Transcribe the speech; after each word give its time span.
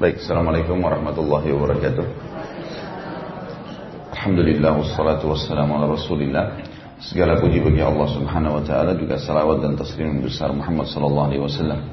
Baik, 0.00 0.24
Assalamualaikum 0.24 0.80
warahmatullahi 0.80 1.52
wabarakatuh. 1.52 2.06
Alhamdulillah 4.16 4.72
wassalatu 4.80 5.28
wassalamu 5.28 5.76
ala 5.76 5.92
Rasulillah. 5.92 6.56
Segala 7.04 7.36
puji 7.36 7.60
bagi 7.60 7.84
Allah 7.84 8.08
Subhanahu 8.08 8.56
wa 8.56 8.62
taala 8.64 8.96
juga 8.96 9.20
salawat 9.20 9.60
dan 9.60 9.76
taslim 9.76 10.24
besar 10.24 10.56
Muhammad 10.56 10.88
sallallahu 10.88 11.26
alaihi 11.28 11.44
wasallam. 11.44 11.84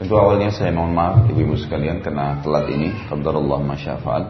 Tentu 0.00 0.14
awalnya 0.16 0.56
saya 0.56 0.72
mohon 0.72 0.96
maaf 0.96 1.28
ibu-ibu 1.28 1.60
sekalian 1.60 2.00
karena 2.00 2.40
telat 2.40 2.72
ini, 2.72 2.96
qadarullah 3.12 3.60
masyafa'al. 3.60 4.24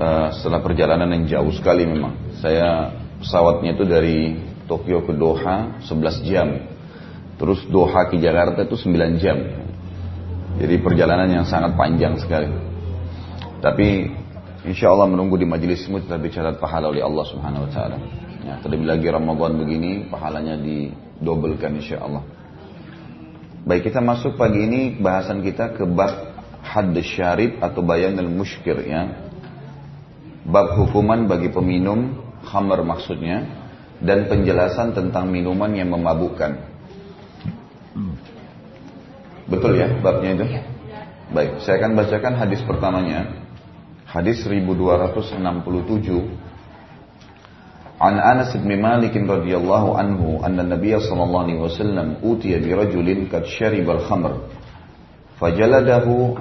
Uh, 0.00 0.28
setelah 0.40 0.64
perjalanan 0.64 1.12
yang 1.12 1.28
jauh 1.28 1.52
sekali 1.52 1.84
memang. 1.84 2.40
Saya 2.40 2.88
pesawatnya 3.20 3.76
itu 3.76 3.84
dari 3.84 4.32
Tokyo 4.64 5.04
ke 5.04 5.12
Doha 5.12 5.76
11 5.84 6.24
jam. 6.24 6.56
Terus 7.36 7.68
Doha 7.68 8.08
ke 8.08 8.16
Jakarta 8.16 8.64
itu 8.64 8.80
9 8.80 9.20
jam. 9.20 9.68
Jadi 10.58 10.74
perjalanan 10.82 11.30
yang 11.30 11.46
sangat 11.46 11.78
panjang 11.78 12.18
sekali. 12.18 12.50
Tapi 13.60 14.10
insya 14.64 14.90
Allah 14.90 15.06
menunggu 15.06 15.36
di 15.36 15.46
majelismu 15.46 16.02
tetap 16.02 16.20
dicatat 16.24 16.56
pahala 16.58 16.90
oleh 16.90 17.04
Allah 17.04 17.24
Subhanahu 17.28 17.68
Wa 17.68 17.70
Taala. 17.70 17.98
Ya, 18.40 18.56
terlebih 18.64 18.88
lagi 18.88 19.06
Ramadan 19.06 19.60
begini 19.60 20.08
pahalanya 20.08 20.56
didobelkan 20.56 21.76
insya 21.76 22.00
Allah. 22.00 22.24
Baik 23.60 23.92
kita 23.92 24.00
masuk 24.00 24.40
pagi 24.40 24.64
ini 24.64 24.96
bahasan 24.96 25.44
kita 25.44 25.76
ke 25.76 25.84
bab 25.84 26.32
had 26.64 26.96
syarib 27.04 27.60
atau 27.60 27.84
bayan 27.84 28.16
al 28.16 28.32
mushkir 28.32 28.80
ya. 28.88 29.28
Bab 30.48 30.80
hukuman 30.80 31.28
bagi 31.28 31.52
peminum 31.52 32.16
khamar 32.40 32.80
maksudnya 32.80 33.44
dan 34.00 34.24
penjelasan 34.32 34.96
tentang 34.96 35.28
minuman 35.28 35.76
yang 35.76 35.92
memabukkan. 35.92 36.56
Betul 39.50 39.82
ya 39.82 39.90
babnya 39.98 40.30
itu? 40.38 40.46
Baik, 41.34 41.62
saya 41.66 41.82
akan 41.82 41.98
bacakan 41.98 42.34
hadis 42.38 42.62
pertamanya. 42.62 43.42
Hadis 44.06 44.42
1267 44.46 45.38
An 48.00 48.16
Anas 48.16 48.56
bin 48.56 48.80
Malik 48.80 49.12
radhiyallahu 49.12 49.92
anhu 49.92 50.40
anna 50.40 50.64
Nabiy 50.64 50.96
sallallahu 50.96 51.44
alaihi 51.44 51.60
wasallam 51.60 52.16
utiya 52.24 52.56
bi 52.56 52.72
rajulin 52.72 53.28
kad 53.28 53.44
syariba 53.44 54.00
al-khamr 54.00 54.48
fajaladahu 55.36 56.32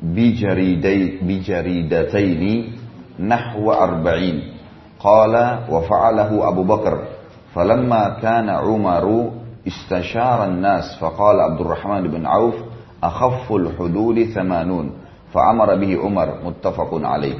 bi 0.00 0.38
jariday 0.38 1.18
bi 1.18 1.42
jaridataini 1.42 2.78
nahwa 3.18 3.90
arba'in 3.90 4.54
qala 5.02 5.66
wa 5.66 5.82
fa'alahu 5.82 6.46
Abu 6.46 6.62
Bakar 6.62 7.10
falamma 7.58 8.22
kana 8.22 8.62
Umaru 8.62 9.39
استشار 9.67 10.45
الناس 10.45 10.99
فقال 10.99 11.35
عبد 11.39 11.59
الرحمن 11.61 12.03
بن 12.07 12.25
عوف 12.25 12.55
أخف 13.03 13.45
الحدود 13.51 14.17
ثمانون 14.23 14.85
فأمر 15.33 15.69
به 15.75 15.91
عمر 16.03 16.29
متفق 16.45 16.91
عليه 16.93 17.37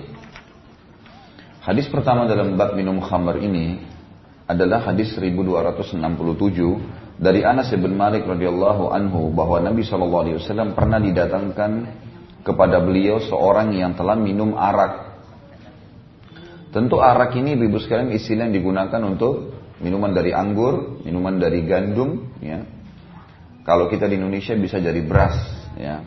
Hadis 1.66 1.90
pertama 1.90 2.30
dalam 2.30 2.54
bab 2.62 2.78
minum 2.78 3.02
khamar 3.02 3.42
ini 3.42 3.82
adalah 4.46 4.86
hadis 4.86 5.18
1267 5.18 5.98
dari 7.18 7.42
Anas 7.42 7.74
bin 7.74 7.98
Malik 7.98 8.30
radhiyallahu 8.30 8.94
anhu 8.94 9.34
bahwa 9.34 9.58
Nabi 9.66 9.82
Shallallahu 9.82 10.24
alaihi 10.30 10.38
wasallam 10.38 10.78
pernah 10.78 11.02
didatangkan 11.02 11.72
kepada 12.46 12.78
beliau 12.86 13.18
seorang 13.18 13.74
yang 13.74 13.98
telah 13.98 14.14
minum 14.14 14.54
arak. 14.54 15.18
Tentu 16.70 17.02
arak 17.02 17.34
ini 17.34 17.58
ibu 17.58 17.82
sekalian 17.82 18.14
istilah 18.14 18.46
yang 18.46 18.54
digunakan 18.62 19.02
untuk 19.02 19.49
minuman 19.81 20.13
dari 20.13 20.31
anggur, 20.37 21.03
minuman 21.03 21.41
dari 21.41 21.65
gandum, 21.65 22.37
ya. 22.41 22.65
Kalau 23.65 23.89
kita 23.89 24.09
di 24.09 24.17
Indonesia 24.21 24.57
bisa 24.57 24.81
jadi 24.81 25.01
beras, 25.05 25.37
ya. 25.77 26.05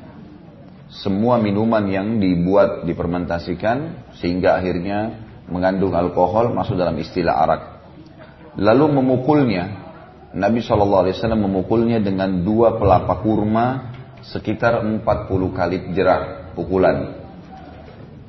Semua 0.93 1.41
minuman 1.41 1.81
yang 1.89 2.21
dibuat 2.21 2.85
dipermentasikan 2.85 4.09
sehingga 4.21 4.61
akhirnya 4.61 5.25
mengandung 5.49 5.97
alkohol 5.97 6.53
masuk 6.53 6.77
dalam 6.77 6.93
istilah 7.01 7.33
arak. 7.33 7.61
Lalu 8.61 9.01
memukulnya, 9.01 9.81
Nabi 10.37 10.61
SAW 10.61 11.09
memukulnya 11.33 11.97
dengan 11.97 12.45
dua 12.45 12.77
pelapa 12.77 13.25
kurma 13.25 13.93
sekitar 14.21 14.85
40 14.85 15.01
kali 15.57 15.77
jerah 15.97 16.53
pukulan. 16.53 17.25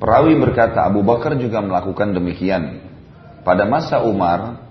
Perawi 0.01 0.35
berkata 0.35 0.83
Abu 0.83 1.05
Bakar 1.05 1.37
juga 1.37 1.61
melakukan 1.61 2.11
demikian. 2.17 2.81
Pada 3.45 3.63
masa 3.69 4.01
Umar, 4.01 4.64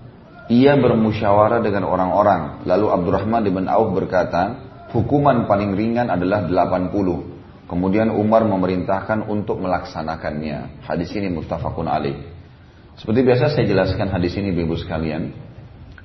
ia 0.51 0.77
bermusyawarah 0.77 1.61
dengan 1.65 1.89
orang-orang. 1.89 2.65
Lalu 2.69 2.85
Abdurrahman 2.93 3.45
bin 3.49 3.65
Auf 3.65 3.93
berkata, 3.97 4.61
hukuman 4.93 5.49
paling 5.49 5.73
ringan 5.73 6.13
adalah 6.13 6.45
80. 6.45 7.65
Kemudian 7.65 8.13
Umar 8.13 8.45
memerintahkan 8.45 9.25
untuk 9.25 9.57
melaksanakannya. 9.57 10.85
Hadis 10.85 11.09
ini 11.17 11.33
muttafaqun 11.33 11.89
alaih. 11.89 12.17
Seperti 12.95 13.25
biasa 13.25 13.57
saya 13.57 13.65
jelaskan 13.65 14.13
hadis 14.13 14.37
ini 14.37 14.53
ibu 14.53 14.77
sekalian. 14.77 15.33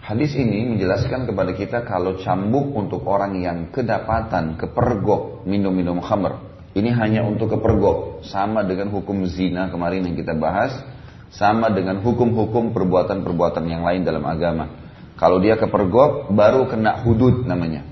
Hadis 0.01 0.33
ini 0.35 0.65
menjelaskan 0.75 1.29
kepada 1.29 1.53
kita 1.53 1.79
kalau 1.85 2.17
cambuk 2.19 2.73
untuk 2.73 3.05
orang 3.05 3.37
yang 3.39 3.69
kedapatan 3.69 4.57
kepergok 4.57 5.45
minum-minum 5.45 6.01
khamr. 6.01 6.41
Ini 6.73 6.91
hanya 6.97 7.29
untuk 7.29 7.53
kepergok. 7.53 8.25
Sama 8.25 8.65
dengan 8.65 8.89
hukum 8.91 9.29
zina 9.29 9.69
kemarin 9.69 10.09
yang 10.09 10.17
kita 10.17 10.33
bahas 10.35 10.73
sama 11.31 11.71
dengan 11.71 12.03
hukum-hukum 12.03 12.75
perbuatan-perbuatan 12.75 13.65
yang 13.71 13.87
lain 13.87 14.03
dalam 14.03 14.27
agama. 14.27 14.67
Kalau 15.15 15.39
dia 15.39 15.55
kepergok, 15.55 16.33
baru 16.35 16.67
kena 16.67 17.07
hudud 17.07 17.47
namanya. 17.47 17.87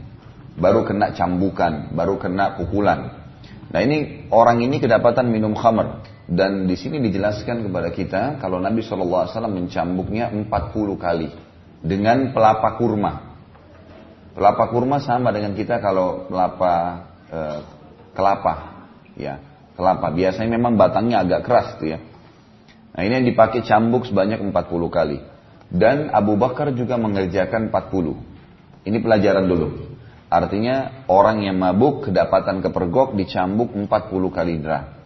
Baru 0.58 0.82
kena 0.82 1.14
cambukan, 1.14 1.94
baru 1.94 2.18
kena 2.18 2.58
pukulan. 2.58 3.14
Nah 3.68 3.80
ini 3.84 4.26
orang 4.34 4.58
ini 4.64 4.82
kedapatan 4.82 5.30
minum 5.30 5.54
khamr. 5.54 6.02
Dan 6.28 6.68
di 6.68 6.76
sini 6.76 7.00
dijelaskan 7.00 7.64
kepada 7.64 7.88
kita 7.88 8.22
kalau 8.36 8.60
Nabi 8.60 8.84
SAW 8.84 9.28
mencambuknya 9.48 10.28
40 10.34 10.48
kali. 10.98 11.28
Dengan 11.78 12.34
pelapa 12.34 12.74
kurma. 12.74 13.38
Pelapa 14.34 14.66
kurma 14.72 14.98
sama 14.98 15.30
dengan 15.30 15.54
kita 15.54 15.78
kalau 15.78 16.26
pelapa 16.26 16.72
eh, 17.30 17.58
kelapa. 18.18 18.54
ya 19.14 19.38
Kelapa. 19.78 20.10
Biasanya 20.10 20.50
memang 20.58 20.74
batangnya 20.74 21.22
agak 21.22 21.46
keras 21.46 21.68
tuh 21.78 21.92
ya. 21.94 21.98
Nah 22.98 23.06
ini 23.06 23.14
yang 23.22 23.26
dipakai 23.30 23.62
cambuk 23.62 24.10
sebanyak 24.10 24.42
40 24.42 24.90
kali. 24.90 25.22
Dan 25.70 26.10
Abu 26.10 26.34
Bakar 26.34 26.74
juga 26.74 26.98
mengerjakan 26.98 27.70
40. 27.70 28.18
Ini 28.90 28.98
pelajaran 28.98 29.46
dulu. 29.46 29.86
Artinya 30.26 31.06
orang 31.06 31.46
yang 31.46 31.62
mabuk 31.62 32.10
kedapatan 32.10 32.58
kepergok 32.58 33.14
dicambuk 33.14 33.70
40 33.70 34.34
kali 34.34 34.58
derah. 34.58 34.98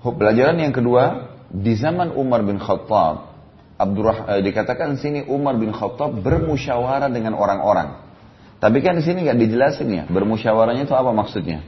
Pelajaran 0.00 0.56
yang 0.56 0.72
kedua, 0.72 1.36
di 1.52 1.76
zaman 1.76 2.16
Umar 2.16 2.40
bin 2.48 2.56
Khattab, 2.56 3.36
Abdurrah, 3.76 4.32
eh, 4.32 4.40
dikatakan 4.40 4.96
sini 4.96 5.28
Umar 5.28 5.60
bin 5.60 5.76
Khattab 5.76 6.16
bermusyawarah 6.24 7.12
dengan 7.12 7.36
orang-orang. 7.36 8.08
Tapi 8.56 8.80
kan 8.80 8.96
di 8.96 9.04
sini 9.04 9.28
nggak 9.28 9.36
dijelasin 9.36 9.88
ya, 9.92 10.04
bermusyawarahnya 10.08 10.88
itu 10.88 10.96
apa 10.96 11.12
maksudnya? 11.12 11.60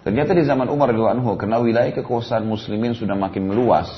Ternyata 0.00 0.32
di 0.32 0.48
zaman 0.48 0.72
Umar 0.72 0.96
bin 0.96 1.04
Anhu, 1.04 1.36
karena 1.36 1.60
wilayah 1.60 1.92
kekuasaan 1.92 2.48
muslimin 2.48 2.96
sudah 2.96 3.14
makin 3.14 3.46
meluas, 3.52 3.90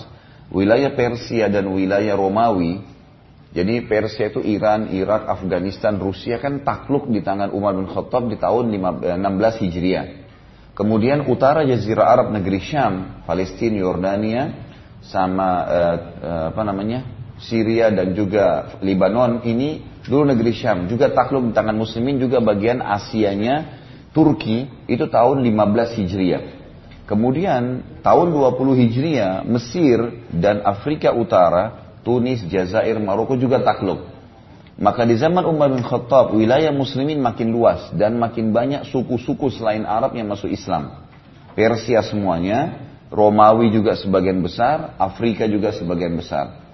wilayah 0.53 0.93
Persia 0.93 1.49
dan 1.49 1.71
wilayah 1.73 2.17
Romawi, 2.19 2.83
jadi 3.55 3.87
Persia 3.87 4.35
itu 4.35 4.43
Iran, 4.43 4.91
Irak, 4.91 5.31
Afghanistan, 5.31 5.95
Rusia 5.95 6.43
kan 6.43 6.67
takluk 6.67 7.07
di 7.07 7.23
tangan 7.23 7.55
Umar 7.55 7.79
bin 7.79 7.87
Khattab 7.87 8.27
di 8.27 8.35
tahun 8.35 8.75
16 8.75 9.07
eh, 9.07 9.53
Hijriah. 9.63 10.07
Kemudian 10.75 11.31
utara 11.31 11.63
Jazirah 11.63 12.11
Arab 12.11 12.35
negeri 12.35 12.59
Syam, 12.59 13.23
Palestina, 13.23 13.79
Yordania, 13.79 14.51
sama 15.07 15.49
eh, 15.71 15.97
eh, 16.19 16.45
apa 16.51 16.63
namanya 16.67 17.07
Syria 17.39 17.95
dan 17.95 18.17
juga 18.17 18.79
Lebanon 18.83 19.47
ini 19.47 19.85
dulu 20.03 20.35
negeri 20.35 20.51
Syam 20.57 20.91
juga 20.91 21.13
takluk 21.13 21.51
di 21.51 21.53
tangan 21.53 21.77
Muslimin 21.77 22.17
juga 22.19 22.41
bagian 22.41 22.81
Asianya 22.81 23.85
Turki 24.15 24.67
itu 24.87 25.05
tahun 25.11 25.43
15 25.43 25.99
Hijriah. 25.99 26.43
Kemudian 27.05 27.85
tahun 28.01 28.33
20 28.33 28.81
Hijriah 28.81 29.45
Mesir 29.45 30.25
dan 30.33 30.65
Afrika 30.65 31.13
Utara, 31.13 31.97
Tunis, 32.01 32.41
Jazair, 32.49 32.97
Maroko 32.97 33.37
juga 33.37 33.61
takluk. 33.61 34.09
Maka 34.75 35.07
di 35.07 35.15
zaman 35.15 35.45
Umar 35.47 35.71
bin 35.71 35.85
Khattab 35.85 36.35
wilayah 36.35 36.73
muslimin 36.75 37.21
makin 37.21 37.53
luas 37.55 37.93
dan 37.95 38.19
makin 38.19 38.51
banyak 38.51 38.89
suku-suku 38.89 39.53
selain 39.53 39.87
Arab 39.87 40.17
yang 40.17 40.27
masuk 40.27 40.51
Islam. 40.51 41.07
Persia 41.55 42.03
semuanya, 42.03 42.83
Romawi 43.13 43.71
juga 43.71 43.95
sebagian 43.95 44.43
besar, 44.43 44.99
Afrika 44.99 45.47
juga 45.47 45.71
sebagian 45.71 46.19
besar. 46.19 46.65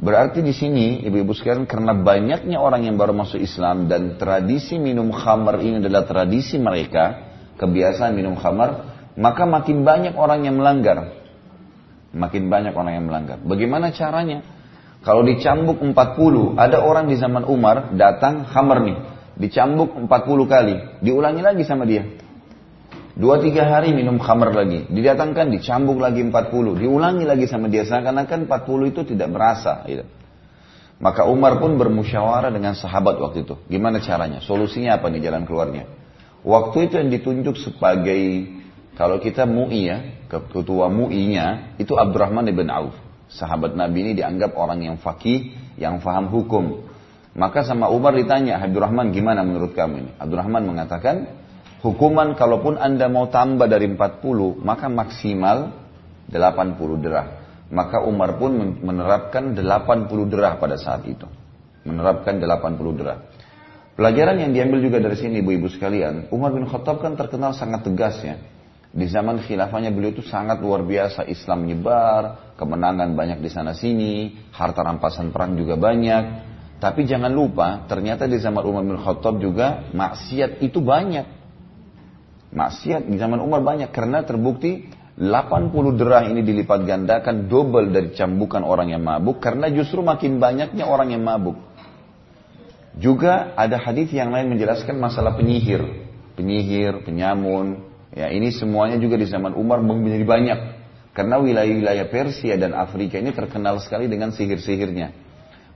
Berarti 0.00 0.40
di 0.40 0.56
sini 0.56 1.04
ibu-ibu 1.04 1.36
sekalian 1.36 1.68
karena 1.68 1.92
banyaknya 1.92 2.56
orang 2.62 2.88
yang 2.88 2.96
baru 2.96 3.12
masuk 3.12 3.42
Islam 3.42 3.90
dan 3.90 4.16
tradisi 4.16 4.80
minum 4.80 5.12
khamar 5.12 5.60
ini 5.60 5.84
adalah 5.84 6.08
tradisi 6.08 6.56
mereka, 6.56 7.28
kebiasaan 7.60 8.16
minum 8.16 8.34
khamar, 8.40 8.93
maka 9.14 9.46
makin 9.46 9.86
banyak 9.86 10.14
orang 10.18 10.46
yang 10.46 10.58
melanggar. 10.58 11.14
Makin 12.14 12.46
banyak 12.46 12.74
orang 12.74 12.92
yang 12.94 13.06
melanggar. 13.10 13.38
Bagaimana 13.42 13.90
caranya? 13.90 14.42
Kalau 15.04 15.20
dicambuk 15.26 15.82
40, 15.82 16.56
ada 16.56 16.80
orang 16.80 17.10
di 17.10 17.16
zaman 17.18 17.44
Umar 17.44 17.92
datang 17.92 18.48
hammer 18.48 18.78
nih, 18.80 18.98
dicambuk 19.36 19.92
40 20.08 20.08
kali, 20.48 20.76
diulangi 21.04 21.42
lagi 21.44 21.62
sama 21.66 21.84
dia. 21.84 22.08
Dua 23.14 23.38
tiga 23.38 23.70
hari 23.70 23.94
minum 23.94 24.18
khamr 24.18 24.50
lagi. 24.50 24.90
Didatangkan, 24.90 25.54
dicambuk 25.54 26.02
lagi 26.02 26.18
40. 26.18 26.82
Diulangi 26.82 27.22
lagi 27.22 27.46
sama 27.46 27.70
dia. 27.70 27.86
Seakan-akan 27.86 28.50
40 28.50 28.90
itu 28.90 29.00
tidak 29.06 29.30
berasa. 29.30 29.86
Gitu. 29.86 30.02
Maka 30.98 31.22
Umar 31.30 31.62
pun 31.62 31.78
bermusyawarah 31.78 32.50
dengan 32.50 32.74
sahabat 32.74 33.22
waktu 33.22 33.46
itu. 33.46 33.54
Gimana 33.70 34.02
caranya? 34.02 34.42
Solusinya 34.42 34.98
apa 34.98 35.14
nih 35.14 35.22
jalan 35.22 35.46
keluarnya? 35.46 35.86
Waktu 36.42 36.90
itu 36.90 36.94
yang 36.98 37.10
ditunjuk 37.14 37.54
sebagai 37.62 38.50
kalau 38.94 39.18
kita 39.18 39.42
MUI 39.42 39.80
ya, 39.90 39.98
ketua 40.30 40.86
MUI-nya 40.86 41.76
itu 41.82 41.98
Abdurrahman 41.98 42.46
ibn 42.46 42.70
Auf. 42.70 42.94
Sahabat 43.26 43.74
Nabi 43.74 44.06
ini 44.06 44.12
dianggap 44.14 44.54
orang 44.54 44.86
yang 44.86 44.96
fakih, 45.02 45.50
yang 45.74 45.98
faham 45.98 46.30
hukum. 46.30 46.86
Maka 47.34 47.66
sama 47.66 47.90
Umar 47.90 48.14
ditanya, 48.14 48.62
Abdurrahman 48.62 49.10
gimana 49.10 49.42
menurut 49.42 49.74
kamu 49.74 49.94
ini? 49.98 50.10
Abdurrahman 50.22 50.62
mengatakan, 50.62 51.26
Hukuman 51.84 52.32
kalaupun 52.32 52.80
Anda 52.80 53.12
mau 53.12 53.28
tambah 53.28 53.68
dari 53.68 53.90
40, 53.92 54.62
maka 54.64 54.88
maksimal 54.88 55.74
80 56.32 57.04
derah. 57.04 57.44
Maka 57.68 58.00
Umar 58.00 58.40
pun 58.40 58.80
menerapkan 58.80 59.52
80 59.52 60.32
derah 60.32 60.56
pada 60.56 60.80
saat 60.80 61.04
itu. 61.04 61.28
Menerapkan 61.84 62.40
80 62.40 62.96
derah. 62.96 63.28
Pelajaran 64.00 64.40
yang 64.40 64.56
diambil 64.56 64.80
juga 64.80 64.96
dari 65.02 65.18
sini 65.18 65.44
ibu-ibu 65.44 65.68
sekalian, 65.68 66.32
Umar 66.32 66.56
bin 66.56 66.64
Khattab 66.64 67.04
kan 67.04 67.20
terkenal 67.20 67.52
sangat 67.52 67.84
tegas 67.84 68.16
ya. 68.24 68.40
Di 68.94 69.10
zaman 69.10 69.42
khilafahnya 69.42 69.90
beliau 69.90 70.14
itu 70.14 70.22
sangat 70.22 70.62
luar 70.62 70.86
biasa, 70.86 71.26
Islam 71.26 71.66
menyebar, 71.66 72.54
kemenangan 72.54 73.10
banyak 73.18 73.42
di 73.42 73.50
sana 73.50 73.74
sini, 73.74 74.38
harta 74.54 74.86
rampasan 74.86 75.34
perang 75.34 75.58
juga 75.58 75.74
banyak. 75.74 76.54
Tapi 76.78 77.02
jangan 77.02 77.34
lupa, 77.34 77.90
ternyata 77.90 78.30
di 78.30 78.38
zaman 78.38 78.62
Umar 78.62 78.86
bin 78.86 78.94
Khattab 78.94 79.42
juga 79.42 79.90
maksiat 79.90 80.62
itu 80.62 80.78
banyak. 80.78 81.26
Maksiat 82.54 83.10
di 83.10 83.18
zaman 83.18 83.42
Umar 83.42 83.66
banyak 83.66 83.90
karena 83.90 84.22
terbukti 84.22 84.86
80 85.18 85.98
derah 85.98 86.26
ini 86.30 86.46
dilipat 86.46 86.86
gandakan 86.86 87.50
double 87.50 87.90
dari 87.90 88.14
cambukan 88.14 88.62
orang 88.62 88.94
yang 88.94 89.02
mabuk 89.02 89.42
karena 89.42 89.70
justru 89.70 90.02
makin 90.06 90.38
banyaknya 90.38 90.86
orang 90.86 91.10
yang 91.10 91.22
mabuk. 91.22 91.58
Juga 92.94 93.58
ada 93.58 93.74
hadis 93.74 94.14
yang 94.14 94.30
lain 94.30 94.54
menjelaskan 94.54 94.94
masalah 95.02 95.34
penyihir, 95.34 95.82
penyihir, 96.38 97.02
penyamun. 97.02 97.93
Ya, 98.14 98.30
ini 98.30 98.54
semuanya 98.54 98.94
juga 99.02 99.18
di 99.18 99.26
zaman 99.26 99.58
Umar 99.58 99.82
menjadi 99.82 100.22
banyak 100.22 100.58
karena 101.18 101.42
wilayah-wilayah 101.42 102.06
Persia 102.06 102.54
dan 102.54 102.70
Afrika 102.70 103.18
ini 103.18 103.34
terkenal 103.34 103.82
sekali 103.82 104.06
dengan 104.06 104.30
sihir-sihirnya. 104.30 105.10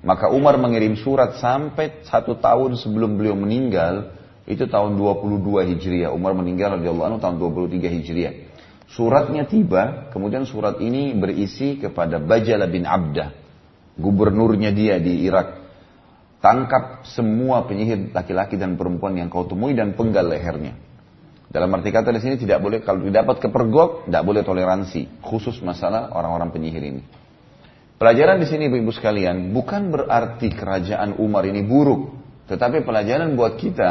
Maka 0.07 0.31
Umar 0.31 0.55
mengirim 0.63 0.95
surat 0.95 1.43
sampai 1.43 2.07
satu 2.07 2.39
tahun 2.39 2.79
sebelum 2.79 3.19
beliau 3.19 3.35
meninggal 3.35 4.15
itu 4.47 4.71
tahun 4.71 4.95
22 4.95 5.75
Hijriah. 5.75 6.15
Umar 6.15 6.39
meninggal 6.39 6.79
radhiyallahu 6.79 7.07
anhu 7.11 7.21
tahun 7.21 7.37
23 7.43 7.91
Hijriah. 7.99 8.35
Suratnya 8.89 9.45
tiba, 9.45 10.09
kemudian 10.15 10.47
surat 10.49 10.81
ini 10.81 11.13
berisi 11.13 11.77
kepada 11.77 12.17
Bajala 12.23 12.71
bin 12.71 12.89
Abdah, 12.89 13.35
gubernurnya 13.99 14.73
dia 14.73 14.97
di 14.97 15.27
Irak. 15.29 15.61
Tangkap 16.39 17.03
semua 17.05 17.67
penyihir 17.67 18.15
laki-laki 18.15 18.55
dan 18.55 18.79
perempuan 18.79 19.19
yang 19.19 19.27
kau 19.27 19.45
temui 19.45 19.75
dan 19.75 19.93
penggal 19.99 20.31
lehernya. 20.31 20.88
Dalam 21.49 21.73
arti 21.73 21.89
kata 21.89 22.13
di 22.13 22.21
sini 22.21 22.37
tidak 22.37 22.61
boleh 22.61 22.85
kalau 22.85 23.01
didapat 23.01 23.41
kepergok, 23.41 24.05
tidak 24.05 24.23
boleh 24.25 24.45
toleransi, 24.45 25.25
khusus 25.25 25.57
masalah 25.65 26.13
orang-orang 26.13 26.53
penyihir 26.53 26.85
ini. 26.85 27.03
Pelajaran 27.97 28.37
di 28.39 28.47
sini 28.47 28.69
ibu-ibu 28.69 28.93
sekalian 28.93 29.51
bukan 29.51 29.89
berarti 29.89 30.53
kerajaan 30.53 31.17
Umar 31.19 31.49
ini 31.49 31.65
buruk, 31.65 32.15
tetapi 32.47 32.85
pelajaran 32.85 33.33
buat 33.33 33.57
kita 33.57 33.91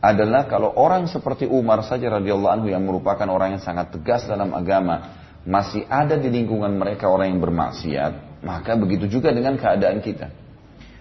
adalah 0.00 0.44
kalau 0.44 0.76
orang 0.76 1.08
seperti 1.08 1.48
Umar 1.48 1.82
saja 1.88 2.20
radhiyallahu 2.20 2.52
anhu 2.52 2.68
yang 2.68 2.84
merupakan 2.84 3.26
orang 3.26 3.56
yang 3.56 3.62
sangat 3.64 3.96
tegas 3.96 4.28
dalam 4.28 4.52
agama 4.52 5.16
masih 5.44 5.88
ada 5.88 6.20
di 6.20 6.28
lingkungan 6.28 6.72
mereka 6.76 7.08
orang 7.08 7.32
yang 7.32 7.40
bermaksiat, 7.40 8.44
maka 8.44 8.76
begitu 8.76 9.08
juga 9.08 9.32
dengan 9.32 9.56
keadaan 9.56 10.04
kita. 10.04 10.28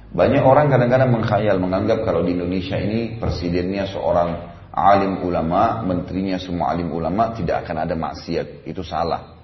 Banyak 0.09 0.41
orang 0.41 0.71
kadang-kadang 0.73 1.11
mengkhayal 1.11 1.61
menganggap 1.61 2.01
kalau 2.01 2.25
di 2.25 2.33
Indonesia 2.33 2.79
ini 2.79 3.21
presidennya 3.21 3.85
seorang 3.93 4.58
alim 4.79 5.19
ulama, 5.25 5.83
menterinya 5.83 6.39
semua 6.39 6.71
alim 6.71 6.91
ulama 6.93 7.35
tidak 7.35 7.67
akan 7.67 7.83
ada 7.83 7.95
maksiat. 7.97 8.63
Itu 8.63 8.85
salah. 8.85 9.35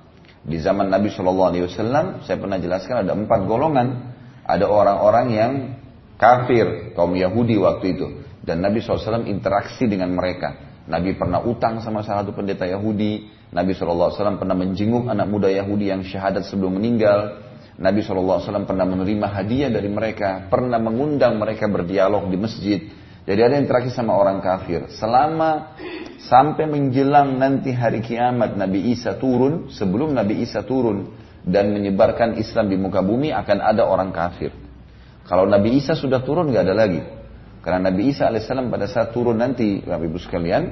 Di 0.46 0.62
zaman 0.62 0.88
Nabi 0.94 1.10
Shallallahu 1.10 1.50
Alaihi 1.50 1.66
Wasallam 1.66 2.22
saya 2.24 2.38
pernah 2.38 2.62
jelaskan 2.62 3.04
ada 3.04 3.18
empat 3.18 3.40
golongan. 3.50 4.16
Ada 4.46 4.70
orang-orang 4.70 5.28
yang 5.34 5.52
kafir 6.22 6.94
kaum 6.94 7.18
Yahudi 7.18 7.58
waktu 7.58 7.98
itu 7.98 8.08
dan 8.46 8.62
Nabi 8.62 8.80
SAW 8.80 9.26
interaksi 9.26 9.90
dengan 9.90 10.14
mereka. 10.14 10.78
Nabi 10.86 11.18
pernah 11.18 11.42
utang 11.42 11.82
sama 11.82 12.06
salah 12.06 12.22
satu 12.22 12.38
pendeta 12.38 12.70
Yahudi. 12.70 13.34
Nabi 13.50 13.74
SAW 13.74 14.14
pernah 14.38 14.54
menjenguk 14.54 15.10
anak 15.10 15.26
muda 15.26 15.50
Yahudi 15.50 15.90
yang 15.90 16.06
syahadat 16.06 16.46
sebelum 16.46 16.78
meninggal. 16.78 17.42
Nabi 17.82 18.06
SAW 18.06 18.70
pernah 18.70 18.86
menerima 18.86 19.28
hadiah 19.34 19.74
dari 19.74 19.90
mereka. 19.90 20.46
Pernah 20.46 20.78
mengundang 20.78 21.42
mereka 21.42 21.66
berdialog 21.66 22.30
di 22.30 22.38
masjid. 22.38 22.80
Jadi 23.25 23.42
ada 23.42 23.57
interaksi 23.57 23.89
sama 23.89 24.13
orang 24.13 24.38
kafir. 24.38 24.86
Selama 24.94 25.74
sampai 26.22 26.69
menjelang 26.69 27.42
nanti 27.42 27.74
hari 27.74 28.06
kiamat 28.06 28.54
Nabi 28.54 28.94
Isa 28.94 29.18
turun. 29.18 29.74
Sebelum 29.74 30.13
Nabi 30.13 30.45
Isa 30.45 30.62
turun 30.62 31.10
dan 31.42 31.74
menyebarkan 31.74 32.38
Islam 32.38 32.69
di 32.69 32.77
muka 32.77 33.01
bumi 33.01 33.33
akan 33.33 33.57
ada 33.66 33.89
orang 33.89 34.13
kafir. 34.13 34.54
Kalau 35.25 35.50
Nabi 35.50 35.81
Isa 35.81 35.98
sudah 35.98 36.22
turun 36.22 36.54
nggak 36.54 36.63
ada 36.69 36.75
lagi. 36.77 37.01
Karena 37.66 37.89
Nabi 37.89 38.13
Isa 38.13 38.30
alaihissalam 38.30 38.69
pada 38.69 38.86
saat 38.86 39.10
turun 39.10 39.42
nanti, 39.42 39.81
Bapak 39.81 40.06
Ibu 40.06 40.22
sekalian, 40.22 40.63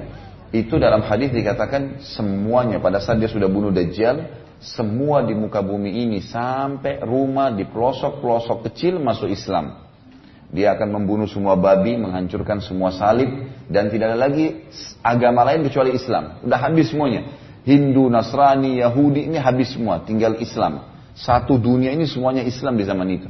itu 0.54 0.78
dalam 0.78 1.02
hadis 1.02 1.34
dikatakan 1.34 1.98
semuanya 1.98 2.78
pada 2.78 3.02
saat 3.02 3.18
dia 3.18 3.26
sudah 3.26 3.50
bunuh 3.50 3.74
Dajjal, 3.74 4.30
semua 4.62 5.26
di 5.26 5.34
muka 5.34 5.58
bumi 5.58 6.06
ini 6.06 6.22
sampai 6.22 7.02
rumah 7.02 7.50
di 7.50 7.66
pelosok-pelosok 7.66 8.70
kecil 8.70 9.02
masuk 9.02 9.26
Islam. 9.26 9.83
Dia 10.54 10.78
akan 10.78 11.02
membunuh 11.02 11.26
semua 11.26 11.58
babi, 11.58 11.98
menghancurkan 11.98 12.62
semua 12.62 12.94
salib, 12.94 13.26
dan 13.66 13.90
tidak 13.90 14.14
ada 14.14 14.18
lagi 14.30 14.62
agama 15.02 15.42
lain 15.42 15.66
kecuali 15.66 15.98
Islam. 15.98 16.46
Udah 16.46 16.58
habis 16.62 16.94
semuanya. 16.94 17.26
Hindu, 17.66 18.06
Nasrani, 18.06 18.78
Yahudi 18.78 19.26
ini 19.26 19.42
habis 19.42 19.74
semua, 19.74 20.06
tinggal 20.06 20.38
Islam. 20.38 20.86
Satu 21.18 21.58
dunia 21.58 21.90
ini 21.90 22.06
semuanya 22.06 22.46
Islam 22.46 22.78
di 22.78 22.86
zaman 22.86 23.08
itu. 23.10 23.26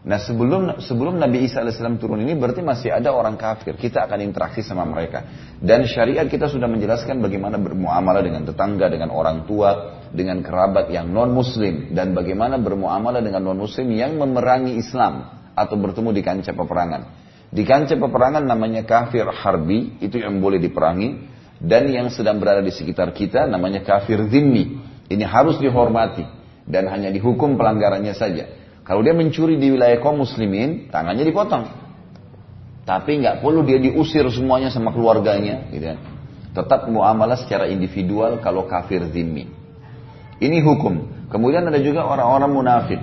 Nah 0.00 0.16
sebelum 0.16 0.80
sebelum 0.80 1.20
Nabi 1.20 1.44
Isa 1.44 1.60
AS 1.60 1.76
turun 2.00 2.24
ini 2.24 2.32
berarti 2.32 2.64
masih 2.64 2.88
ada 2.88 3.12
orang 3.12 3.36
kafir. 3.36 3.76
Kita 3.76 4.08
akan 4.08 4.24
interaksi 4.24 4.64
sama 4.64 4.88
mereka. 4.88 5.28
Dan 5.60 5.84
syariat 5.84 6.24
kita 6.24 6.48
sudah 6.48 6.64
menjelaskan 6.64 7.20
bagaimana 7.20 7.60
bermuamalah 7.60 8.24
dengan 8.24 8.48
tetangga, 8.48 8.88
dengan 8.88 9.12
orang 9.12 9.44
tua, 9.44 10.00
dengan 10.08 10.40
kerabat 10.40 10.88
yang 10.88 11.12
non 11.12 11.36
muslim. 11.36 11.92
Dan 11.92 12.16
bagaimana 12.16 12.56
bermuamalah 12.56 13.20
dengan 13.20 13.44
non 13.52 13.60
muslim 13.60 13.92
yang 13.92 14.16
memerangi 14.16 14.80
Islam. 14.80 15.39
Atau 15.60 15.76
bertemu 15.76 16.16
di 16.16 16.22
kancah 16.24 16.56
peperangan. 16.56 17.02
Di 17.52 17.68
kancah 17.68 18.00
peperangan 18.00 18.40
namanya 18.40 18.88
kafir 18.88 19.28
harbi, 19.28 20.00
itu 20.00 20.16
yang 20.16 20.40
boleh 20.40 20.56
diperangi. 20.56 21.28
Dan 21.60 21.92
yang 21.92 22.08
sedang 22.08 22.40
berada 22.40 22.64
di 22.64 22.72
sekitar 22.72 23.12
kita 23.12 23.44
namanya 23.44 23.84
kafir 23.84 24.16
zimmi. 24.32 24.80
Ini 25.12 25.24
harus 25.28 25.60
dihormati. 25.60 26.24
Dan 26.64 26.88
hanya 26.88 27.12
dihukum 27.12 27.60
pelanggarannya 27.60 28.16
saja. 28.16 28.48
Kalau 28.80 29.04
dia 29.04 29.12
mencuri 29.12 29.60
di 29.60 29.68
wilayah 29.76 30.00
kaum 30.00 30.24
muslimin, 30.24 30.88
tangannya 30.88 31.28
dipotong. 31.28 31.68
Tapi 32.88 33.20
nggak 33.20 33.44
perlu 33.44 33.60
dia 33.62 33.76
diusir 33.76 34.24
semuanya 34.32 34.72
sama 34.72 34.90
keluarganya, 34.90 35.68
gitu 35.68 35.94
kan. 35.94 35.98
Tetap 36.50 36.90
muamalah 36.90 37.38
secara 37.38 37.70
individual 37.70 38.40
kalau 38.42 38.66
kafir 38.66 39.04
zimmi. 39.12 39.46
Ini 40.40 40.58
hukum. 40.64 41.28
Kemudian 41.30 41.68
ada 41.68 41.78
juga 41.78 42.08
orang-orang 42.08 42.50
munafik. 42.50 43.02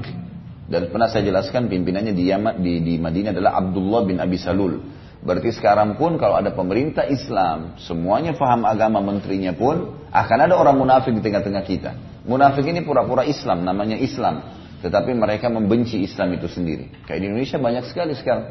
Dan 0.67 0.91
pernah 0.91 1.07
saya 1.07 1.23
jelaskan 1.23 1.71
pimpinannya 1.71 2.11
di, 2.11 2.27
di, 2.59 2.73
di 2.83 2.93
Madinah 2.99 3.31
adalah 3.31 3.55
Abdullah 3.55 4.03
bin 4.03 4.19
Abi 4.19 4.35
Salul. 4.35 4.83
Berarti 5.23 5.49
sekarang 5.55 5.95
pun 5.95 6.19
kalau 6.19 6.37
ada 6.37 6.51
pemerintah 6.53 7.07
Islam, 7.07 7.79
semuanya 7.79 8.35
faham 8.35 8.67
agama 8.67 8.99
menterinya 9.01 9.55
pun, 9.55 9.95
akan 10.11 10.37
ada 10.43 10.53
orang 10.59 10.75
munafik 10.75 11.15
di 11.15 11.23
tengah-tengah 11.23 11.63
kita. 11.63 11.91
Munafik 12.27 12.67
ini 12.67 12.83
pura-pura 12.83 13.23
Islam, 13.23 13.63
namanya 13.63 13.95
Islam. 13.95 14.43
Tetapi 14.83 15.15
mereka 15.15 15.49
membenci 15.49 16.03
Islam 16.03 16.37
itu 16.37 16.45
sendiri. 16.51 17.07
Kayak 17.07 17.19
di 17.23 17.25
Indonesia 17.31 17.57
banyak 17.57 17.83
sekali 17.89 18.13
sekarang. 18.13 18.45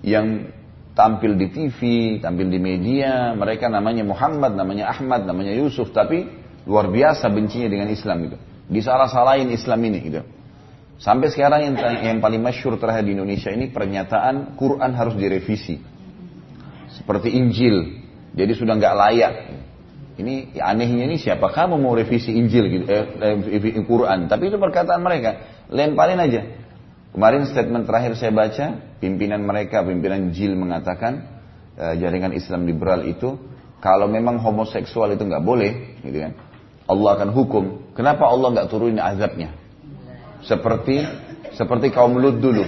Yang 0.00 0.54
tampil 0.94 1.34
di 1.36 1.46
TV, 1.50 1.78
tampil 2.22 2.48
di 2.48 2.62
media, 2.62 3.34
mereka 3.34 3.66
namanya 3.66 4.06
Muhammad, 4.06 4.54
namanya 4.54 4.94
Ahmad, 4.94 5.26
namanya 5.26 5.52
Yusuf, 5.52 5.90
tapi 5.92 6.26
luar 6.64 6.88
biasa 6.88 7.28
bencinya 7.28 7.68
dengan 7.68 7.90
Islam 7.92 8.30
itu. 8.30 8.36
Disalah-salahin 8.72 9.50
Islam 9.52 9.78
ini 9.84 9.98
gitu. 10.00 10.22
Sampai 10.98 11.30
sekarang 11.30 11.62
yang, 11.62 11.74
yang 12.02 12.18
paling 12.18 12.42
masyur 12.42 12.74
terakhir 12.74 13.06
di 13.06 13.14
Indonesia 13.14 13.54
ini 13.54 13.70
pernyataan 13.70 14.58
Quran 14.58 14.90
harus 14.98 15.14
direvisi. 15.14 15.78
Seperti 16.90 17.38
Injil. 17.38 18.02
Jadi 18.34 18.52
sudah 18.58 18.74
nggak 18.74 18.94
layak. 18.98 19.32
Ini 20.18 20.58
anehnya 20.58 21.06
ini 21.06 21.14
siapa 21.14 21.54
kamu 21.54 21.78
mau 21.78 21.94
revisi 21.94 22.34
Injil 22.34 22.66
gitu, 22.66 22.84
eh, 22.90 23.06
eh, 23.46 23.86
Quran. 23.86 24.26
Tapi 24.26 24.50
itu 24.50 24.58
perkataan 24.58 24.98
mereka. 24.98 25.62
Lemparin 25.70 26.18
aja. 26.18 26.42
Kemarin 27.14 27.46
statement 27.46 27.86
terakhir 27.86 28.18
saya 28.18 28.34
baca, 28.34 28.98
pimpinan 28.98 29.46
mereka, 29.46 29.86
pimpinan 29.86 30.34
Jil 30.34 30.58
mengatakan, 30.58 31.38
eh, 31.78 31.94
jaringan 32.02 32.34
Islam 32.34 32.66
liberal 32.66 33.06
itu, 33.06 33.38
Kalau 33.78 34.10
memang 34.10 34.42
homoseksual 34.42 35.14
itu 35.14 35.22
nggak 35.22 35.44
boleh, 35.46 36.02
gitu 36.02 36.18
kan? 36.18 36.34
Allah 36.90 37.10
akan 37.14 37.30
hukum. 37.30 37.94
Kenapa 37.94 38.26
Allah 38.26 38.50
nggak 38.50 38.74
turunin 38.74 38.98
azabnya? 38.98 39.54
Seperti 40.46 41.02
seperti 41.58 41.90
kaum 41.90 42.14
Lut 42.18 42.38
dulu. 42.38 42.62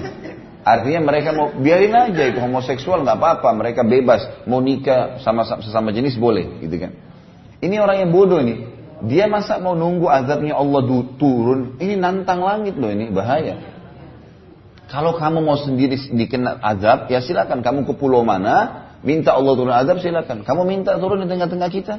Artinya 0.61 1.01
mereka 1.01 1.33
mau 1.33 1.49
biarin 1.57 1.95
aja 1.97 2.23
itu 2.29 2.37
homoseksual 2.37 3.01
nggak 3.07 3.17
apa-apa, 3.17 3.49
mereka 3.57 3.81
bebas 3.81 4.45
mau 4.45 4.61
nikah 4.61 5.17
sama 5.25 5.47
sesama 5.47 5.89
jenis 5.89 6.21
boleh, 6.21 6.61
gitu 6.61 6.77
kan? 6.77 6.93
Ini 7.65 7.81
orang 7.81 8.05
yang 8.05 8.11
bodoh 8.13 8.41
ini. 8.45 8.69
Dia 9.01 9.25
masa 9.25 9.57
mau 9.57 9.73
nunggu 9.73 10.13
azabnya 10.13 10.61
Allah 10.61 10.85
turun? 11.17 11.81
Ini 11.81 11.97
nantang 11.97 12.45
langit 12.45 12.77
loh 12.77 12.93
ini 12.93 13.09
bahaya. 13.09 13.57
Kalau 14.93 15.17
kamu 15.17 15.41
mau 15.41 15.57
sendiri 15.57 15.97
dikena 16.13 16.61
azab, 16.61 17.09
ya 17.09 17.25
silakan 17.25 17.65
kamu 17.65 17.89
ke 17.89 17.97
pulau 17.97 18.21
mana, 18.21 18.91
minta 19.01 19.33
Allah 19.33 19.57
turun 19.57 19.73
azab 19.73 20.05
silakan. 20.05 20.45
Kamu 20.45 20.69
minta 20.69 21.01
turun 21.01 21.25
di 21.25 21.29
tengah-tengah 21.33 21.71
kita? 21.73 21.95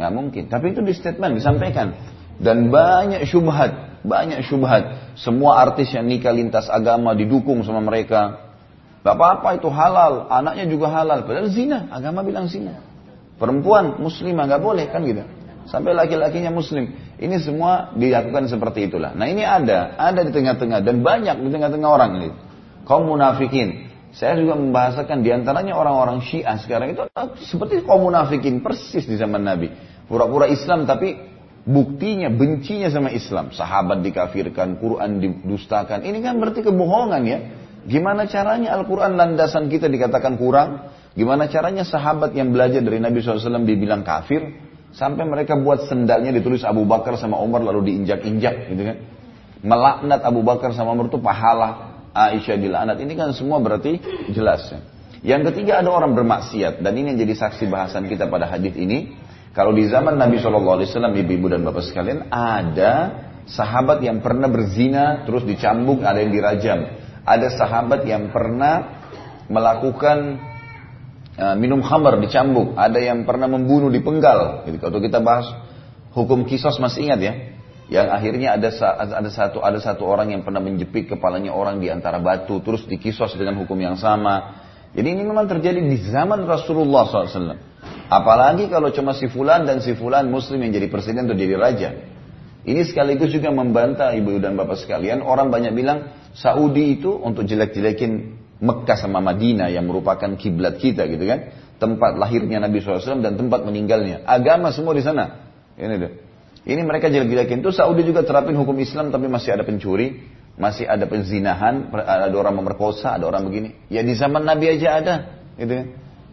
Nggak 0.00 0.12
mungkin. 0.16 0.42
Tapi 0.48 0.72
itu 0.72 0.80
di 0.80 0.96
statement 0.96 1.36
disampaikan. 1.36 1.92
Dan 2.40 2.72
banyak 2.72 3.28
syubhat 3.28 3.85
banyak 4.06 4.46
syubhat. 4.46 5.14
Semua 5.18 5.60
artis 5.60 5.90
yang 5.90 6.06
nikah 6.06 6.30
lintas 6.30 6.70
agama 6.70 7.12
didukung 7.12 7.66
sama 7.66 7.82
mereka. 7.82 8.46
Gak 9.02 9.14
apa-apa 9.14 9.58
itu 9.58 9.70
halal, 9.70 10.26
anaknya 10.30 10.66
juga 10.66 10.90
halal. 10.90 11.26
Padahal 11.26 11.50
zina, 11.50 11.90
agama 11.90 12.26
bilang 12.26 12.50
zina. 12.50 12.82
Perempuan 13.36 14.00
muslimah 14.02 14.46
gak 14.50 14.62
boleh 14.62 14.86
kan 14.90 15.02
gitu. 15.06 15.22
Sampai 15.66 15.98
laki-lakinya 15.98 16.54
muslim. 16.54 16.94
Ini 17.18 17.42
semua 17.42 17.90
dilakukan 17.94 18.46
seperti 18.46 18.86
itulah. 18.86 19.14
Nah 19.18 19.26
ini 19.26 19.42
ada, 19.42 19.98
ada 19.98 20.22
di 20.22 20.30
tengah-tengah 20.30 20.78
dan 20.82 21.02
banyak 21.02 21.36
di 21.42 21.50
tengah-tengah 21.50 21.90
orang 21.90 22.10
ini. 22.22 22.30
Kaum 22.86 23.10
munafikin. 23.10 23.90
Saya 24.14 24.38
juga 24.40 24.56
membahasakan 24.56 25.20
di 25.20 25.28
antaranya 25.34 25.76
orang-orang 25.76 26.24
Syiah 26.24 26.56
sekarang 26.56 26.96
itu 26.96 27.04
seperti 27.44 27.84
kaum 27.84 28.08
munafikin 28.08 28.64
persis 28.64 29.04
di 29.04 29.18
zaman 29.18 29.44
Nabi. 29.44 29.68
Pura-pura 30.08 30.48
Islam 30.48 30.88
tapi 30.88 31.35
buktinya 31.66 32.30
bencinya 32.30 32.88
sama 32.88 33.10
Islam. 33.10 33.50
Sahabat 33.50 34.00
dikafirkan, 34.06 34.78
Quran 34.78 35.18
didustakan. 35.18 36.06
Ini 36.06 36.22
kan 36.22 36.38
berarti 36.38 36.62
kebohongan 36.62 37.22
ya. 37.26 37.38
Gimana 37.86 38.26
caranya 38.26 38.74
Al-Quran 38.78 39.18
landasan 39.18 39.70
kita 39.70 39.90
dikatakan 39.90 40.38
kurang? 40.38 40.90
Gimana 41.14 41.46
caranya 41.50 41.86
sahabat 41.86 42.34
yang 42.34 42.50
belajar 42.50 42.82
dari 42.82 42.98
Nabi 42.98 43.22
SAW 43.22 43.62
dibilang 43.66 44.02
kafir? 44.02 44.62
Sampai 44.96 45.28
mereka 45.28 45.54
buat 45.60 45.86
sendalnya 45.86 46.32
ditulis 46.32 46.64
Abu 46.64 46.88
Bakar 46.88 47.20
sama 47.20 47.36
Umar 47.36 47.60
lalu 47.60 47.92
diinjak-injak 47.92 48.72
gitu 48.72 48.82
kan. 48.82 48.96
Melaknat 49.60 50.24
Abu 50.24 50.40
Bakar 50.40 50.72
sama 50.72 50.96
Umar 50.96 51.12
itu 51.12 51.20
pahala. 51.20 51.98
Aisyah 52.16 52.56
dilaknat. 52.56 52.96
Ini 52.96 53.12
kan 53.12 53.28
semua 53.36 53.60
berarti 53.60 54.00
jelas 54.32 54.72
ya. 54.72 54.80
Yang 55.20 55.52
ketiga 55.52 55.84
ada 55.84 55.92
orang 55.92 56.16
bermaksiat. 56.16 56.80
Dan 56.80 56.96
ini 56.96 57.12
yang 57.12 57.18
jadi 57.28 57.34
saksi 57.36 57.68
bahasan 57.68 58.08
kita 58.08 58.24
pada 58.30 58.48
hadis 58.48 58.72
ini. 58.72 59.12
Kalau 59.56 59.72
di 59.72 59.88
zaman 59.88 60.20
Nabi 60.20 60.36
SAW, 60.36 60.84
ibu-ibu 61.16 61.48
dan 61.48 61.64
bapak 61.64 61.88
sekalian, 61.88 62.28
ada 62.28 63.24
sahabat 63.48 64.04
yang 64.04 64.20
pernah 64.20 64.52
berzina, 64.52 65.24
terus 65.24 65.48
dicambuk, 65.48 66.04
ada 66.04 66.20
yang 66.20 66.28
dirajam. 66.28 66.92
Ada 67.24 67.56
sahabat 67.56 68.04
yang 68.04 68.28
pernah 68.28 69.00
melakukan 69.48 70.36
uh, 71.40 71.56
minum 71.56 71.80
khamar, 71.80 72.20
dicambuk. 72.20 72.76
Ada 72.76 73.00
yang 73.00 73.24
pernah 73.24 73.48
membunuh, 73.48 73.88
dipenggal. 73.88 74.68
Jadi 74.68 74.76
kalau 74.76 75.00
kita 75.00 75.24
bahas 75.24 75.48
hukum 76.12 76.44
kisos 76.44 76.76
masih 76.76 77.08
ingat 77.08 77.20
ya? 77.24 77.34
Yang 77.86 78.06
akhirnya 78.12 78.48
ada 78.60 78.68
ada 79.14 79.30
satu 79.30 79.62
ada 79.62 79.78
satu 79.78 80.04
orang 80.04 80.36
yang 80.36 80.42
pernah 80.44 80.58
menjepit 80.58 81.06
kepalanya 81.06 81.56
orang 81.56 81.80
di 81.80 81.88
antara 81.88 82.20
batu, 82.20 82.60
terus 82.60 82.84
dikisos 82.84 83.32
dengan 83.40 83.56
hukum 83.62 83.78
yang 83.80 83.96
sama. 83.96 84.66
Jadi 84.92 85.16
ini 85.16 85.22
memang 85.24 85.48
terjadi 85.48 85.80
di 85.80 85.96
zaman 86.12 86.44
Rasulullah 86.44 87.08
SAW. 87.08 87.75
Apalagi 88.06 88.70
kalau 88.70 88.94
cuma 88.94 89.18
si 89.18 89.26
fulan 89.26 89.66
dan 89.66 89.82
si 89.82 89.98
fulan 89.98 90.30
muslim 90.30 90.62
yang 90.62 90.70
jadi 90.70 90.86
presiden 90.86 91.26
atau 91.26 91.34
jadi 91.34 91.54
raja. 91.58 91.90
Ini 92.66 92.82
sekaligus 92.82 93.30
juga 93.30 93.54
membantah 93.54 94.14
ibu 94.14 94.38
dan 94.42 94.58
bapak 94.58 94.78
sekalian. 94.82 95.22
Orang 95.22 95.54
banyak 95.54 95.70
bilang 95.74 96.10
Saudi 96.34 96.98
itu 96.98 97.14
untuk 97.14 97.46
jelek-jelekin 97.46 98.42
Mekah 98.58 98.98
sama 98.98 99.22
Madinah 99.22 99.70
yang 99.70 99.86
merupakan 99.86 100.34
kiblat 100.34 100.78
kita 100.82 101.06
gitu 101.06 101.22
kan. 101.26 101.54
Tempat 101.76 102.18
lahirnya 102.18 102.58
Nabi 102.58 102.82
SAW 102.82 103.22
dan 103.22 103.38
tempat 103.38 103.62
meninggalnya. 103.62 104.26
Agama 104.26 104.74
semua 104.74 104.98
di 104.98 105.02
sana. 105.06 105.46
Ini 105.78 105.94
deh. 105.94 106.12
Ini 106.66 106.82
mereka 106.82 107.06
jelek-jelekin. 107.06 107.62
Itu 107.62 107.70
Saudi 107.70 108.02
juga 108.02 108.26
terapin 108.26 108.58
hukum 108.58 108.74
Islam 108.82 109.14
tapi 109.14 109.30
masih 109.30 109.54
ada 109.54 109.62
pencuri. 109.62 110.26
Masih 110.58 110.90
ada 110.90 111.06
penzinahan. 111.06 111.94
Ada 111.94 112.34
orang 112.34 112.58
memerkosa. 112.58 113.14
Ada 113.14 113.30
orang 113.30 113.46
begini. 113.46 113.78
Ya 113.92 114.02
di 114.02 114.18
zaman 114.18 114.42
Nabi 114.42 114.74
aja 114.74 114.98
ada. 114.98 115.14
Gitu 115.54 115.70
kan. 115.70 115.86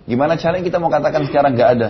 Gimana 0.03 0.35
caranya 0.35 0.63
kita 0.67 0.77
mau 0.83 0.91
katakan 0.91 1.27
sekarang 1.27 1.55
nggak 1.55 1.71
ada? 1.79 1.89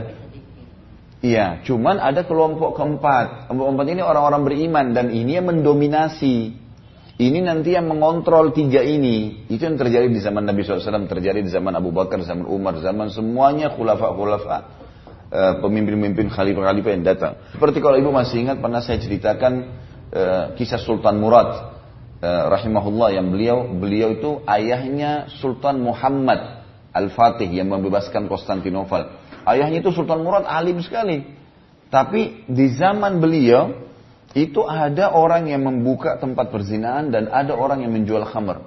Iya, 1.24 1.64
cuman 1.64 2.04
ada 2.04 2.28
kelompok 2.28 2.76
keempat. 2.76 3.48
Kelompok 3.48 3.66
keempat 3.72 3.88
ini 3.96 4.02
orang-orang 4.04 4.42
beriman 4.44 4.86
dan 4.92 5.08
ini 5.10 5.40
yang 5.40 5.48
mendominasi. 5.48 6.62
Ini 7.14 7.40
nanti 7.46 7.78
yang 7.78 7.88
mengontrol 7.88 8.52
tiga 8.52 8.84
ini. 8.84 9.48
Itu 9.48 9.64
yang 9.64 9.80
terjadi 9.80 10.12
di 10.12 10.20
zaman 10.20 10.44
Nabi 10.44 10.66
SAW, 10.66 11.08
terjadi 11.08 11.40
di 11.40 11.48
zaman 11.48 11.72
Abu 11.78 11.96
Bakar, 11.96 12.20
zaman 12.26 12.44
Umar, 12.44 12.76
zaman 12.84 13.08
semuanya 13.14 13.72
khulafa-khulafa. 13.72 14.84
Eh, 15.34 15.54
pemimpin-pemimpin 15.66 16.30
khalifah-khalifah 16.30 16.92
yang 16.94 17.06
datang. 17.10 17.34
Seperti 17.50 17.82
kalau 17.82 17.98
ibu 17.98 18.14
masih 18.14 18.46
ingat 18.46 18.62
pernah 18.62 18.86
saya 18.86 19.02
ceritakan 19.02 19.66
uh, 20.14 20.54
kisah 20.54 20.78
Sultan 20.78 21.18
Murad 21.18 21.74
uh, 22.22 22.54
rahimahullah 22.54 23.18
yang 23.18 23.34
beliau 23.34 23.66
beliau 23.66 24.14
itu 24.14 24.46
ayahnya 24.46 25.34
Sultan 25.42 25.82
Muhammad 25.82 26.63
Al-Fatih 26.94 27.50
yang 27.50 27.74
membebaskan 27.74 28.30
Konstantinopel. 28.30 29.10
Ayahnya 29.44 29.82
itu 29.82 29.90
Sultan 29.90 30.22
Murad 30.22 30.46
alim 30.46 30.78
sekali. 30.80 31.26
Tapi 31.90 32.46
di 32.46 32.74
zaman 32.74 33.18
beliau 33.18 33.74
itu 34.34 34.66
ada 34.66 35.14
orang 35.14 35.50
yang 35.50 35.62
membuka 35.62 36.18
tempat 36.18 36.50
perzinahan 36.50 37.14
dan 37.14 37.30
ada 37.30 37.54
orang 37.54 37.86
yang 37.86 37.94
menjual 37.94 38.26
khamr. 38.30 38.66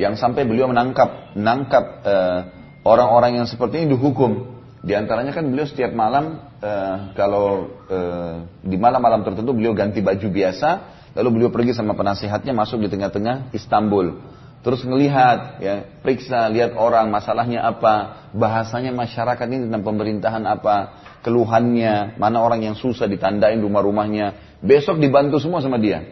Yang 0.00 0.20
sampai 0.20 0.48
beliau 0.48 0.68
menangkap 0.68 1.36
menangkap 1.36 1.84
uh, 2.04 2.40
orang-orang 2.84 3.40
yang 3.40 3.46
seperti 3.48 3.84
ini 3.84 3.96
dihukum. 3.96 4.60
Di 4.80 4.96
antaranya 4.96 5.36
kan 5.36 5.44
beliau 5.44 5.68
setiap 5.68 5.92
malam 5.92 6.40
uh, 6.64 7.12
kalau 7.12 7.68
uh, 7.92 8.48
di 8.64 8.80
malam-malam 8.80 9.20
tertentu 9.20 9.52
beliau 9.52 9.76
ganti 9.76 10.00
baju 10.00 10.28
biasa, 10.32 10.68
lalu 11.16 11.28
beliau 11.40 11.50
pergi 11.52 11.76
sama 11.76 11.92
penasihatnya 11.92 12.56
masuk 12.56 12.80
di 12.80 12.88
tengah-tengah 12.88 13.52
Istanbul 13.52 14.16
Terus 14.60 14.84
ngelihat, 14.84 15.56
ya, 15.64 15.88
periksa, 16.04 16.44
lihat 16.52 16.76
orang, 16.76 17.08
masalahnya 17.08 17.64
apa, 17.64 18.28
bahasanya 18.36 18.92
masyarakat 18.92 19.46
ini 19.48 19.68
tentang 19.68 19.80
pemerintahan 19.80 20.44
apa, 20.44 21.00
keluhannya, 21.24 22.20
mana 22.20 22.44
orang 22.44 22.60
yang 22.68 22.76
susah 22.76 23.08
ditandain 23.08 23.56
rumah-rumahnya. 23.56 24.60
Besok 24.60 25.00
dibantu 25.00 25.40
semua 25.40 25.64
sama 25.64 25.80
dia. 25.80 26.04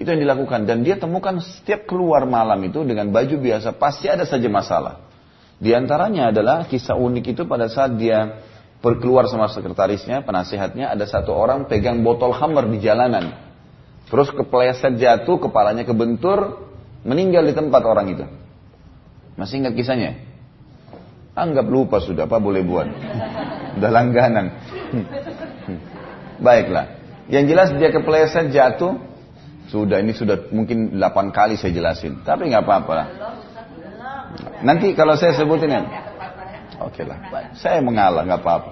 Itu 0.00 0.08
yang 0.08 0.24
dilakukan. 0.24 0.64
Dan 0.64 0.80
dia 0.80 0.96
temukan 0.96 1.44
setiap 1.44 1.84
keluar 1.84 2.24
malam 2.24 2.56
itu 2.64 2.80
dengan 2.88 3.12
baju 3.12 3.36
biasa, 3.36 3.76
pasti 3.76 4.08
ada 4.08 4.24
saja 4.24 4.48
masalah. 4.48 5.04
Di 5.60 5.76
antaranya 5.76 6.32
adalah 6.32 6.64
kisah 6.70 6.96
unik 6.96 7.36
itu 7.36 7.42
pada 7.44 7.68
saat 7.68 8.00
dia 8.00 8.40
berkeluar 8.78 9.28
sama 9.28 9.50
sekretarisnya, 9.50 10.22
penasihatnya, 10.22 10.88
ada 10.94 11.04
satu 11.04 11.34
orang 11.34 11.66
pegang 11.68 12.00
botol 12.00 12.32
hammer 12.32 12.64
di 12.70 12.80
jalanan. 12.80 13.34
Terus 14.08 14.32
kepleset 14.32 14.96
jatuh, 14.96 15.36
kepalanya 15.36 15.84
kebentur, 15.84 16.67
Meninggal 17.06 17.46
di 17.46 17.54
tempat 17.54 17.82
orang 17.86 18.06
itu. 18.10 18.24
Masih 19.38 19.62
ingat 19.62 19.78
kisahnya? 19.78 20.18
Anggap 21.38 21.70
lupa 21.70 22.02
sudah, 22.02 22.26
apa 22.26 22.42
boleh 22.42 22.66
buat. 22.66 22.90
Udah 23.78 23.90
langganan. 23.94 24.58
Baiklah. 26.42 26.98
Yang 27.30 27.44
jelas 27.54 27.68
dia 27.78 27.90
kepleset 27.94 28.50
jatuh. 28.50 28.98
Sudah, 29.68 30.00
ini 30.00 30.16
sudah 30.16 30.48
mungkin 30.50 30.96
8 30.96 31.30
kali 31.30 31.54
saya 31.60 31.70
jelasin. 31.70 32.24
Tapi 32.26 32.50
nggak 32.50 32.64
apa-apa. 32.64 32.94
Nanti 34.64 34.96
kalau 34.98 35.14
saya 35.14 35.36
sebutin 35.36 35.70
ya. 35.70 35.82
Oke 36.82 37.06
lah. 37.06 37.18
Saya 37.54 37.78
mengalah, 37.84 38.26
nggak 38.26 38.40
apa-apa. 38.42 38.70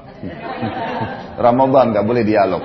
Ramadan 1.39 1.95
nggak 1.95 2.07
boleh 2.07 2.23
dialog. 2.25 2.65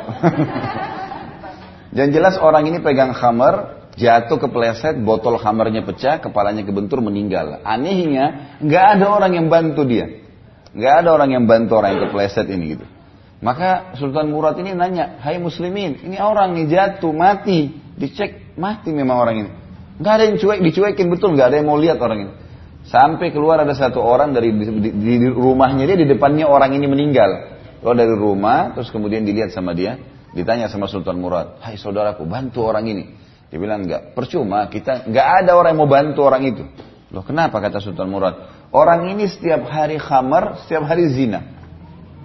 Yang 1.91 2.09
jelas 2.15 2.35
orang 2.39 2.71
ini 2.71 2.79
pegang 2.79 3.11
khamar, 3.11 3.80
Jatuh 3.99 4.39
kepleset, 4.39 5.03
botol 5.03 5.35
hamernya 5.35 5.83
pecah, 5.83 6.23
kepalanya 6.23 6.63
kebentur, 6.63 7.03
meninggal. 7.03 7.59
Anehnya, 7.67 8.55
nggak 8.63 8.85
ada 8.97 9.05
orang 9.11 9.35
yang 9.35 9.47
bantu 9.51 9.83
dia. 9.83 10.23
Nggak 10.71 10.93
ada 11.03 11.09
orang 11.11 11.29
yang 11.35 11.43
bantu 11.43 11.75
orang 11.75 11.99
yang 11.99 12.01
kepleset 12.07 12.47
ini 12.47 12.79
gitu. 12.79 12.85
Maka 13.41 13.97
Sultan 13.97 14.31
Murad 14.31 14.55
ini 14.61 14.71
nanya, 14.71 15.19
Hai 15.19 15.41
muslimin, 15.41 15.99
ini 16.07 16.21
orang 16.21 16.55
nih 16.55 16.71
jatuh, 16.71 17.11
mati. 17.11 17.73
Dicek, 17.99 18.55
mati 18.55 18.95
memang 18.95 19.17
orang 19.17 19.35
ini. 19.43 19.51
Nggak 19.99 20.13
ada 20.13 20.23
yang 20.29 20.37
cuek, 20.39 20.59
dicuekin 20.63 21.07
betul, 21.11 21.35
nggak 21.35 21.51
ada 21.51 21.55
yang 21.59 21.67
mau 21.67 21.77
lihat 21.77 21.99
orang 21.99 22.19
ini. 22.25 22.33
Sampai 22.87 23.29
keluar 23.29 23.61
ada 23.61 23.77
satu 23.77 24.01
orang 24.01 24.33
dari 24.33 24.49
di, 24.55 24.65
di, 24.89 24.89
di 25.21 25.27
rumahnya 25.29 25.85
dia, 25.85 25.97
di 25.99 26.07
depannya 26.09 26.49
orang 26.49 26.73
ini 26.73 26.89
meninggal. 26.89 27.59
Keluar 27.81 27.97
dari 27.97 28.15
rumah, 28.15 28.73
terus 28.73 28.89
kemudian 28.89 29.25
dilihat 29.25 29.53
sama 29.53 29.73
dia, 29.77 30.01
ditanya 30.33 30.69
sama 30.69 30.89
Sultan 30.89 31.17
Murad, 31.21 31.61
Hai 31.61 31.77
saudaraku, 31.77 32.25
bantu 32.25 32.65
orang 32.65 32.89
ini. 32.89 33.05
Dia 33.51 33.59
bilang 33.59 33.83
enggak, 33.83 34.15
percuma 34.15 34.71
kita 34.71 35.11
enggak 35.11 35.43
ada 35.43 35.59
orang 35.59 35.75
yang 35.75 35.81
mau 35.83 35.91
bantu 35.91 36.23
orang 36.23 36.43
itu. 36.47 36.63
Loh 37.11 37.27
kenapa 37.27 37.59
kata 37.59 37.83
Sultan 37.83 38.07
Murad? 38.07 38.63
Orang 38.71 39.11
ini 39.11 39.27
setiap 39.27 39.67
hari 39.67 39.99
khamar, 39.99 40.63
setiap 40.63 40.87
hari 40.87 41.11
zina. 41.11 41.43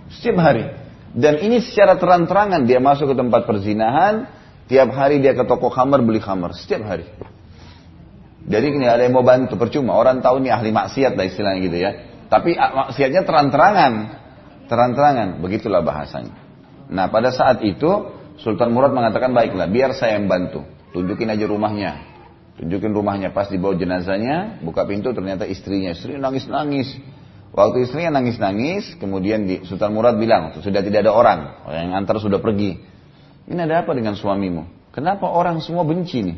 Setiap 0.07 0.39
hari. 0.39 0.71
Dan 1.11 1.43
ini 1.43 1.59
secara 1.59 1.99
terang-terangan 1.99 2.63
dia 2.63 2.79
masuk 2.79 3.11
ke 3.11 3.17
tempat 3.19 3.43
perzinahan, 3.43 4.31
tiap 4.71 4.95
hari 4.95 5.19
dia 5.19 5.35
ke 5.35 5.43
toko 5.43 5.67
kamar 5.67 6.07
beli 6.07 6.23
kamar, 6.23 6.55
setiap 6.55 6.87
hari. 6.87 7.11
Jadi 8.47 8.79
ini 8.79 8.87
ada 8.87 9.03
yang 9.03 9.19
mau 9.19 9.27
bantu 9.27 9.59
percuma, 9.59 9.99
orang 9.99 10.23
tahu 10.23 10.39
ini 10.39 10.55
ahli 10.55 10.71
maksiat 10.71 11.19
lah 11.19 11.27
istilahnya 11.27 11.61
gitu 11.67 11.79
ya. 11.83 11.91
Tapi 12.31 12.55
maksiatnya 12.55 13.27
terang-terangan, 13.27 13.93
terang-terangan, 14.71 15.43
begitulah 15.43 15.83
bahasanya. 15.83 16.35
Nah 16.87 17.11
pada 17.11 17.35
saat 17.35 17.59
itu 17.67 18.15
Sultan 18.39 18.71
Murad 18.71 18.95
mengatakan 18.95 19.35
baiklah 19.35 19.67
biar 19.67 19.99
saya 19.99 20.15
yang 20.15 20.31
bantu, 20.31 20.63
tunjukin 20.97 21.29
aja 21.29 21.45
rumahnya, 21.45 21.93
tunjukin 22.57 22.97
rumahnya 22.97 23.37
pas 23.37 23.53
dibawa 23.53 23.77
jenazahnya, 23.77 24.65
buka 24.65 24.89
pintu 24.89 25.13
ternyata 25.13 25.45
istrinya, 25.45 25.93
istri 25.93 26.17
nangis-nangis, 26.17 26.97
Waktu 27.57 27.89
istrinya 27.89 28.21
nangis-nangis, 28.21 29.01
kemudian 29.01 29.49
di, 29.49 29.65
Sultan 29.65 29.97
Murad 29.97 30.21
bilang, 30.21 30.53
sudah 30.61 30.85
tidak 30.85 31.09
ada 31.09 31.13
orang, 31.17 31.41
yang 31.73 31.97
antar 31.97 32.21
sudah 32.21 32.37
pergi. 32.37 32.77
Ini 33.49 33.57
ada 33.65 33.81
apa 33.81 33.97
dengan 33.97 34.13
suamimu? 34.13 34.93
Kenapa 34.93 35.25
orang 35.33 35.65
semua 35.65 35.81
benci 35.89 36.21
nih? 36.21 36.37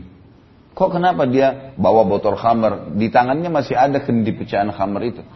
Kok 0.78 0.94
kenapa 0.94 1.26
dia 1.26 1.74
bawa 1.74 2.06
botol 2.06 2.38
khamar, 2.38 2.94
di 2.94 3.10
tangannya 3.10 3.50
masih 3.50 3.74
ada 3.74 3.98
kendi 3.98 4.30
pecahan 4.30 4.70
khamar 4.70 5.02
itu? 5.10 5.26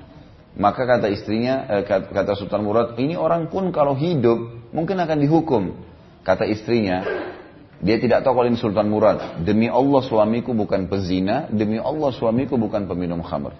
Maka 0.54 0.86
kata 0.86 1.10
istrinya, 1.10 1.66
eh, 1.66 1.82
kata 1.88 2.38
Sultan 2.38 2.62
Murad, 2.62 2.94
ini 3.02 3.18
orang 3.18 3.50
pun 3.50 3.74
kalau 3.74 3.98
hidup 3.98 4.70
mungkin 4.70 5.02
akan 5.02 5.18
dihukum. 5.18 5.82
Kata 6.22 6.46
istrinya, 6.46 7.02
dia 7.82 7.98
tidak 7.98 8.22
tahu 8.22 8.38
kalau 8.38 8.48
ini 8.48 8.58
Sultan 8.58 8.86
Murad. 8.86 9.42
Demi 9.42 9.66
Allah 9.66 10.00
suamiku 10.06 10.54
bukan 10.54 10.86
pezina, 10.86 11.50
demi 11.50 11.82
Allah 11.82 12.14
suamiku 12.14 12.54
bukan 12.54 12.86
peminum 12.86 13.20
khamar. 13.26 13.58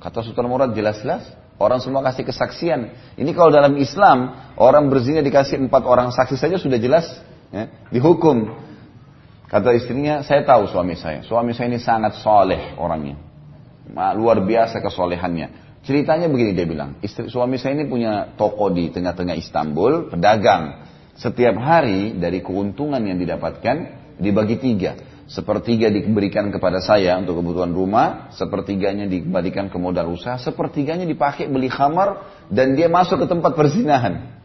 Kata 0.00 0.24
Sultan 0.24 0.48
Murad 0.48 0.72
jelas-jelas, 0.72 1.28
Orang 1.58 1.82
semua 1.82 2.06
kasih 2.06 2.22
kesaksian. 2.22 2.94
Ini 3.18 3.34
kalau 3.34 3.50
dalam 3.50 3.74
Islam, 3.82 4.30
orang 4.54 4.86
berzina 4.86 5.18
dikasih 5.26 5.58
empat 5.66 5.82
orang 5.82 6.14
saksi 6.14 6.38
saja 6.38 6.54
sudah 6.54 6.78
jelas 6.78 7.18
ya, 7.50 7.66
dihukum. 7.90 8.54
Kata 9.50 9.74
istrinya, 9.74 10.22
saya 10.22 10.46
tahu 10.46 10.70
suami 10.70 10.94
saya. 10.94 11.26
Suami 11.26 11.58
saya 11.58 11.66
ini 11.74 11.82
sangat 11.82 12.22
soleh 12.22 12.78
orangnya. 12.78 13.18
Luar 14.14 14.38
biasa 14.38 14.78
kesolehannya. 14.78 15.66
Ceritanya 15.82 16.30
begini 16.30 16.54
dia 16.54 16.68
bilang, 16.68 17.00
istri 17.02 17.26
suami 17.26 17.58
saya 17.58 17.74
ini 17.74 17.90
punya 17.90 18.38
toko 18.38 18.70
di 18.70 18.94
tengah-tengah 18.94 19.34
Istanbul, 19.34 20.14
pedagang. 20.14 20.86
Setiap 21.18 21.58
hari 21.58 22.14
dari 22.14 22.38
keuntungan 22.38 23.02
yang 23.02 23.18
didapatkan 23.18 23.76
dibagi 24.22 24.62
tiga. 24.62 24.94
Sepertiga 25.28 25.90
diberikan 25.92 26.48
kepada 26.48 26.80
saya 26.80 27.18
untuk 27.20 27.42
kebutuhan 27.42 27.74
rumah, 27.74 28.32
sepertiganya 28.32 29.04
dikembalikan 29.04 29.68
ke 29.68 29.76
modal 29.76 30.14
usaha, 30.14 30.40
sepertiganya 30.40 31.04
dipakai 31.04 31.50
beli 31.50 31.68
khamar 31.68 32.24
dan 32.48 32.72
dia 32.72 32.88
masuk 32.88 33.20
ke 33.20 33.26
tempat 33.28 33.52
perzinahan. 33.52 34.38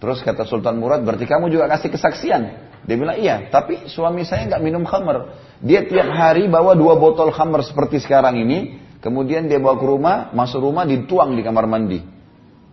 Terus 0.00 0.24
kata 0.24 0.48
Sultan 0.48 0.80
Murad, 0.80 1.04
berarti 1.04 1.28
kamu 1.28 1.52
juga 1.52 1.68
kasih 1.68 1.92
kesaksian. 1.92 2.42
Dia 2.88 2.96
bilang, 2.96 3.20
iya, 3.20 3.52
tapi 3.52 3.86
suami 3.92 4.24
saya 4.24 4.48
nggak 4.48 4.62
minum 4.64 4.88
khamar. 4.88 5.36
Dia 5.60 5.84
tiap 5.84 6.08
hari 6.08 6.48
bawa 6.48 6.72
dua 6.72 6.96
botol 6.96 7.28
khamar 7.30 7.60
seperti 7.60 8.00
sekarang 8.00 8.40
ini, 8.40 8.80
kemudian 9.04 9.46
dia 9.52 9.60
bawa 9.60 9.76
ke 9.76 9.84
rumah, 9.84 10.32
masuk 10.32 10.64
rumah 10.64 10.88
dituang 10.88 11.36
di 11.36 11.44
kamar 11.44 11.68
mandi. 11.68 12.00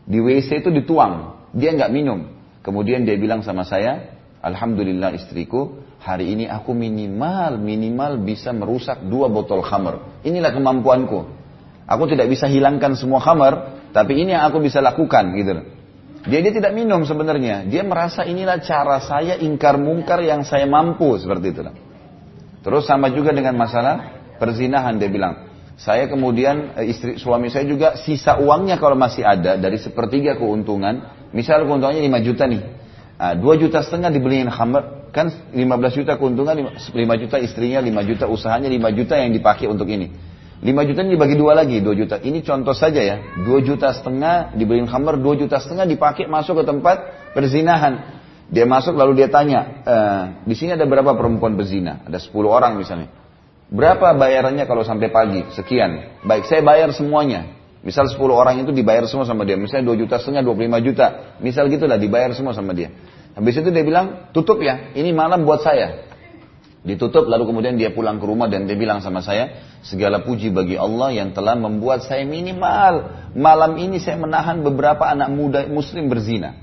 Di 0.08 0.18
WC 0.24 0.64
itu 0.64 0.72
dituang, 0.72 1.44
dia 1.52 1.76
nggak 1.76 1.92
minum. 1.92 2.37
Kemudian 2.68 3.08
dia 3.08 3.16
bilang 3.16 3.48
sama 3.48 3.64
saya, 3.64 4.20
Alhamdulillah 4.44 5.16
istriku, 5.16 5.80
hari 6.04 6.36
ini 6.36 6.52
aku 6.52 6.76
minimal 6.76 7.56
minimal 7.56 8.20
bisa 8.20 8.52
merusak 8.52 9.08
dua 9.08 9.32
botol 9.32 9.64
khamar. 9.64 10.20
Inilah 10.28 10.52
kemampuanku. 10.52 11.20
Aku 11.88 12.04
tidak 12.12 12.28
bisa 12.28 12.52
hilangkan 12.52 13.00
semua 13.00 13.24
khamar, 13.24 13.88
tapi 13.96 14.20
ini 14.20 14.36
yang 14.36 14.44
aku 14.52 14.60
bisa 14.60 14.84
lakukan 14.84 15.32
gitu. 15.40 15.64
Dia 16.28 16.44
dia 16.44 16.52
tidak 16.52 16.76
minum 16.76 17.08
sebenarnya. 17.08 17.64
Dia 17.72 17.88
merasa 17.88 18.28
inilah 18.28 18.60
cara 18.60 19.00
saya 19.00 19.40
ingkar 19.40 19.80
mungkar 19.80 20.20
yang 20.20 20.44
saya 20.44 20.68
mampu 20.68 21.16
seperti 21.16 21.56
itu. 21.56 21.64
Terus 22.68 22.84
sama 22.84 23.08
juga 23.16 23.32
dengan 23.32 23.56
masalah 23.56 24.28
perzinahan 24.36 25.00
dia 25.00 25.08
bilang. 25.08 25.48
Saya 25.80 26.12
kemudian 26.12 26.76
eh, 26.76 26.92
istri 26.92 27.16
suami 27.16 27.48
saya 27.48 27.64
juga 27.64 27.96
sisa 27.96 28.44
uangnya 28.44 28.76
kalau 28.76 29.00
masih 29.00 29.24
ada 29.24 29.56
dari 29.56 29.80
sepertiga 29.80 30.36
keuntungan. 30.36 31.17
Misal 31.36 31.68
keuntungannya 31.68 32.04
5 32.04 32.28
juta 32.28 32.44
nih. 32.48 32.62
Nah, 33.18 33.34
2 33.34 33.62
juta 33.62 33.82
setengah 33.82 34.14
dibeliin 34.14 34.52
khamar, 34.54 34.98
Kan 35.18 35.34
15 35.50 35.98
juta 36.04 36.14
keuntungan, 36.20 36.54
5 36.54 36.94
juta 37.18 37.42
istrinya, 37.42 37.82
5 37.82 38.06
juta 38.06 38.30
usahanya, 38.30 38.70
5 38.70 38.92
juta 38.94 39.18
yang 39.18 39.34
dipakai 39.34 39.66
untuk 39.66 39.90
ini. 39.90 40.12
5 40.62 40.90
juta 40.90 41.06
ini 41.06 41.18
dibagi 41.18 41.38
dua 41.38 41.54
lagi, 41.58 41.82
2 41.82 41.94
juta. 41.98 42.16
Ini 42.22 42.46
contoh 42.46 42.78
saja 42.78 43.02
ya, 43.02 43.18
2 43.42 43.66
juta 43.66 43.94
setengah 43.94 44.54
dibeliin 44.58 44.86
khamar, 44.86 45.18
2 45.18 45.42
juta 45.42 45.58
setengah 45.58 45.90
dipakai 45.90 46.30
masuk 46.30 46.62
ke 46.62 46.64
tempat 46.70 46.98
perzinahan. 47.34 48.22
Dia 48.54 48.70
masuk 48.70 48.94
lalu 48.94 49.26
dia 49.26 49.30
tanya, 49.34 49.84
e, 49.84 49.96
di 50.48 50.56
sini 50.56 50.78
ada 50.78 50.88
berapa 50.88 51.18
perempuan 51.18 51.58
berzina? 51.60 52.06
Ada 52.06 52.22
10 52.22 52.48
orang 52.48 52.80
misalnya. 52.80 53.10
Berapa 53.74 54.16
bayarannya 54.16 54.64
kalau 54.70 54.86
sampai 54.86 55.10
pagi? 55.10 55.42
Sekian. 55.52 56.24
Baik, 56.24 56.46
saya 56.48 56.64
bayar 56.64 56.94
semuanya. 56.96 57.57
Misal 57.86 58.10
10 58.10 58.18
orang 58.34 58.62
itu 58.66 58.74
dibayar 58.74 59.06
semua 59.06 59.26
sama 59.30 59.46
dia. 59.46 59.56
Misalnya 59.56 59.94
2 59.94 60.02
juta 60.06 60.18
setengah, 60.18 60.42
25 60.44 60.86
juta. 60.86 61.08
Misal 61.40 61.70
gitulah 61.70 61.98
dibayar 62.02 62.34
semua 62.34 62.52
sama 62.58 62.74
dia. 62.74 62.90
Habis 63.38 63.62
itu 63.62 63.70
dia 63.70 63.86
bilang, 63.86 64.34
tutup 64.34 64.58
ya, 64.66 64.92
ini 64.98 65.14
malam 65.14 65.46
buat 65.46 65.62
saya. 65.62 66.10
Ditutup 66.82 67.28
lalu 67.28 67.52
kemudian 67.52 67.76
dia 67.76 67.92
pulang 67.92 68.18
ke 68.18 68.26
rumah 68.26 68.48
dan 68.48 68.66
dia 68.66 68.80
bilang 68.80 69.04
sama 69.04 69.20
saya, 69.22 69.60
segala 69.84 70.24
puji 70.24 70.50
bagi 70.50 70.80
Allah 70.80 71.14
yang 71.14 71.36
telah 71.36 71.54
membuat 71.54 72.08
saya 72.08 72.24
minimal. 72.24 73.12
Malam 73.38 73.76
ini 73.78 74.02
saya 74.02 74.18
menahan 74.18 74.64
beberapa 74.64 75.06
anak 75.06 75.30
muda 75.30 75.68
muslim 75.68 76.08
berzina. 76.08 76.56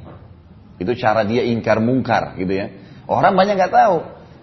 Itu 0.81 0.97
cara 0.99 1.23
dia 1.23 1.47
ingkar 1.47 1.79
mungkar 1.79 2.35
gitu 2.41 2.51
ya. 2.51 2.73
Orang 3.07 3.37
banyak 3.39 3.55
nggak 3.55 3.75
tahu. 3.75 3.97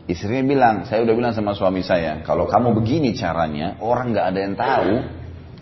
Istrinya 0.05 0.43
bilang, 0.43 0.75
saya 0.85 1.05
udah 1.05 1.15
bilang 1.17 1.33
sama 1.33 1.53
suami 1.53 1.85
saya, 1.85 2.25
kalau 2.25 2.49
kamu 2.49 2.73
begini 2.77 3.13
caranya, 3.13 3.77
orang 3.79 4.11
nggak 4.11 4.25
ada 4.33 4.39
yang 4.41 4.55
tahu, 4.57 4.91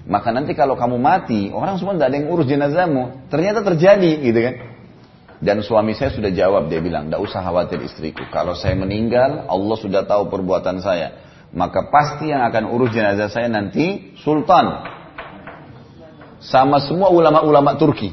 maka 0.10 0.34
nanti 0.34 0.58
kalau 0.58 0.74
kamu 0.74 0.98
mati, 0.98 1.54
orang 1.54 1.78
semua 1.78 1.94
nggak 1.94 2.10
ada 2.10 2.18
yang 2.18 2.28
urus 2.34 2.50
jenazahmu. 2.50 3.30
Ternyata 3.30 3.62
terjadi 3.62 4.12
gitu 4.26 4.40
kan. 4.42 4.56
Dan 5.40 5.62
suami 5.62 5.94
saya 5.94 6.10
sudah 6.10 6.34
jawab, 6.34 6.68
dia 6.68 6.82
bilang, 6.82 7.08
tidak 7.08 7.22
usah 7.30 7.46
khawatir 7.46 7.80
istriku. 7.86 8.26
Kalau 8.34 8.58
saya 8.58 8.74
meninggal, 8.74 9.46
Allah 9.46 9.78
sudah 9.78 10.04
tahu 10.10 10.28
perbuatan 10.34 10.82
saya. 10.82 11.30
Maka 11.54 11.94
pasti 11.94 12.34
yang 12.34 12.42
akan 12.42 12.74
urus 12.74 12.90
jenazah 12.92 13.30
saya 13.30 13.48
nanti 13.54 14.18
Sultan. 14.26 14.98
Sama 16.42 16.82
semua 16.82 17.14
ulama-ulama 17.14 17.78
Turki. 17.78 18.10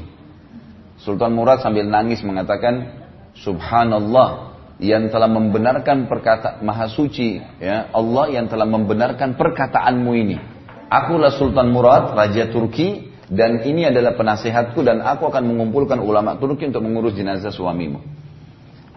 Sultan 1.01 1.33
Murad 1.33 1.65
sambil 1.65 1.89
nangis 1.89 2.21
mengatakan, 2.21 2.93
Subhanallah, 3.41 4.53
yang 4.77 5.09
telah 5.09 5.25
membenarkan 5.25 6.05
perkataan 6.05 6.61
Maha 6.61 6.93
Suci, 6.93 7.41
ya 7.57 7.89
Allah 7.89 8.29
yang 8.29 8.45
telah 8.45 8.69
membenarkan 8.69 9.33
perkataanmu 9.33 10.11
ini. 10.13 10.56
Akulah 10.87 11.35
Sultan 11.35 11.67
Murad, 11.71 12.15
Raja 12.15 12.47
Turki, 12.47 13.11
dan 13.27 13.67
ini 13.67 13.83
adalah 13.83 14.15
penasehatku 14.15 14.79
dan 14.87 15.03
aku 15.03 15.27
akan 15.27 15.43
mengumpulkan 15.43 15.99
ulama 15.99 16.39
Turki 16.39 16.71
untuk 16.71 16.79
mengurus 16.79 17.11
jenazah 17.11 17.51
suamimu. 17.51 17.99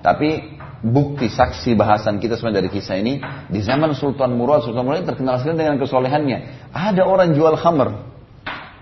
Tapi 0.01 0.59
bukti 0.81 1.29
saksi 1.29 1.77
bahasan 1.77 2.23
kita 2.23 2.39
sebenarnya 2.39 2.65
dari 2.65 2.71
kisah 2.73 2.97
ini 2.97 3.21
di 3.53 3.61
zaman 3.61 3.93
Sultan 3.93 4.33
Murad 4.33 4.65
Sultan 4.65 4.87
Murad 4.87 5.05
terkenal 5.05 5.43
sekali 5.43 5.61
dengan 5.61 5.77
kesolehannya. 5.83 6.71
Ada 6.73 7.03
orang 7.05 7.35
jual 7.35 7.59
khamr, 7.59 7.89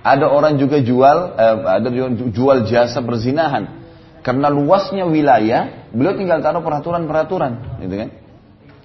ada 0.05 0.27
orang 0.29 0.61
juga 0.61 0.79
jual 0.79 1.17
eh, 1.35 1.57
ada 1.65 1.89
jual 2.29 2.59
jasa 2.69 3.01
perzinahan. 3.01 3.81
Karena 4.19 4.53
luasnya 4.53 5.09
wilayah, 5.09 5.89
beliau 5.95 6.13
tinggal 6.13 6.45
taruh 6.45 6.61
peraturan-peraturan, 6.61 7.81
gitu 7.81 7.95
kan? 7.97 8.09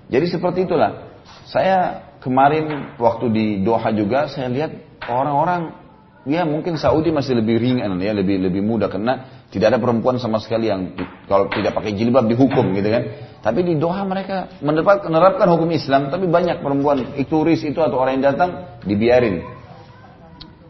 Jadi 0.07 0.25
seperti 0.29 0.59
itulah. 0.63 1.11
Saya 1.49 2.07
kemarin 2.23 2.95
waktu 2.95 3.25
di 3.29 3.45
Doha 3.61 3.91
juga 3.91 4.31
saya 4.31 4.47
lihat 4.47 4.71
orang-orang 5.11 5.75
ya 6.23 6.47
mungkin 6.47 6.79
Saudi 6.79 7.11
masih 7.11 7.43
lebih 7.43 7.59
ringan 7.59 7.99
ya 7.99 8.15
lebih 8.15 8.39
lebih 8.39 8.63
mudah 8.63 8.87
karena 8.87 9.43
tidak 9.51 9.75
ada 9.75 9.79
perempuan 9.83 10.17
sama 10.17 10.39
sekali 10.39 10.71
yang 10.71 10.95
kalau 11.27 11.51
tidak 11.51 11.75
pakai 11.77 11.93
jilbab 11.93 12.25
dihukum 12.25 12.73
gitu 12.73 12.89
kan. 12.89 13.03
Tapi 13.43 13.59
di 13.61 13.75
Doha 13.75 14.07
mereka 14.07 14.47
menerapkan, 14.63 15.45
hukum 15.51 15.67
Islam 15.75 16.07
tapi 16.07 16.31
banyak 16.31 16.63
perempuan 16.63 17.13
turis 17.27 17.59
itu 17.61 17.77
atau 17.83 17.99
orang 17.99 18.17
yang 18.17 18.33
datang 18.33 18.79
dibiarin. 18.87 19.43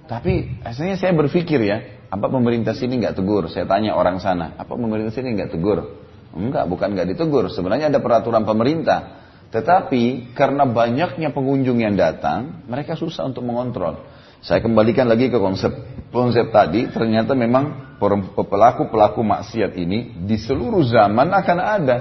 Tapi 0.10 0.60
asalnya 0.68 1.00
saya 1.00 1.16
berpikir 1.16 1.64
ya 1.64 1.80
apa 2.12 2.28
pemerintah 2.28 2.76
sini 2.76 3.00
nggak 3.00 3.16
tegur? 3.16 3.48
Saya 3.48 3.70
tanya 3.70 3.96
orang 3.96 4.20
sana 4.20 4.58
apa 4.60 4.74
pemerintah 4.74 5.16
sini 5.16 5.38
nggak 5.38 5.54
tegur? 5.54 6.02
Enggak 6.34 6.66
bukan 6.66 6.98
nggak 6.98 7.14
ditegur. 7.14 7.48
Sebenarnya 7.54 7.94
ada 7.94 8.02
peraturan 8.02 8.44
pemerintah 8.44 9.23
tetapi 9.54 10.34
karena 10.34 10.66
banyaknya 10.66 11.30
pengunjung 11.30 11.78
yang 11.78 11.94
datang 11.94 12.66
mereka 12.66 12.98
susah 12.98 13.30
untuk 13.30 13.46
mengontrol 13.46 14.02
saya 14.44 14.60
kembalikan 14.60 15.08
lagi 15.08 15.32
ke 15.32 15.40
konsep 15.40 15.72
konsep 16.12 16.52
tadi, 16.52 16.92
ternyata 16.92 17.32
memang 17.32 17.96
pelaku-pelaku 18.36 19.24
maksiat 19.24 19.72
ini 19.80 20.20
di 20.28 20.36
seluruh 20.36 20.84
zaman 20.84 21.32
akan 21.32 21.60
ada. 21.64 21.98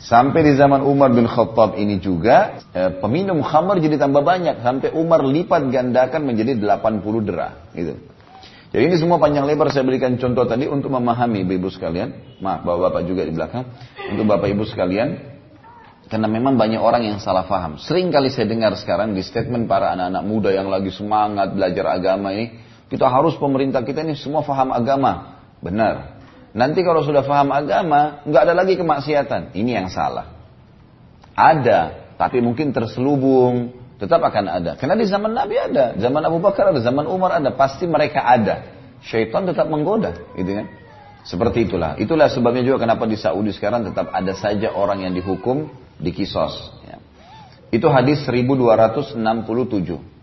Sampai 0.00 0.46
di 0.46 0.56
zaman 0.56 0.80
Umar 0.80 1.12
bin 1.12 1.28
Khattab 1.28 1.76
ini 1.76 2.00
juga 2.00 2.62
eh, 2.72 2.88
peminum 3.04 3.44
khamar 3.44 3.84
jadi 3.84 4.00
tambah 4.00 4.24
banyak 4.24 4.64
sampai 4.64 4.96
Umar 4.96 5.20
lipat 5.20 5.68
gandakan 5.68 6.24
menjadi 6.24 6.56
80 6.56 7.26
dera 7.26 7.68
gitu. 7.76 8.00
Jadi 8.70 8.82
ini 8.86 8.96
semua 8.96 9.18
panjang 9.18 9.44
lebar 9.44 9.68
saya 9.74 9.82
berikan 9.82 10.14
contoh 10.16 10.46
tadi 10.46 10.70
untuk 10.70 10.94
memahami 10.94 11.42
ibu-ibu 11.42 11.68
sekalian. 11.74 12.38
Maaf, 12.38 12.64
bapak-bapak 12.64 13.02
juga 13.02 13.26
di 13.26 13.34
belakang. 13.34 13.66
Untuk 14.14 14.24
bapak 14.30 14.46
ibu 14.46 14.62
sekalian, 14.62 15.29
karena 16.10 16.26
memang 16.26 16.58
banyak 16.58 16.82
orang 16.82 17.06
yang 17.06 17.22
salah 17.22 17.46
paham. 17.46 17.78
Sering 17.78 18.10
kali 18.10 18.34
saya 18.34 18.50
dengar 18.50 18.74
sekarang 18.74 19.14
di 19.14 19.22
statement 19.22 19.70
para 19.70 19.94
anak-anak 19.94 20.24
muda 20.26 20.50
yang 20.50 20.66
lagi 20.66 20.90
semangat 20.90 21.54
belajar 21.54 21.86
agama 21.86 22.34
ini, 22.34 22.58
kita 22.90 23.06
harus 23.06 23.38
pemerintah 23.38 23.86
kita 23.86 24.02
ini 24.02 24.18
semua 24.18 24.42
paham 24.42 24.74
agama. 24.74 25.38
Benar. 25.62 26.18
Nanti 26.50 26.82
kalau 26.82 27.06
sudah 27.06 27.22
paham 27.22 27.54
agama, 27.54 28.26
nggak 28.26 28.42
ada 28.42 28.54
lagi 28.58 28.74
kemaksiatan. 28.74 29.54
Ini 29.54 29.70
yang 29.78 29.86
salah. 29.86 30.34
Ada, 31.38 32.10
tapi 32.18 32.42
mungkin 32.42 32.74
terselubung, 32.74 33.70
tetap 34.02 34.18
akan 34.18 34.50
ada. 34.50 34.74
Karena 34.74 34.98
di 34.98 35.06
zaman 35.06 35.30
Nabi 35.30 35.62
ada, 35.62 35.94
zaman 35.94 36.26
Abu 36.26 36.42
Bakar 36.42 36.74
ada, 36.74 36.82
zaman 36.82 37.06
Umar 37.06 37.38
ada, 37.38 37.54
pasti 37.54 37.86
mereka 37.86 38.26
ada. 38.26 38.66
Syaitan 39.06 39.46
tetap 39.46 39.70
menggoda, 39.70 40.10
gitu 40.34 40.58
kan? 40.58 40.66
Seperti 41.22 41.70
itulah. 41.70 41.94
Itulah 42.02 42.26
sebabnya 42.26 42.66
juga 42.66 42.82
kenapa 42.82 43.06
di 43.06 43.14
Saudi 43.14 43.54
sekarang 43.54 43.86
tetap 43.86 44.10
ada 44.10 44.34
saja 44.34 44.74
orang 44.74 45.06
yang 45.06 45.14
dihukum 45.14 45.70
di 45.99 46.11
kisos. 46.11 46.71
Ya. 46.87 46.97
Itu 47.71 47.87
hadis 47.89 48.23
1267. 48.27 50.15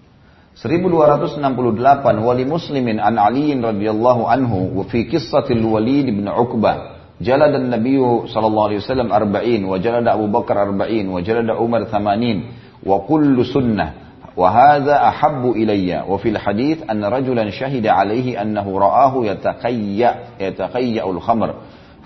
1268 0.53 2.21
wali 2.21 2.45
muslimin 2.45 3.01
an 3.01 3.17
Ali 3.17 3.57
radhiyallahu 3.57 4.29
anhu 4.29 4.77
wa 4.77 4.85
fi 4.85 5.09
qissatil 5.09 5.65
Walid 5.65 6.13
bin 6.13 6.29
Uqbah 6.29 7.01
jalad 7.25 7.57
an-nabiy 7.57 8.29
sallallahu 8.29 8.67
alaihi 8.69 8.85
wasallam 8.85 9.09
40 9.09 9.65
wa 9.65 9.81
jalad 9.81 10.05
Abu 10.05 10.29
Bakar 10.29 10.69
40 10.69 11.09
wa 11.09 11.25
jalad 11.25 11.49
Umar 11.57 11.89
80 11.89 12.85
wa 12.85 13.01
kullu 13.09 13.45
sunnah 13.49 14.03
وهذا 14.37 15.09
أحب 15.09 15.51
إلي 15.61 16.09
وفي 16.09 16.29
الحديث 16.29 16.89
أن 16.91 17.05
رجلا 17.05 17.51
شهد 17.51 17.87
عليه 17.87 18.43
أنه 18.43 18.65
رآه 18.65 19.13
يتقيأ 19.25 20.15
يتقيأ 20.41 21.11
الخمر 21.11 21.55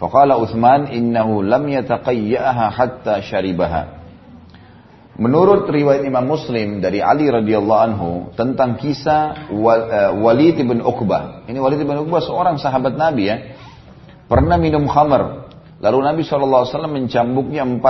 Faqala 0.02 0.42
Uthman 0.42 0.90
innahu 0.90 1.46
lam 1.46 1.70
yataqayyaha 1.70 2.74
hatta 2.74 3.22
syaribaha. 3.22 4.02
Menurut 5.22 5.70
riwayat 5.70 6.02
Imam 6.02 6.26
Muslim 6.26 6.82
dari 6.82 6.98
Ali 7.06 7.30
radhiyallahu 7.30 7.82
anhu 7.86 8.10
tentang 8.34 8.82
kisah 8.82 9.54
eh, 9.54 10.12
Walid 10.18 10.58
bin 10.58 10.82
Uqbah. 10.82 11.46
Ini 11.46 11.62
Walid 11.62 11.86
bin 11.86 11.94
Uqbah 11.94 12.26
seorang 12.26 12.58
sahabat 12.58 12.98
Nabi 12.98 13.30
ya. 13.30 13.38
Pernah 14.26 14.58
minum 14.58 14.90
khamar. 14.90 15.54
Lalu 15.82 15.98
Nabi 16.02 16.22
SAW 16.26 16.66
mencambuknya 16.90 17.62
40 17.62 17.82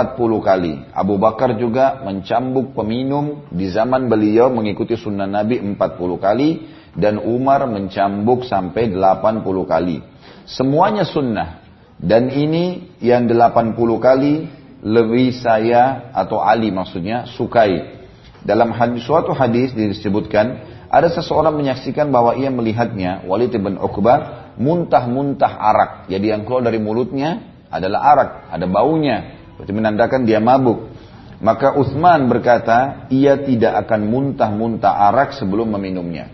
kali. 0.44 0.72
Abu 0.92 1.16
Bakar 1.16 1.56
juga 1.56 2.04
mencambuk 2.04 2.76
peminum 2.76 3.48
di 3.48 3.68
zaman 3.72 4.12
beliau 4.12 4.52
mengikuti 4.52 5.00
sunnah 5.00 5.28
Nabi 5.28 5.60
40 5.64 5.78
kali. 6.20 6.48
Dan 6.92 7.16
Umar 7.24 7.64
mencambuk 7.64 8.44
sampai 8.44 8.92
80 8.92 9.44
kali. 9.64 10.04
Semuanya 10.44 11.08
sunnah. 11.08 11.61
Dan 12.02 12.34
ini 12.34 12.98
yang 12.98 13.30
80 13.30 13.78
kali 14.02 14.50
lebih 14.82 15.30
saya 15.38 16.10
atau 16.10 16.42
Ali 16.42 16.74
maksudnya 16.74 17.30
sukai. 17.30 18.02
Dalam 18.42 18.74
hadis, 18.74 19.06
suatu 19.06 19.30
hadis 19.30 19.70
disebutkan 19.70 20.66
ada 20.90 21.06
seseorang 21.08 21.54
menyaksikan 21.54 22.10
bahwa 22.10 22.34
ia 22.34 22.50
melihatnya 22.50 23.22
Walid 23.24 23.54
bin 23.54 23.78
Uqbah 23.78 24.52
muntah-muntah 24.58 25.52
arak. 25.54 26.10
Jadi 26.10 26.34
yang 26.34 26.42
keluar 26.42 26.66
dari 26.66 26.82
mulutnya 26.82 27.62
adalah 27.70 28.00
arak, 28.12 28.30
ada 28.50 28.66
baunya. 28.66 29.38
Berarti 29.56 29.72
menandakan 29.72 30.26
dia 30.26 30.42
mabuk. 30.42 30.90
Maka 31.38 31.78
Utsman 31.78 32.26
berkata, 32.26 33.06
ia 33.14 33.38
tidak 33.38 33.86
akan 33.86 34.10
muntah-muntah 34.10 35.06
arak 35.10 35.38
sebelum 35.38 35.70
meminumnya. 35.74 36.30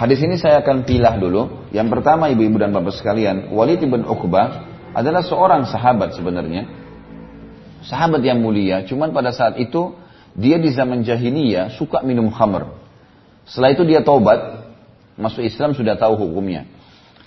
Hadis 0.00 0.24
ini 0.24 0.40
saya 0.40 0.64
akan 0.64 0.88
pilah 0.88 1.20
dulu. 1.20 1.68
Yang 1.76 1.92
pertama 1.92 2.32
ibu-ibu 2.32 2.56
dan 2.56 2.72
bapak 2.72 2.96
sekalian, 2.96 3.52
Walid 3.52 3.84
bin 3.84 4.00
Uqbah 4.08 4.64
adalah 4.96 5.20
seorang 5.20 5.68
sahabat 5.68 6.16
sebenarnya 6.16 6.80
sahabat 7.84 8.20
yang 8.20 8.40
mulia, 8.40 8.84
cuman 8.84 9.12
pada 9.12 9.32
saat 9.32 9.56
itu 9.56 9.96
dia 10.36 10.60
di 10.60 10.70
zaman 10.72 11.02
jahiliyah 11.02 11.74
suka 11.74 12.04
minum 12.04 12.28
khamr. 12.28 12.68
Setelah 13.48 13.70
itu 13.74 13.82
dia 13.88 14.04
taubat, 14.04 14.68
masuk 15.16 15.42
Islam 15.42 15.74
sudah 15.74 15.96
tahu 15.96 16.16
hukumnya. 16.16 16.68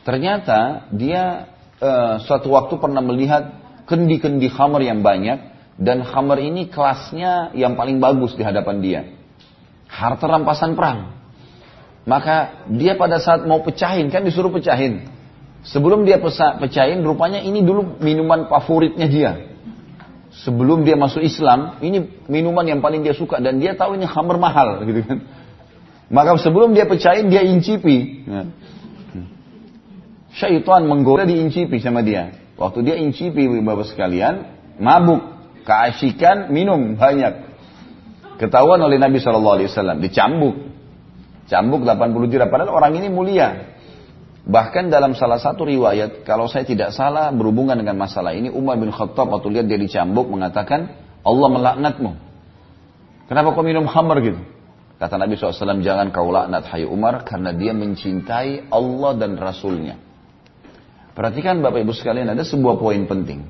Ternyata 0.07 0.87
dia 0.93 1.51
e, 1.81 1.91
suatu 2.23 2.53
waktu 2.53 2.79
pernah 2.79 3.01
melihat 3.03 3.59
kendi-kendi 3.89 4.47
khamr 4.47 4.81
yang 4.85 5.03
banyak 5.03 5.51
dan 5.81 6.05
khamr 6.05 6.39
ini 6.39 6.69
kelasnya 6.69 7.51
yang 7.57 7.75
paling 7.75 7.99
bagus 7.99 8.37
di 8.37 8.43
hadapan 8.45 8.77
dia. 8.79 9.01
Harta 9.89 10.25
rampasan 10.25 10.77
perang. 10.77 11.22
Maka 12.03 12.67
dia 12.67 12.99
pada 12.99 13.19
saat 13.19 13.47
mau 13.47 13.63
pecahin, 13.63 14.11
kan 14.11 14.27
disuruh 14.27 14.51
pecahin. 14.51 15.07
Sebelum 15.63 16.03
dia 16.03 16.19
pecahin, 16.59 16.99
rupanya 17.07 17.39
ini 17.39 17.63
dulu 17.63 17.95
minuman 18.03 18.51
favoritnya 18.51 19.07
dia 19.07 19.31
sebelum 20.41 20.81
dia 20.81 20.97
masuk 20.97 21.21
Islam, 21.21 21.77
ini 21.85 22.09
minuman 22.25 22.65
yang 22.65 22.81
paling 22.81 23.05
dia 23.05 23.13
suka 23.13 23.37
dan 23.37 23.61
dia 23.61 23.77
tahu 23.77 23.93
ini 23.93 24.09
khamr 24.09 24.41
mahal 24.41 24.81
gitu 24.81 25.05
kan. 25.05 25.21
Maka 26.09 26.41
sebelum 26.41 26.73
dia 26.73 26.89
pecahin 26.89 27.29
dia 27.29 27.45
incipi. 27.45 28.25
Ya. 28.25 28.41
Syaitan 30.33 30.89
menggoda 30.89 31.29
diincipi 31.29 31.77
sama 31.77 32.01
dia. 32.01 32.33
Waktu 32.57 32.81
dia 32.81 32.95
incipi 32.97 33.45
bapak 33.61 33.93
sekalian, 33.93 34.49
mabuk, 34.81 35.21
keasikan, 35.61 36.49
minum 36.49 36.97
banyak. 36.97 37.53
Ketahuan 38.41 38.81
oleh 38.81 38.97
Nabi 38.97 39.21
SAW, 39.21 39.61
dicambuk. 40.01 40.72
Cambuk 41.53 41.85
80 41.85 42.33
dirham. 42.33 42.49
Padahal 42.49 42.73
orang 42.73 42.97
ini 42.97 43.13
mulia. 43.13 43.77
Bahkan 44.43 44.89
dalam 44.89 45.13
salah 45.13 45.37
satu 45.37 45.69
riwayat, 45.69 46.25
kalau 46.25 46.49
saya 46.49 46.65
tidak 46.65 46.91
salah 46.97 47.29
berhubungan 47.29 47.77
dengan 47.77 47.95
masalah 47.95 48.33
ini, 48.33 48.49
Umar 48.49 48.81
bin 48.81 48.89
Khattab 48.89 49.29
waktu 49.29 49.53
lihat 49.53 49.69
dia 49.69 49.77
dicambuk 49.77 50.27
mengatakan, 50.27 50.97
Allah 51.21 51.47
melaknatmu. 51.53 52.11
Kenapa 53.29 53.55
kau 53.55 53.63
minum 53.63 53.85
khamar 53.85 54.19
gitu? 54.19 54.41
Kata 54.99 55.15
Nabi 55.15 55.39
SAW, 55.39 55.79
jangan 55.79 56.11
kau 56.11 56.27
laknat 56.33 56.67
hai 56.73 56.83
Umar, 56.83 57.23
karena 57.23 57.55
dia 57.55 57.71
mencintai 57.71 58.67
Allah 58.67 59.11
dan 59.15 59.39
Rasulnya. 59.39 59.95
Perhatikan 61.13 61.61
Bapak 61.61 61.85
Ibu 61.85 61.93
sekalian, 61.95 62.33
ada 62.33 62.43
sebuah 62.43 62.81
poin 62.81 62.99
penting. 63.05 63.45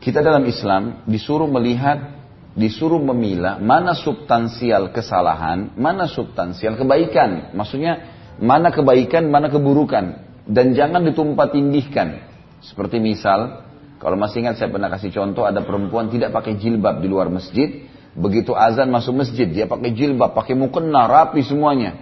Kita 0.00 0.24
dalam 0.24 0.42
Islam 0.48 1.04
disuruh 1.06 1.46
melihat, 1.46 2.23
disuruh 2.54 3.02
memilah 3.02 3.58
mana 3.58 3.98
substansial 3.98 4.94
kesalahan, 4.94 5.74
mana 5.74 6.06
substansial 6.06 6.78
kebaikan. 6.78 7.54
Maksudnya 7.54 8.14
mana 8.38 8.70
kebaikan, 8.70 9.28
mana 9.28 9.50
keburukan. 9.50 10.22
Dan 10.46 10.72
jangan 10.72 11.02
ditumpah 11.02 11.50
tindihkan. 11.50 12.30
Seperti 12.62 13.02
misal, 13.02 13.66
kalau 13.98 14.16
masih 14.16 14.46
ingat 14.46 14.56
saya 14.56 14.70
pernah 14.70 14.88
kasih 14.88 15.12
contoh, 15.12 15.44
ada 15.44 15.60
perempuan 15.66 16.08
tidak 16.08 16.32
pakai 16.32 16.56
jilbab 16.56 17.02
di 17.02 17.08
luar 17.10 17.28
masjid. 17.28 17.90
Begitu 18.14 18.54
azan 18.54 18.94
masuk 18.94 19.26
masjid, 19.26 19.50
dia 19.50 19.66
pakai 19.66 19.90
jilbab, 19.90 20.38
pakai 20.38 20.54
mukena, 20.54 21.10
rapi 21.10 21.42
semuanya. 21.42 21.98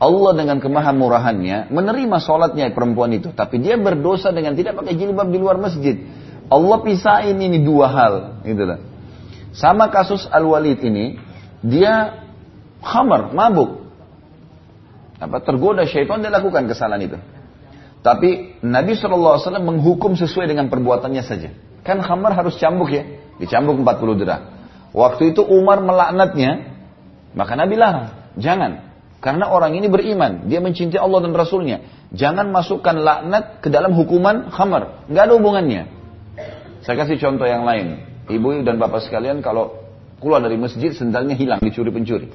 Allah 0.00 0.32
dengan 0.32 0.64
kemahamurahannya 0.64 1.68
menerima 1.68 2.16
sholatnya 2.24 2.72
perempuan 2.72 3.12
itu. 3.12 3.36
Tapi 3.36 3.60
dia 3.60 3.76
berdosa 3.76 4.32
dengan 4.32 4.56
tidak 4.56 4.80
pakai 4.80 4.96
jilbab 4.96 5.28
di 5.28 5.36
luar 5.36 5.60
masjid. 5.60 6.00
Allah 6.48 6.78
pisahin 6.80 7.36
ini 7.36 7.60
dua 7.60 7.86
hal. 7.92 8.14
Gitu 8.40 8.64
lah. 8.64 8.89
Sama 9.50 9.90
kasus 9.90 10.26
Al-Walid 10.30 10.78
ini, 10.82 11.18
dia 11.60 12.22
khamar, 12.80 13.34
mabuk 13.34 13.80
apa 15.20 15.44
tergoda 15.44 15.84
syaitan 15.84 16.24
dia 16.24 16.32
lakukan 16.32 16.64
kesalahan 16.64 17.04
itu. 17.04 17.18
Tapi 18.00 18.56
Nabi 18.64 18.96
SAW 18.96 19.36
menghukum 19.60 20.16
sesuai 20.16 20.48
dengan 20.48 20.72
perbuatannya 20.72 21.20
saja. 21.20 21.52
Kan 21.84 22.00
khamar 22.00 22.32
harus 22.32 22.56
cambuk 22.56 22.88
ya. 22.88 23.04
Dicambuk 23.36 23.76
40 23.84 24.16
derah. 24.16 24.40
Waktu 24.96 25.36
itu 25.36 25.44
Umar 25.44 25.84
melaknatnya. 25.84 26.72
Maka 27.36 27.52
Nabi 27.60 27.76
larang. 27.76 28.32
Jangan. 28.40 28.88
Karena 29.20 29.52
orang 29.52 29.76
ini 29.76 29.92
beriman. 29.92 30.48
Dia 30.48 30.64
mencintai 30.64 30.96
Allah 30.96 31.28
dan 31.28 31.36
Rasulnya. 31.36 31.84
Jangan 32.16 32.48
masukkan 32.48 32.96
laknat 32.96 33.60
ke 33.60 33.68
dalam 33.68 33.92
hukuman 33.92 34.48
khamar. 34.48 35.04
Nggak 35.12 35.22
ada 35.28 35.32
hubungannya. 35.36 35.82
Saya 36.80 37.04
kasih 37.04 37.20
contoh 37.20 37.44
yang 37.44 37.68
lain. 37.68 38.09
Ibu 38.30 38.62
dan 38.62 38.78
bapak 38.78 39.04
sekalian 39.04 39.42
kalau 39.42 39.74
keluar 40.22 40.38
dari 40.40 40.56
masjid 40.60 40.94
sendalnya 40.94 41.34
hilang 41.34 41.58
dicuri 41.58 41.90
pencuri. 41.90 42.28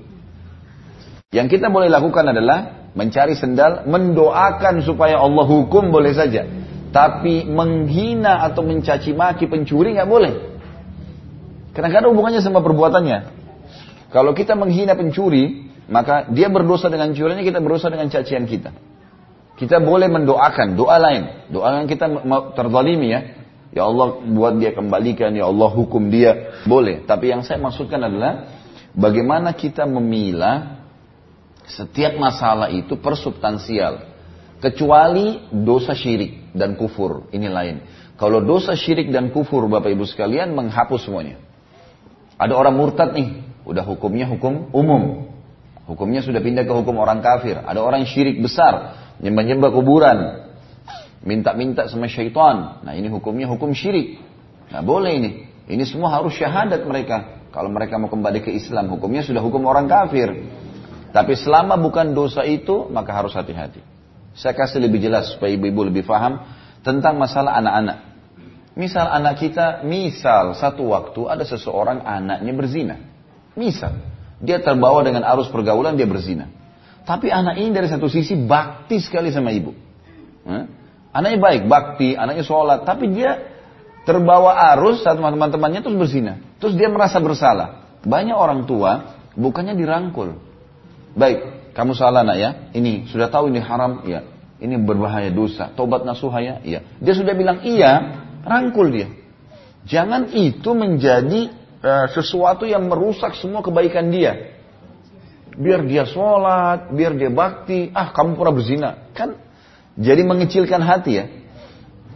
Yang 1.31 1.59
kita 1.59 1.67
boleh 1.67 1.91
lakukan 1.91 2.31
adalah 2.31 2.91
mencari 2.95 3.35
sendal, 3.35 3.83
mendoakan 3.85 4.81
supaya 4.81 5.19
Allah 5.19 5.45
hukum 5.45 5.91
boleh 5.91 6.15
saja. 6.15 6.47
Tapi 6.95 7.43
menghina 7.43 8.47
atau 8.47 8.63
mencaci 8.63 9.11
maki 9.11 9.51
pencuri 9.51 9.99
nggak 9.99 10.07
boleh. 10.07 10.33
Karena 11.75 11.91
ada 11.91 12.07
hubungannya 12.07 12.39
sama 12.39 12.63
perbuatannya. 12.63 13.43
Kalau 14.15 14.31
kita 14.31 14.55
menghina 14.55 14.95
pencuri, 14.95 15.67
maka 15.91 16.31
dia 16.31 16.47
berdosa 16.47 16.87
dengan 16.87 17.11
curinya, 17.11 17.43
kita 17.43 17.59
berdosa 17.59 17.91
dengan 17.91 18.07
cacian 18.07 18.47
kita. 18.47 18.71
Kita 19.59 19.83
boleh 19.83 20.07
mendoakan 20.07 20.79
doa 20.79 20.95
lain. 20.95 21.51
Doa 21.51 21.83
yang 21.83 21.87
kita 21.91 22.07
terzalimi 22.55 23.11
ya. 23.11 23.19
Ya 23.75 23.83
Allah 23.83 24.23
buat 24.23 24.55
dia 24.55 24.71
kembalikan, 24.71 25.35
ya 25.35 25.51
Allah 25.51 25.67
hukum 25.67 26.07
dia. 26.07 26.63
Boleh. 26.63 27.03
Tapi 27.03 27.35
yang 27.35 27.43
saya 27.43 27.59
maksudkan 27.59 27.99
adalah 27.99 28.55
bagaimana 28.95 29.51
kita 29.51 29.83
memilah 29.83 30.79
setiap 31.67 32.15
masalah 32.15 32.71
itu 32.71 32.95
persubstansial. 32.95 34.15
Kecuali 34.63 35.51
dosa 35.51 35.91
syirik 35.91 36.55
dan 36.55 36.79
kufur, 36.79 37.27
ini 37.35 37.51
lain. 37.51 37.83
Kalau 38.15 38.39
dosa 38.39 38.79
syirik 38.79 39.11
dan 39.11 39.35
kufur 39.35 39.67
Bapak 39.67 39.91
Ibu 39.91 40.07
sekalian 40.07 40.55
menghapus 40.55 41.11
semuanya. 41.11 41.35
Ada 42.39 42.55
orang 42.55 42.79
murtad 42.79 43.11
nih, 43.11 43.43
udah 43.67 43.83
hukumnya 43.83 44.31
hukum 44.31 44.71
umum. 44.71 45.27
Hukumnya 45.85 46.23
sudah 46.23 46.39
pindah 46.39 46.63
ke 46.63 46.71
hukum 46.71 46.95
orang 46.95 47.19
kafir. 47.19 47.59
Ada 47.59 47.83
orang 47.83 48.07
syirik 48.07 48.39
besar, 48.39 48.95
nyembah-nyembah 49.19 49.69
kuburan, 49.75 50.17
minta-minta 51.25 51.89
sama 51.89 52.05
syaitan. 52.07 52.79
Nah 52.85 52.93
ini 52.93 53.09
hukumnya 53.09 53.49
hukum 53.49 53.73
syirik. 53.73 54.21
Nah 54.69 54.85
boleh 54.85 55.11
ini. 55.17 55.31
Ini 55.65 55.83
semua 55.83 56.13
harus 56.13 56.37
syahadat 56.37 56.85
mereka. 56.85 57.41
Kalau 57.49 57.73
mereka 57.73 57.97
mau 57.97 58.07
kembali 58.07 58.45
ke 58.45 58.53
Islam, 58.53 58.93
hukumnya 58.93 59.25
sudah 59.25 59.41
hukum 59.41 59.65
orang 59.65 59.89
kafir. 59.89 60.45
Tapi 61.09 61.33
selama 61.33 61.79
bukan 61.79 62.13
dosa 62.13 62.45
itu, 62.45 62.85
maka 62.93 63.15
harus 63.15 63.33
hati-hati. 63.33 63.81
Saya 64.35 64.53
kasih 64.53 64.83
lebih 64.83 65.01
jelas 65.01 65.33
supaya 65.33 65.55
ibu-ibu 65.55 65.87
lebih 65.87 66.03
paham 66.03 66.43
tentang 66.83 67.15
masalah 67.15 67.55
anak-anak. 67.57 67.97
Misal 68.75 69.07
anak 69.07 69.39
kita, 69.39 69.87
misal 69.87 70.51
satu 70.59 70.91
waktu 70.91 71.31
ada 71.31 71.47
seseorang 71.47 72.03
anaknya 72.03 72.51
berzina. 72.51 72.95
Misal, 73.55 73.95
dia 74.43 74.59
terbawa 74.59 74.99
dengan 75.07 75.23
arus 75.23 75.47
pergaulan, 75.47 75.95
dia 75.95 76.03
berzina. 76.03 76.51
Tapi 77.07 77.31
anak 77.31 77.55
ini 77.55 77.71
dari 77.71 77.87
satu 77.87 78.11
sisi 78.11 78.35
bakti 78.35 78.99
sekali 78.99 79.31
sama 79.31 79.55
ibu. 79.55 79.71
Anaknya 81.15 81.39
baik, 81.39 81.61
bakti, 81.71 82.11
anaknya 82.19 82.43
sholat. 82.43 82.83
Tapi 82.83 83.07
dia 83.15 83.39
terbawa 84.03 84.75
arus 84.75 84.99
saat 85.07 85.15
teman-temannya 85.15 85.79
terus 85.79 85.95
berzina. 85.95 86.43
Terus 86.59 86.75
dia 86.75 86.91
merasa 86.91 87.23
bersalah. 87.23 87.87
Banyak 88.03 88.35
orang 88.35 88.67
tua 88.67 89.15
bukannya 89.39 89.79
dirangkul. 89.79 90.35
Baik, 91.15 91.71
kamu 91.71 91.95
salah 91.95 92.27
nak 92.27 92.35
ya, 92.35 92.49
ini 92.75 93.07
sudah 93.07 93.31
tahu 93.31 93.47
ini 93.47 93.63
haram, 93.63 94.03
ya. 94.03 94.27
Ini 94.59 94.75
berbahaya 94.83 95.31
dosa, 95.31 95.71
tobat 95.71 96.03
nasuha 96.03 96.39
ya, 96.43 96.55
iya. 96.63 96.79
Dia 96.99 97.15
sudah 97.15 97.31
bilang 97.35 97.63
iya, 97.63 98.23
rangkul 98.43 98.91
dia. 98.91 99.07
Jangan 99.87 100.31
itu 100.35 100.71
menjadi 100.75 101.51
uh, 101.79 102.07
sesuatu 102.11 102.67
yang 102.67 102.87
merusak 102.91 103.35
semua 103.39 103.63
kebaikan 103.63 104.11
dia. 104.11 104.55
Biar 105.55 105.87
dia 105.87 106.03
sholat, 106.03 106.91
biar 106.91 107.15
dia 107.15 107.31
bakti, 107.31 107.87
ah 107.95 108.11
kamu 108.11 108.35
pernah 108.35 108.55
berzina. 108.55 108.89
Kan 109.15 109.44
jadi 109.95 110.21
mengecilkan 110.27 110.83
hati 110.83 111.11
ya. 111.15 111.25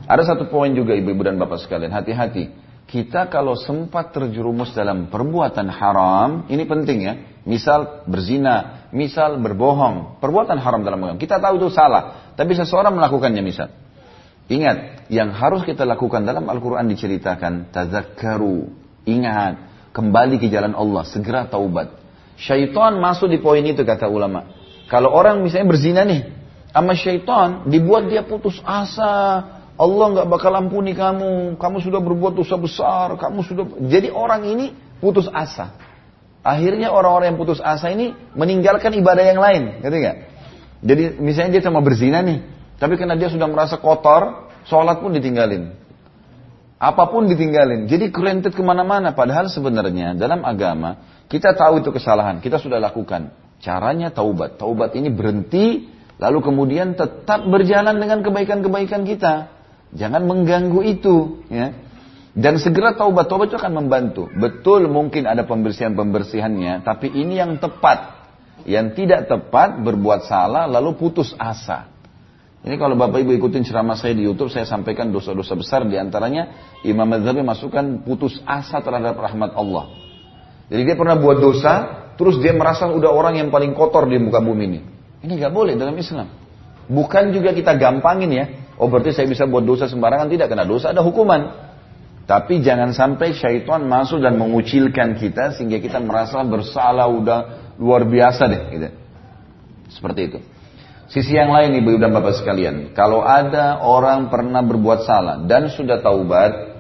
Ada 0.09 0.35
satu 0.35 0.51
poin 0.51 0.73
juga 0.75 0.97
ibu-ibu 0.97 1.21
dan 1.23 1.39
bapak 1.39 1.63
sekalian, 1.63 1.93
hati-hati. 1.93 2.51
Kita 2.89 3.29
kalau 3.29 3.53
sempat 3.53 4.09
terjerumus 4.09 4.73
dalam 4.73 5.13
perbuatan 5.13 5.69
haram, 5.69 6.49
ini 6.49 6.65
penting 6.65 6.99
ya. 7.05 7.13
Misal 7.45 8.03
berzina, 8.09 8.89
misal 8.89 9.37
berbohong, 9.37 10.17
perbuatan 10.17 10.57
haram 10.57 10.81
dalam 10.81 10.97
agama. 11.05 11.21
Kita 11.21 11.37
tahu 11.37 11.61
itu 11.61 11.69
salah, 11.69 12.33
tapi 12.33 12.57
seseorang 12.57 12.97
melakukannya 12.97 13.45
misal. 13.45 13.69
Ingat, 14.49 15.05
yang 15.13 15.29
harus 15.29 15.61
kita 15.61 15.85
lakukan 15.85 16.25
dalam 16.25 16.49
Al-Quran 16.49 16.89
diceritakan, 16.89 17.69
tazakkaru, 17.69 18.65
ingat, 19.05 19.61
kembali 19.93 20.41
ke 20.41 20.49
jalan 20.49 20.73
Allah, 20.73 21.05
segera 21.05 21.45
taubat. 21.45 21.93
Syaitan 22.41 22.97
masuk 22.97 23.29
di 23.29 23.37
poin 23.37 23.61
itu 23.61 23.85
kata 23.85 24.09
ulama. 24.09 24.49
Kalau 24.89 25.13
orang 25.13 25.45
misalnya 25.45 25.69
berzina 25.69 26.01
nih, 26.01 26.38
sama 26.69 26.93
syaitan 26.93 27.65
dibuat 27.65 28.07
dia 28.09 28.21
putus 28.21 28.61
asa, 28.61 29.41
Allah 29.79 30.05
nggak 30.11 30.27
bakal 30.27 30.53
ampuni 30.53 30.91
kamu, 30.91 31.55
kamu 31.55 31.77
sudah 31.79 32.03
berbuat 32.03 32.35
dosa 32.35 32.59
besar, 32.59 33.15
kamu 33.15 33.39
sudah. 33.47 33.65
Jadi 33.87 34.11
orang 34.11 34.43
ini 34.45 34.65
putus 34.99 35.31
asa. 35.31 35.73
Akhirnya 36.43 36.91
orang-orang 36.91 37.35
yang 37.35 37.39
putus 37.39 37.59
asa 37.59 37.91
ini 37.91 38.15
meninggalkan 38.35 38.95
ibadah 38.95 39.23
yang 39.23 39.39
lain, 39.39 39.83
ngerti 39.83 39.97
nggak? 39.99 40.17
Jadi 40.79 41.03
misalnya 41.19 41.59
dia 41.59 41.63
cuma 41.67 41.83
berzina 41.83 42.23
nih, 42.23 42.39
tapi 42.79 42.95
karena 42.95 43.19
dia 43.19 43.27
sudah 43.27 43.47
merasa 43.51 43.75
kotor, 43.75 44.51
sholat 44.67 45.03
pun 45.03 45.11
ditinggalin. 45.11 45.75
Apa 46.79 47.11
pun 47.11 47.27
ditinggalin. 47.27 47.91
Jadi 47.91 48.07
kerentet 48.07 48.55
ke 48.55 48.63
mana-mana. 48.63 49.11
Padahal 49.11 49.51
sebenarnya 49.51 50.15
dalam 50.15 50.47
agama 50.47 50.95
kita 51.27 51.51
tahu 51.51 51.83
itu 51.83 51.91
kesalahan, 51.91 52.39
kita 52.39 52.55
sudah 52.55 52.79
lakukan. 52.79 53.35
Caranya 53.59 54.15
taubat. 54.15 54.55
Taubat 54.55 54.95
ini 54.95 55.11
berhenti, 55.11 55.91
lalu 56.19 56.39
kemudian 56.43 56.93
tetap 56.99 57.47
berjalan 57.47 57.95
dengan 57.95 58.19
kebaikan-kebaikan 58.21 59.07
kita. 59.07 59.55
Jangan 59.95 60.27
mengganggu 60.27 60.85
itu, 60.85 61.41
ya. 61.49 61.73
Dan 62.37 62.61
segera 62.61 62.93
taubat, 62.93 63.25
taubat 63.25 63.49
itu 63.49 63.57
akan 63.57 63.73
membantu. 63.73 64.29
Betul 64.29 64.85
mungkin 64.85 65.25
ada 65.25 65.47
pembersihan-pembersihannya, 65.49 66.85
tapi 66.85 67.09
ini 67.09 67.41
yang 67.41 67.57
tepat. 67.57 68.21
Yang 68.67 68.99
tidak 68.99 69.31
tepat 69.31 69.79
berbuat 69.81 70.27
salah 70.27 70.67
lalu 70.67 70.99
putus 70.99 71.31
asa. 71.39 71.89
Ini 72.59 72.75
kalau 72.75 72.99
Bapak 72.99 73.23
Ibu 73.23 73.39
ikutin 73.39 73.63
ceramah 73.63 73.95
saya 73.95 74.11
di 74.11 74.27
Youtube, 74.27 74.51
saya 74.51 74.67
sampaikan 74.67 75.15
dosa-dosa 75.15 75.55
besar 75.55 75.87
di 75.87 75.95
antaranya 75.95 76.75
Imam 76.83 77.07
Madzhabi 77.07 77.39
masukkan 77.39 78.03
putus 78.03 78.35
asa 78.43 78.83
terhadap 78.83 79.15
rahmat 79.15 79.55
Allah. 79.55 79.87
Jadi 80.67 80.81
dia 80.83 80.95
pernah 80.99 81.15
buat 81.15 81.39
dosa, 81.39 81.73
terus 82.19 82.35
dia 82.43 82.51
merasa 82.51 82.91
udah 82.91 83.09
orang 83.09 83.39
yang 83.39 83.47
paling 83.47 83.71
kotor 83.71 84.11
di 84.11 84.19
muka 84.19 84.43
bumi 84.43 84.63
ini. 84.67 84.98
Ini 85.19 85.33
gak 85.35 85.51
boleh 85.51 85.75
dalam 85.75 85.95
Islam. 85.99 86.27
Bukan 86.89 87.35
juga 87.35 87.53
kita 87.53 87.75
gampangin 87.75 88.31
ya. 88.33 88.45
Oh 88.79 88.87
berarti 88.87 89.11
saya 89.11 89.27
bisa 89.27 89.43
buat 89.45 89.67
dosa 89.67 89.91
sembarangan, 89.91 90.31
tidak 90.31 90.47
kena 90.49 90.63
dosa, 90.63 90.95
ada 90.95 91.03
hukuman. 91.03 91.69
Tapi 92.23 92.61
jangan 92.61 92.93
sampai 92.93 93.33
syaitan 93.33 93.89
masuk 93.89 94.21
dan 94.21 94.37
mengucilkan 94.37 95.17
kita 95.17 95.57
sehingga 95.57 95.81
kita 95.81 95.97
merasa 95.97 96.45
bersalah 96.45 97.09
udah 97.09 97.39
luar 97.81 98.05
biasa 98.05 98.43
deh 98.45 98.61
gitu. 98.69 98.87
Seperti 99.89 100.21
itu. 100.29 100.39
Sisi 101.09 101.33
yang 101.33 101.49
lain 101.49 101.73
ibu 101.81 101.97
dan 101.97 102.13
bapak 102.13 102.37
sekalian, 102.37 102.93
kalau 102.93 103.25
ada 103.25 103.81
orang 103.81 104.29
pernah 104.29 104.61
berbuat 104.61 105.09
salah 105.09 105.41
dan 105.41 105.73
sudah 105.73 106.05
taubat, 106.05 106.77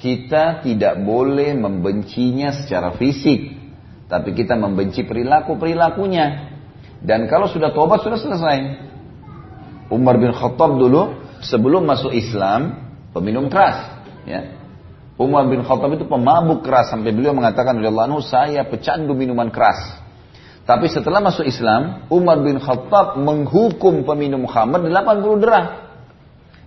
kita 0.00 0.64
tidak 0.64 0.96
boleh 1.04 1.52
membencinya 1.52 2.56
secara 2.56 2.96
fisik, 2.96 3.52
tapi 4.08 4.32
kita 4.32 4.56
membenci 4.56 5.04
perilaku-perilakunya. 5.04 6.51
Dan 7.02 7.26
kalau 7.26 7.50
sudah 7.50 7.74
taubat 7.74 8.06
sudah 8.06 8.18
selesai. 8.18 8.58
Umar 9.90 10.16
bin 10.16 10.32
Khattab 10.32 10.78
dulu 10.78 11.18
sebelum 11.42 11.84
masuk 11.84 12.14
Islam 12.14 12.80
peminum 13.12 13.50
keras, 13.52 14.00
ya. 14.24 14.56
Umar 15.20 15.44
bin 15.50 15.60
Khattab 15.60 15.92
itu 15.92 16.08
pemabuk 16.08 16.64
keras 16.64 16.88
sampai 16.88 17.12
beliau 17.12 17.36
mengatakan 17.36 17.76
Allah 17.76 18.08
anhu 18.08 18.24
saya 18.24 18.64
pecandu 18.64 19.12
minuman 19.12 19.52
keras. 19.52 20.00
Tapi 20.62 20.86
setelah 20.88 21.18
masuk 21.18 21.44
Islam, 21.44 22.06
Umar 22.08 22.40
bin 22.40 22.56
Khattab 22.62 23.18
menghukum 23.18 24.06
peminum 24.06 24.46
khamr 24.46 24.80
80 24.80 25.42
derah. 25.42 25.66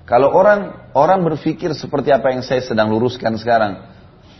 Kalau 0.06 0.30
orang 0.30 0.91
orang 0.93 1.26
berpikir 1.26 1.74
seperti 1.74 2.13
apa 2.13 2.30
yang 2.30 2.45
saya 2.45 2.62
sedang 2.62 2.93
luruskan 2.93 3.39
sekarang, 3.41 3.89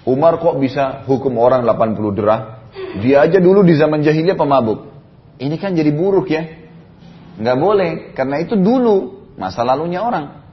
Umar 0.06 0.38
kok 0.38 0.62
bisa 0.62 1.02
hukum 1.10 1.42
orang 1.42 1.66
80 1.66 2.14
derah? 2.14 2.70
Dia 3.02 3.26
aja 3.26 3.42
dulu 3.42 3.66
di 3.66 3.74
zaman 3.74 4.06
jahiliyah 4.06 4.38
pemabuk. 4.38 4.95
Ini 5.36 5.56
kan 5.60 5.76
jadi 5.76 5.92
buruk 5.92 6.32
ya. 6.32 6.48
Nggak 7.36 7.58
boleh, 7.60 7.92
karena 8.16 8.40
itu 8.40 8.56
dulu 8.56 9.28
masa 9.36 9.68
lalunya 9.68 10.00
orang. 10.00 10.46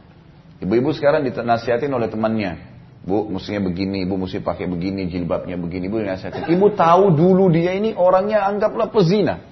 Ibu-ibu 0.63 0.91
sekarang 0.95 1.27
dinasihatin 1.27 1.91
oleh 1.91 2.11
temannya. 2.11 2.71
Bu, 3.03 3.27
mestinya 3.27 3.67
begini, 3.67 4.07
ibu 4.07 4.15
mesti 4.15 4.39
pakai 4.39 4.71
begini, 4.71 5.11
jilbabnya 5.11 5.59
begini, 5.59 5.91
ibu 5.91 5.99
nasihatin. 5.99 6.47
Ibu 6.47 6.79
tahu 6.79 7.15
dulu 7.19 7.51
dia 7.51 7.75
ini 7.75 7.95
orangnya 7.99 8.47
anggaplah 8.47 8.95
pezina. 8.95 9.43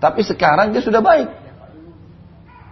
Tapi 0.00 0.24
sekarang 0.24 0.72
dia 0.72 0.80
sudah 0.80 1.04
baik. 1.04 1.28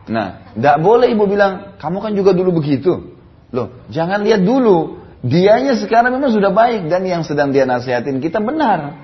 Nah, 0.09 0.57
tidak 0.57 0.77
boleh 0.81 1.13
ibu 1.13 1.25
bilang, 1.29 1.77
kamu 1.77 1.99
kan 2.01 2.13
juga 2.17 2.33
dulu 2.33 2.61
begitu. 2.61 3.17
Loh, 3.53 3.85
jangan 3.93 4.25
lihat 4.25 4.41
dulu. 4.45 5.01
Dianya 5.23 5.79
sekarang 5.79 6.19
memang 6.19 6.35
sudah 6.35 6.51
baik 6.51 6.91
dan 6.91 7.07
yang 7.07 7.23
sedang 7.23 7.55
dia 7.55 7.69
nasihatin 7.69 8.19
kita 8.19 8.43
benar. 8.43 8.97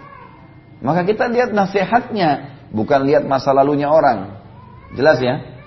Maka 0.83 1.07
kita 1.07 1.31
lihat 1.31 1.55
nasihatnya, 1.55 2.58
bukan 2.73 3.09
lihat 3.09 3.25
masa 3.25 3.57
lalunya 3.57 3.89
orang. 3.89 4.37
Jelas 4.97 5.21
ya? 5.21 5.59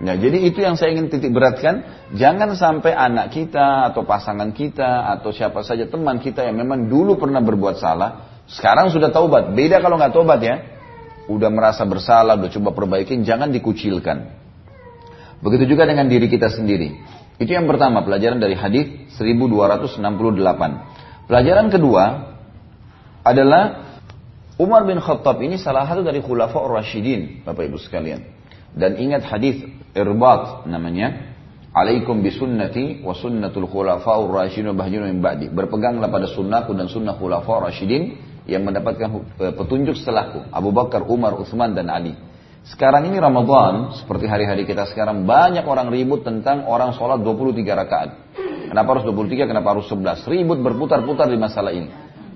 Nah, 0.00 0.16
jadi 0.16 0.48
itu 0.48 0.64
yang 0.64 0.80
saya 0.80 0.96
ingin 0.96 1.12
titik 1.12 1.28
beratkan, 1.28 1.84
jangan 2.16 2.56
sampai 2.56 2.96
anak 2.96 3.36
kita 3.36 3.92
atau 3.92 4.08
pasangan 4.08 4.48
kita 4.56 5.12
atau 5.12 5.28
siapa 5.28 5.60
saja 5.60 5.84
teman 5.92 6.16
kita 6.16 6.40
yang 6.40 6.56
memang 6.56 6.88
dulu 6.88 7.20
pernah 7.20 7.44
berbuat 7.44 7.76
salah, 7.76 8.40
sekarang 8.48 8.88
sudah 8.88 9.12
taubat. 9.12 9.52
Beda 9.52 9.76
kalau 9.84 10.00
nggak 10.00 10.16
taubat 10.16 10.40
ya. 10.40 10.56
Udah 11.28 11.52
merasa 11.52 11.84
bersalah, 11.84 12.40
udah 12.40 12.50
coba 12.50 12.72
perbaikin, 12.72 13.22
jangan 13.22 13.52
dikucilkan. 13.52 14.40
Begitu 15.44 15.76
juga 15.76 15.84
dengan 15.84 16.08
diri 16.08 16.26
kita 16.26 16.48
sendiri. 16.48 16.96
Itu 17.36 17.52
yang 17.52 17.68
pertama, 17.68 18.00
pelajaran 18.00 18.40
dari 18.40 18.56
hadis 18.56 19.12
1268. 19.16 20.00
Pelajaran 21.28 21.66
kedua 21.68 22.04
adalah 23.20 23.89
Umar 24.60 24.84
bin 24.84 25.00
Khattab 25.00 25.40
ini 25.40 25.56
salah 25.56 25.88
satu 25.88 26.04
dari 26.04 26.20
khulafa 26.20 26.60
Rashidin, 26.68 27.48
Bapak 27.48 27.64
Ibu 27.64 27.80
sekalian. 27.80 28.20
Dan 28.76 29.00
ingat 29.00 29.24
hadis 29.24 29.64
irbat 29.96 30.68
namanya 30.68 31.32
alaikum 31.72 32.20
bisunnati 32.20 33.00
wa 33.00 33.16
sunnatul 33.16 33.66
khulafaur 33.66 34.30
rasyidin 34.30 34.76
bahdina 34.76 35.08
min 35.08 35.18
ba'di 35.24 35.50
berpeganglah 35.50 36.06
pada 36.12 36.30
sunnahku 36.30 36.76
dan 36.76 36.86
sunnah 36.86 37.16
khulafaur 37.18 37.66
rasyidin 37.66 38.20
yang 38.46 38.62
mendapatkan 38.62 39.10
eh, 39.42 39.54
petunjuk 39.56 39.98
setelahku 39.98 40.50
Abu 40.54 40.70
Bakar, 40.70 41.08
Umar, 41.08 41.34
Utsman 41.40 41.74
dan 41.74 41.90
Ali 41.90 42.14
Sekarang 42.60 43.08
ini 43.08 43.16
Ramadan, 43.16 43.96
seperti 43.96 44.28
hari-hari 44.28 44.68
kita 44.68 44.84
sekarang, 44.92 45.24
banyak 45.24 45.64
orang 45.64 45.88
ribut 45.88 46.20
tentang 46.20 46.68
orang 46.68 46.92
sholat 46.92 47.24
23 47.24 47.64
rakaat. 47.64 48.10
Kenapa 48.68 49.00
harus 49.00 49.08
23, 49.08 49.48
kenapa 49.48 49.72
harus 49.72 49.88
11? 49.88 50.28
Ribut 50.28 50.60
berputar-putar 50.60 51.32
di 51.32 51.40
masalah 51.40 51.72
ini. 51.72 51.88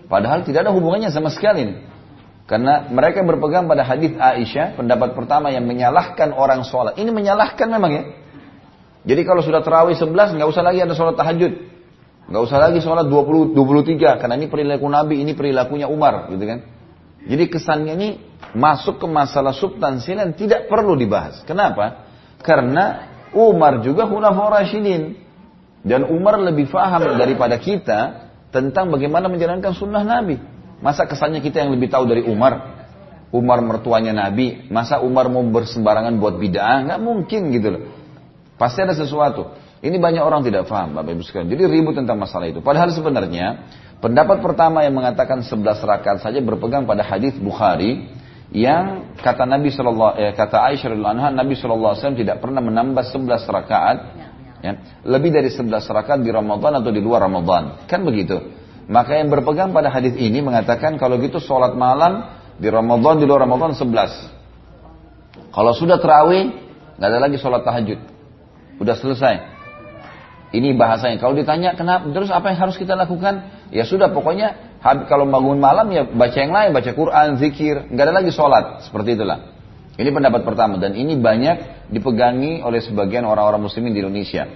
Padahal 0.08 0.40
tidak 0.40 0.64
ada 0.64 0.72
hubungannya 0.72 1.12
sama 1.12 1.28
sekali. 1.28 1.76
Karena 2.44 2.92
mereka 2.92 3.24
berpegang 3.24 3.64
pada 3.64 3.88
hadis 3.88 4.12
Aisyah, 4.20 4.76
pendapat 4.76 5.16
pertama 5.16 5.48
yang 5.48 5.64
menyalahkan 5.64 6.36
orang 6.36 6.60
sholat. 6.68 7.00
Ini 7.00 7.08
menyalahkan 7.08 7.68
memang 7.72 7.90
ya. 7.92 8.02
Jadi 9.04 9.20
kalau 9.24 9.40
sudah 9.40 9.64
terawih 9.64 9.96
11, 9.96 10.36
nggak 10.36 10.48
usah 10.48 10.64
lagi 10.64 10.84
ada 10.84 10.92
sholat 10.92 11.16
tahajud. 11.16 11.52
Nggak 12.28 12.42
usah 12.44 12.58
lagi 12.60 12.78
sholat 12.84 13.08
20, 13.08 13.56
23, 13.56 14.20
karena 14.20 14.34
ini 14.36 14.48
perilaku 14.48 14.86
Nabi, 14.88 15.20
ini 15.24 15.32
perilakunya 15.32 15.88
Umar, 15.88 16.28
gitu 16.32 16.44
kan. 16.44 16.68
Jadi 17.24 17.44
kesannya 17.48 17.92
ini 17.96 18.08
masuk 18.52 19.00
ke 19.00 19.06
masalah 19.08 19.56
substansial 19.56 20.20
yang 20.20 20.32
tidak 20.36 20.68
perlu 20.68 20.96
dibahas. 20.96 21.40
Kenapa? 21.48 22.04
Karena 22.44 23.08
Umar 23.32 23.80
juga 23.80 24.04
khulafaur 24.04 24.52
rasyidin. 24.52 25.16
Dan 25.84 26.08
Umar 26.08 26.40
lebih 26.40 26.68
faham 26.68 27.16
daripada 27.16 27.60
kita 27.60 28.28
tentang 28.48 28.88
bagaimana 28.88 29.28
menjalankan 29.28 29.76
sunnah 29.76 30.00
Nabi. 30.00 30.53
Masa 30.84 31.08
kesannya 31.08 31.40
kita 31.40 31.64
yang 31.64 31.72
lebih 31.72 31.88
tahu 31.88 32.04
dari 32.04 32.20
Umar? 32.28 32.84
Umar 33.32 33.58
mertuanya 33.64 34.12
Nabi, 34.12 34.68
masa 34.68 35.00
Umar 35.00 35.26
mau 35.32 35.42
bersembarangan 35.42 36.14
buat 36.20 36.36
bid'ah? 36.38 36.86
Nggak 36.86 37.00
mungkin 37.00 37.50
gitu 37.50 37.68
loh. 37.72 37.82
Pasti 38.60 38.84
ada 38.84 38.94
sesuatu. 38.94 39.56
Ini 39.80 39.96
banyak 39.98 40.22
orang 40.22 40.46
tidak 40.46 40.70
faham, 40.70 40.94
Bapak 40.94 41.12
Ibu 41.18 41.22
sekalian. 41.26 41.48
Jadi 41.50 41.62
ribut 41.66 41.98
tentang 41.98 42.20
masalah 42.20 42.46
itu. 42.46 42.62
Padahal 42.62 42.94
sebenarnya 42.94 43.66
pendapat 43.98 44.38
pertama 44.38 44.86
yang 44.86 44.94
mengatakan 44.94 45.42
11 45.42 45.60
rakaat 45.82 46.18
saja 46.22 46.38
berpegang 46.38 46.86
pada 46.86 47.02
hadis 47.02 47.34
Bukhari 47.36 48.06
yang 48.54 49.16
kata 49.18 49.48
Nabi 49.48 49.74
Shallallahu 49.74 50.14
eh, 50.14 50.32
kata 50.36 50.70
Aisyah 50.70 50.94
Nabi 51.34 51.58
Shallallahu 51.58 51.90
alaihi 51.90 52.00
wasallam 52.06 52.20
tidak 52.22 52.36
pernah 52.38 52.62
menambah 52.62 53.02
11 53.02 53.44
rakaat 53.50 53.98
ya, 54.62 54.72
lebih 55.04 55.34
dari 55.34 55.50
11 55.50 55.68
rakaat 55.74 56.20
di 56.22 56.30
Ramadan 56.30 56.78
atau 56.78 56.88
di 56.94 57.02
luar 57.02 57.26
Ramadan. 57.26 57.84
Kan 57.90 58.06
begitu. 58.06 58.63
Maka 58.84 59.16
yang 59.16 59.32
berpegang 59.32 59.72
pada 59.72 59.88
hadis 59.88 60.12
ini 60.20 60.44
mengatakan 60.44 61.00
kalau 61.00 61.16
gitu 61.16 61.40
sholat 61.40 61.72
malam 61.72 62.28
di 62.60 62.68
Ramadan 62.68 63.16
di 63.16 63.24
luar 63.24 63.48
Ramadan 63.48 63.72
11. 63.72 63.88
Kalau 65.54 65.72
sudah 65.72 65.96
terawih 65.96 66.52
nggak 67.00 67.08
ada 67.08 67.18
lagi 67.18 67.36
sholat 67.40 67.64
tahajud. 67.64 67.98
Udah 68.82 68.94
selesai. 68.98 69.54
Ini 70.54 70.78
bahasanya. 70.78 71.18
Kalau 71.18 71.34
ditanya 71.34 71.74
kenapa, 71.74 72.06
terus 72.14 72.30
apa 72.30 72.54
yang 72.54 72.58
harus 72.62 72.78
kita 72.78 72.94
lakukan? 72.94 73.66
Ya 73.74 73.82
sudah, 73.82 74.14
pokoknya 74.14 74.78
kalau 75.10 75.26
bangun 75.26 75.58
malam 75.58 75.90
ya 75.90 76.06
baca 76.06 76.38
yang 76.38 76.54
lain, 76.54 76.70
baca 76.70 76.90
Quran, 76.94 77.42
zikir, 77.42 77.90
nggak 77.90 78.04
ada 78.06 78.14
lagi 78.22 78.30
sholat. 78.30 78.86
Seperti 78.86 79.18
itulah. 79.18 79.50
Ini 79.98 80.10
pendapat 80.10 80.46
pertama 80.46 80.78
dan 80.78 80.94
ini 80.94 81.18
banyak 81.18 81.90
dipegangi 81.90 82.62
oleh 82.62 82.82
sebagian 82.82 83.26
orang-orang 83.26 83.66
muslimin 83.66 83.94
di 83.94 84.02
Indonesia. 84.02 84.46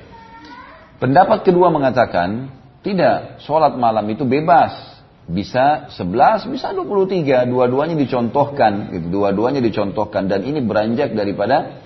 Pendapat 0.98 1.46
kedua 1.46 1.70
mengatakan, 1.70 2.57
tidak, 2.82 3.42
sholat 3.42 3.74
malam 3.74 4.06
itu 4.06 4.22
bebas. 4.22 4.96
Bisa 5.28 5.92
11, 5.92 6.48
bisa 6.48 6.72
23, 6.72 7.44
dua-duanya 7.44 7.92
dicontohkan, 8.00 8.88
gitu. 8.96 9.20
dua-duanya 9.20 9.60
dicontohkan. 9.60 10.24
Dan 10.24 10.48
ini 10.48 10.64
beranjak 10.64 11.12
daripada 11.12 11.84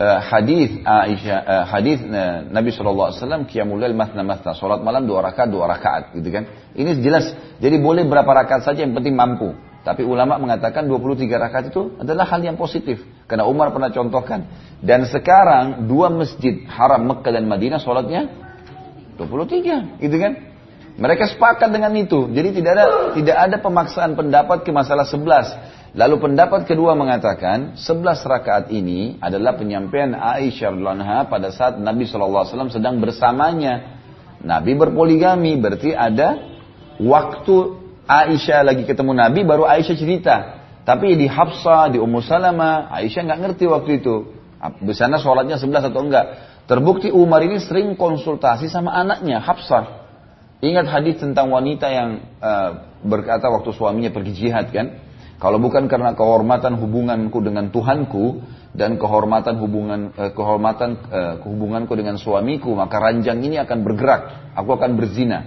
uh, 0.00 0.20
hadis 0.24 0.80
Aisyah 0.80 1.38
uh, 1.44 1.64
hadis 1.68 2.00
uh, 2.00 2.48
Nabi 2.48 2.72
SAW 2.72 3.44
qiyamul 3.44 3.76
lail 3.76 3.92
masna 3.92 4.24
masna. 4.24 4.56
Salat 4.56 4.80
malam 4.80 5.04
dua 5.04 5.20
rakaat 5.20 5.52
dua 5.52 5.68
rakaat 5.68 6.16
gitu 6.16 6.32
kan. 6.32 6.48
Ini 6.72 7.04
jelas. 7.04 7.28
Jadi 7.60 7.76
boleh 7.76 8.08
berapa 8.08 8.28
rakaat 8.28 8.64
saja 8.64 8.88
yang 8.88 8.96
penting 8.96 9.12
mampu. 9.12 9.52
Tapi 9.82 10.06
ulama 10.06 10.38
mengatakan 10.38 10.86
23 10.86 11.26
rakaat 11.26 11.74
itu 11.74 11.98
adalah 11.98 12.22
hal 12.30 12.38
yang 12.38 12.54
positif. 12.54 13.02
Karena 13.26 13.50
Umar 13.50 13.74
pernah 13.74 13.90
contohkan. 13.90 14.46
Dan 14.78 15.10
sekarang 15.10 15.90
dua 15.90 16.06
masjid 16.06 16.62
haram 16.70 17.02
Mekah 17.02 17.34
dan 17.34 17.50
Madinah 17.50 17.82
salatnya 17.82 18.30
23 19.20 20.00
gitu 20.00 20.16
kan 20.16 20.32
mereka 20.92 21.24
sepakat 21.28 21.72
dengan 21.72 21.92
itu 21.96 22.28
jadi 22.32 22.48
tidak 22.52 22.72
ada 22.76 22.86
tidak 23.16 23.36
ada 23.36 23.56
pemaksaan 23.60 24.12
pendapat 24.16 24.64
ke 24.64 24.70
masalah 24.70 25.08
11 25.08 25.82
Lalu 25.92 26.24
pendapat 26.24 26.64
kedua 26.64 26.96
mengatakan, 26.96 27.76
11 27.76 28.24
rakaat 28.24 28.72
ini 28.72 29.20
adalah 29.20 29.60
penyampaian 29.60 30.16
Aisyah 30.16 30.72
radhiyallahu 30.72 31.28
pada 31.28 31.52
saat 31.52 31.76
Nabi 31.76 32.08
SAW 32.08 32.72
sedang 32.72 32.96
bersamanya. 32.96 34.00
Nabi 34.40 34.72
berpoligami, 34.72 35.60
berarti 35.60 35.92
ada 35.92 36.40
waktu 36.96 37.56
Aisyah 38.08 38.64
lagi 38.64 38.88
ketemu 38.88 39.12
Nabi, 39.12 39.44
baru 39.44 39.68
Aisyah 39.68 39.96
cerita. 40.00 40.36
Tapi 40.88 41.12
di 41.12 41.28
Hafsah, 41.28 41.92
di 41.92 42.00
Ummu 42.00 42.24
Salama, 42.24 42.88
Aisyah 42.88 43.28
nggak 43.28 43.40
ngerti 43.44 43.64
waktu 43.68 44.00
itu. 44.00 44.32
Di 44.80 44.96
sana 44.96 45.20
sholatnya 45.20 45.60
11 45.60 45.92
atau 45.92 46.00
enggak. 46.08 46.51
Terbukti 46.66 47.10
Umar 47.10 47.42
ini 47.42 47.58
sering 47.58 47.98
konsultasi 47.98 48.70
sama 48.70 48.94
anaknya, 48.94 49.42
Hafsah. 49.42 50.06
Ingat 50.62 50.86
hadis 50.86 51.18
tentang 51.18 51.50
wanita 51.50 51.90
yang 51.90 52.22
uh, 52.38 52.70
berkata 53.02 53.50
waktu 53.50 53.74
suaminya 53.74 54.14
pergi 54.14 54.32
jihad 54.46 54.70
kan? 54.70 55.10
Kalau 55.42 55.58
bukan 55.58 55.90
karena 55.90 56.14
kehormatan 56.14 56.78
hubunganku 56.78 57.42
dengan 57.42 57.74
Tuhanku 57.74 58.46
dan 58.78 58.94
kehormatan 58.94 59.58
hubungan 59.58 60.14
eh, 60.14 60.30
kehormatan 60.30 60.90
eh, 61.10 61.34
hubunganku 61.42 61.98
dengan 61.98 62.14
suamiku, 62.14 62.78
maka 62.78 63.02
ranjang 63.02 63.42
ini 63.42 63.58
akan 63.58 63.82
bergerak. 63.82 64.54
Aku 64.54 64.78
akan 64.78 64.94
berzina. 64.94 65.42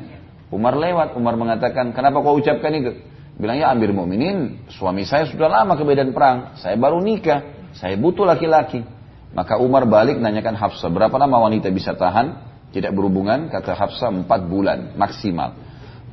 Umar 0.51 0.75
lewat, 0.75 1.15
Umar 1.15 1.39
mengatakan, 1.39 1.95
"Kenapa 1.95 2.19
kau 2.19 2.35
ucapkan 2.35 2.75
itu?" 2.75 2.91
Bilang, 3.39 3.55
"Ya 3.55 3.71
Amir 3.71 3.95
Mukminin, 3.95 4.67
suami 4.67 5.07
saya 5.07 5.31
sudah 5.31 5.47
lama 5.47 5.79
ke 5.79 5.87
medan 5.87 6.11
perang. 6.11 6.59
Saya 6.59 6.75
baru 6.75 6.99
nikah. 6.99 7.71
Saya 7.71 7.95
butuh 7.95 8.27
laki-laki." 8.27 8.94
Maka 9.35 9.59
Umar 9.59 9.83
balik 9.83 10.15
nanyakan 10.17 10.55
Hafsah, 10.55 10.87
"Berapa 10.87 11.19
lama 11.19 11.43
wanita 11.51 11.67
bisa 11.69 11.91
tahan 11.91 12.39
tidak 12.71 12.95
berhubungan?" 12.95 13.51
Kata 13.51 13.75
Hafsah, 13.75 14.09
"Empat 14.09 14.47
bulan 14.47 14.95
maksimal." 14.95 15.59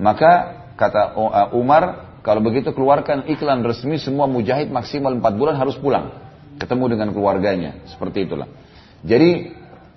Maka 0.03 0.63
kata 0.75 1.15
eh, 1.15 1.49
Umar, 1.55 2.13
kalau 2.27 2.43
begitu 2.43 2.75
keluarkan 2.75 3.27
iklan 3.31 3.67
resmi 3.67 3.99
semua 3.99 4.31
mujahid 4.31 4.71
maksimal 4.71 5.15
4 5.15 5.39
bulan 5.39 5.55
harus 5.59 5.75
pulang. 5.79 6.15
Ketemu 6.59 6.85
dengan 6.99 7.09
keluarganya. 7.11 7.83
Seperti 7.91 8.31
itulah. 8.31 8.47
Jadi 9.03 9.51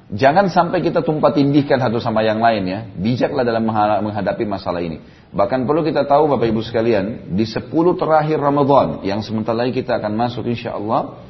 jangan 0.09 0.49
sampai 0.49 0.81
kita 0.81 1.05
tumpah 1.05 1.29
tindihkan 1.29 1.77
satu 1.77 2.01
sama 2.01 2.25
yang 2.25 2.41
lain 2.41 2.63
ya. 2.65 2.79
Bijaklah 2.97 3.45
dalam 3.45 3.69
menghadapi 3.69 4.41
masalah 4.49 4.81
ini. 4.81 5.01
Bahkan 5.29 5.69
perlu 5.69 5.85
kita 5.85 6.09
tahu 6.09 6.25
Bapak 6.33 6.49
Ibu 6.49 6.65
sekalian. 6.65 7.38
Di 7.38 7.45
10 7.45 7.69
terakhir 7.93 8.41
Ramadan 8.41 9.05
yang 9.05 9.21
sebentar 9.21 9.53
lagi 9.53 9.77
kita 9.77 10.01
akan 10.01 10.17
masuk 10.17 10.49
insya 10.49 10.73
Allah. 10.73 11.21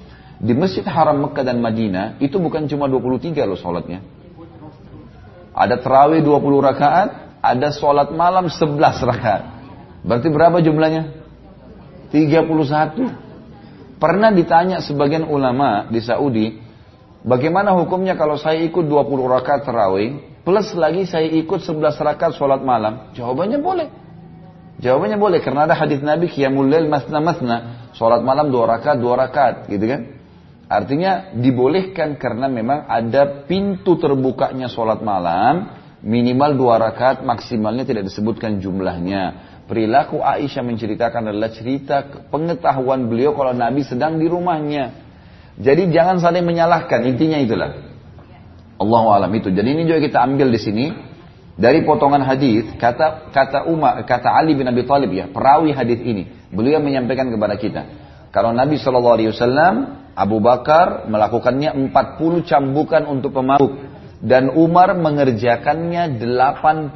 Di 0.45 0.53
Masjid 0.53 0.85
Haram 0.85 1.25
Mekah 1.25 1.41
dan 1.41 1.57
Madinah 1.57 2.21
itu 2.21 2.37
bukan 2.37 2.69
cuma 2.69 2.85
23 2.85 3.33
loh 3.49 3.57
sholatnya. 3.57 4.05
Ada 5.57 5.81
terawih 5.81 6.21
20 6.21 6.61
rakaat, 6.61 7.41
ada 7.41 7.73
sholat 7.73 8.13
malam 8.13 8.45
11 8.45 8.77
rakaat. 9.01 9.43
Berarti 10.05 10.27
berapa 10.29 10.61
jumlahnya? 10.61 11.17
31. 12.13 13.97
Pernah 13.97 14.29
ditanya 14.35 14.85
sebagian 14.85 15.25
ulama 15.25 15.89
di 15.89 15.97
Saudi, 16.03 16.61
bagaimana 17.25 17.73
hukumnya 17.73 18.13
kalau 18.13 18.37
saya 18.37 18.61
ikut 18.61 18.85
20 18.85 19.25
rakaat 19.25 19.65
terawih, 19.65 20.21
plus 20.45 20.77
lagi 20.77 21.09
saya 21.09 21.25
ikut 21.25 21.57
11 21.57 21.97
rakaat 22.05 22.37
sholat 22.37 22.61
malam? 22.61 23.09
Jawabannya 23.17 23.57
boleh. 23.57 23.87
Jawabannya 24.77 25.17
boleh, 25.17 25.39
karena 25.39 25.65
ada 25.65 25.73
hadis 25.73 26.03
Nabi, 26.03 26.27
Qiyamul 26.27 26.67
Lail 26.67 26.91
masna 26.91 27.23
masna, 27.23 27.87
sholat 27.95 28.21
malam 28.21 28.51
2 28.51 28.73
rakaat, 28.77 28.99
2 28.99 29.15
rakaat, 29.15 29.55
gitu 29.71 29.87
kan? 29.87 30.14
Artinya 30.65 31.29
dibolehkan 31.37 32.17
karena 32.17 32.49
memang 32.49 32.89
ada 32.89 33.45
pintu 33.45 34.01
terbukanya 34.01 34.65
sholat 34.65 35.05
malam, 35.05 35.69
minimal 36.01 36.57
dua 36.57 36.81
rakaat, 36.81 37.21
maksimalnya 37.21 37.85
tidak 37.85 38.09
disebutkan 38.09 38.57
jumlahnya. 38.57 39.53
Perilaku 39.69 40.21
Aisyah 40.21 40.65
menceritakan 40.65 41.29
adalah 41.29 41.53
cerita 41.53 42.05
pengetahuan 42.29 43.05
beliau 43.05 43.37
kalau 43.37 43.53
Nabi 43.53 43.85
sedang 43.85 44.17
di 44.17 44.25
rumahnya. 44.25 45.05
Jadi 45.57 45.89
jangan 45.93 46.17
saling 46.17 46.45
menyalahkan, 46.45 47.01
intinya 47.05 47.37
itulah. 47.37 47.71
Allah 48.75 49.03
alam 49.21 49.31
itu. 49.37 49.53
Jadi 49.53 49.69
ini 49.69 49.87
juga 49.87 50.01
kita 50.01 50.17
ambil 50.21 50.49
di 50.49 50.59
sini 50.59 50.85
dari 51.55 51.87
potongan 51.87 52.19
hadis 52.19 52.67
kata 52.75 53.31
kata 53.31 53.59
Umar 53.71 54.03
kata 54.03 54.27
Ali 54.27 54.59
bin 54.59 54.67
Abi 54.67 54.83
Thalib 54.83 55.07
ya 55.15 55.31
perawi 55.31 55.71
hadis 55.71 56.03
ini 56.03 56.27
beliau 56.51 56.83
menyampaikan 56.83 57.31
kepada 57.31 57.55
kita 57.55 57.81
kalau 58.35 58.51
Nabi 58.51 58.75
Shallallahu 58.75 59.15
Alaihi 59.15 59.31
Wasallam 59.31 60.04
Abu 60.15 60.39
Bakar 60.39 61.11
melakukannya 61.11 61.91
40 61.91 62.47
cambukan 62.47 63.03
untuk 63.05 63.35
pemabuk 63.35 63.75
dan 64.23 64.49
Umar 64.55 64.95
mengerjakannya 64.95 66.17
80 66.23 66.95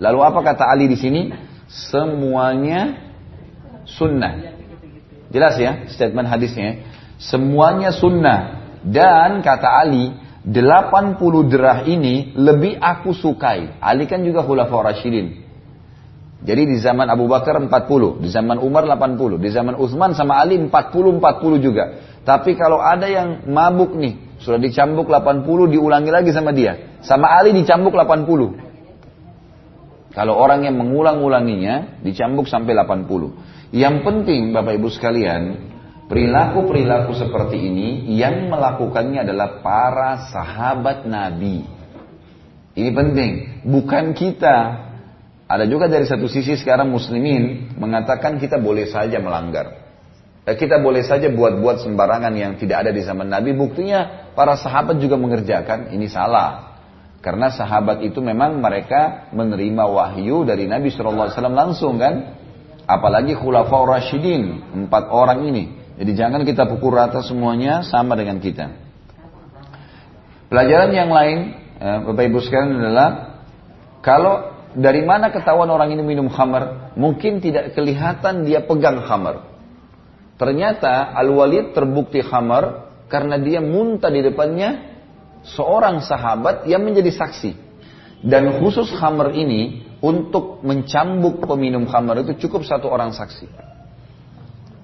lalu 0.00 0.18
apa 0.24 0.40
kata 0.40 0.64
Ali 0.64 0.88
di 0.88 0.96
sini 0.96 1.28
semuanya 1.68 3.08
sunnah. 3.84 4.56
Jelas 5.28 5.60
ya 5.60 5.84
statement 5.92 6.28
hadisnya. 6.28 6.88
Semuanya 7.20 7.92
sunnah. 7.92 8.56
Dan 8.78 9.44
kata 9.44 9.68
Ali, 9.84 10.14
80 10.46 11.50
derah 11.50 11.84
ini 11.84 12.32
lebih 12.32 12.78
aku 12.80 13.12
sukai. 13.12 13.76
Ali 13.82 14.08
kan 14.08 14.24
juga 14.24 14.40
khulafaur 14.46 14.88
rasyidin. 14.88 15.44
Jadi 16.38 16.70
di 16.70 16.76
zaman 16.78 17.10
Abu 17.10 17.26
Bakar 17.26 17.58
40, 17.58 18.22
di 18.22 18.30
zaman 18.30 18.62
Umar 18.62 18.86
80, 18.86 19.42
di 19.42 19.50
zaman 19.50 19.74
Utsman 19.74 20.14
sama 20.14 20.38
Ali 20.38 20.54
40-40 20.54 21.58
juga. 21.58 21.84
Tapi 22.28 22.60
kalau 22.60 22.76
ada 22.76 23.08
yang 23.08 23.48
mabuk 23.48 23.96
nih, 23.96 24.36
sudah 24.44 24.60
dicambuk 24.60 25.08
80, 25.08 25.48
diulangi 25.72 26.12
lagi 26.12 26.28
sama 26.28 26.52
dia. 26.52 27.00
Sama 27.00 27.32
Ali 27.32 27.56
dicambuk 27.56 27.96
80. 27.96 30.12
Kalau 30.12 30.36
orang 30.36 30.68
yang 30.68 30.76
mengulang-ulanginya, 30.76 32.04
dicambuk 32.04 32.44
sampai 32.44 32.76
80. 32.76 33.72
Yang 33.72 33.96
penting 34.04 34.52
Bapak 34.52 34.76
Ibu 34.76 34.92
sekalian, 34.92 35.42
perilaku-perilaku 36.12 37.16
seperti 37.16 37.64
ini 37.64 38.12
yang 38.20 38.52
melakukannya 38.52 39.24
adalah 39.24 39.64
para 39.64 40.28
sahabat 40.28 41.08
Nabi. 41.08 41.64
Ini 42.76 42.90
penting, 42.92 43.32
bukan 43.64 44.12
kita. 44.12 44.84
Ada 45.48 45.64
juga 45.64 45.88
dari 45.88 46.04
satu 46.04 46.28
sisi 46.28 46.60
sekarang 46.60 46.92
muslimin 46.92 47.72
mengatakan 47.80 48.36
kita 48.36 48.60
boleh 48.60 48.84
saja 48.84 49.16
melanggar. 49.16 49.77
Eh, 50.48 50.56
kita 50.56 50.80
boleh 50.80 51.04
saja 51.04 51.28
buat-buat 51.28 51.84
sembarangan 51.84 52.32
yang 52.32 52.56
tidak 52.56 52.88
ada 52.88 52.90
di 52.96 53.04
zaman 53.04 53.28
Nabi. 53.28 53.52
Buktinya 53.52 54.32
para 54.32 54.56
sahabat 54.56 54.96
juga 54.96 55.20
mengerjakan. 55.20 55.92
Ini 55.92 56.08
salah. 56.08 56.80
Karena 57.20 57.52
sahabat 57.52 58.00
itu 58.00 58.24
memang 58.24 58.56
mereka 58.56 59.28
menerima 59.36 59.84
wahyu 59.84 60.48
dari 60.48 60.64
Nabi 60.64 60.88
SAW 60.88 61.28
langsung 61.52 62.00
kan. 62.00 62.32
Apalagi 62.88 63.36
khulafaur 63.36 63.92
rasyidin. 63.92 64.72
Empat 64.72 65.12
orang 65.12 65.44
ini. 65.44 65.76
Jadi 66.00 66.16
jangan 66.16 66.40
kita 66.48 66.64
pukul 66.64 66.96
rata 66.96 67.20
semuanya 67.20 67.84
sama 67.84 68.16
dengan 68.16 68.40
kita. 68.40 68.72
Pelajaran 70.48 70.96
yang 70.96 71.12
lain, 71.12 71.38
eh, 71.76 71.98
Bapak 72.08 72.24
Ibu 72.24 72.40
sekalian 72.40 72.80
adalah 72.80 73.36
kalau 74.00 74.48
dari 74.72 75.04
mana 75.04 75.28
ketahuan 75.28 75.68
orang 75.68 75.92
ini 75.92 76.00
minum 76.00 76.32
khamar? 76.32 76.96
Mungkin 76.96 77.44
tidak 77.44 77.76
kelihatan 77.76 78.48
dia 78.48 78.64
pegang 78.64 79.04
khamar. 79.04 79.47
Ternyata 80.38 81.18
Al-Walid 81.18 81.74
terbukti 81.74 82.22
khamar 82.22 82.94
karena 83.10 83.42
dia 83.42 83.58
muntah 83.58 84.06
di 84.06 84.22
depannya 84.22 84.94
seorang 85.42 85.98
sahabat 85.98 86.70
yang 86.70 86.86
menjadi 86.86 87.10
saksi. 87.10 87.52
Dan 88.22 88.62
khusus 88.62 88.86
khamar 88.94 89.34
ini 89.34 89.82
untuk 89.98 90.62
mencambuk 90.62 91.42
peminum 91.42 91.90
khamar 91.90 92.22
itu 92.22 92.38
cukup 92.46 92.62
satu 92.62 92.86
orang 92.86 93.10
saksi. 93.10 93.50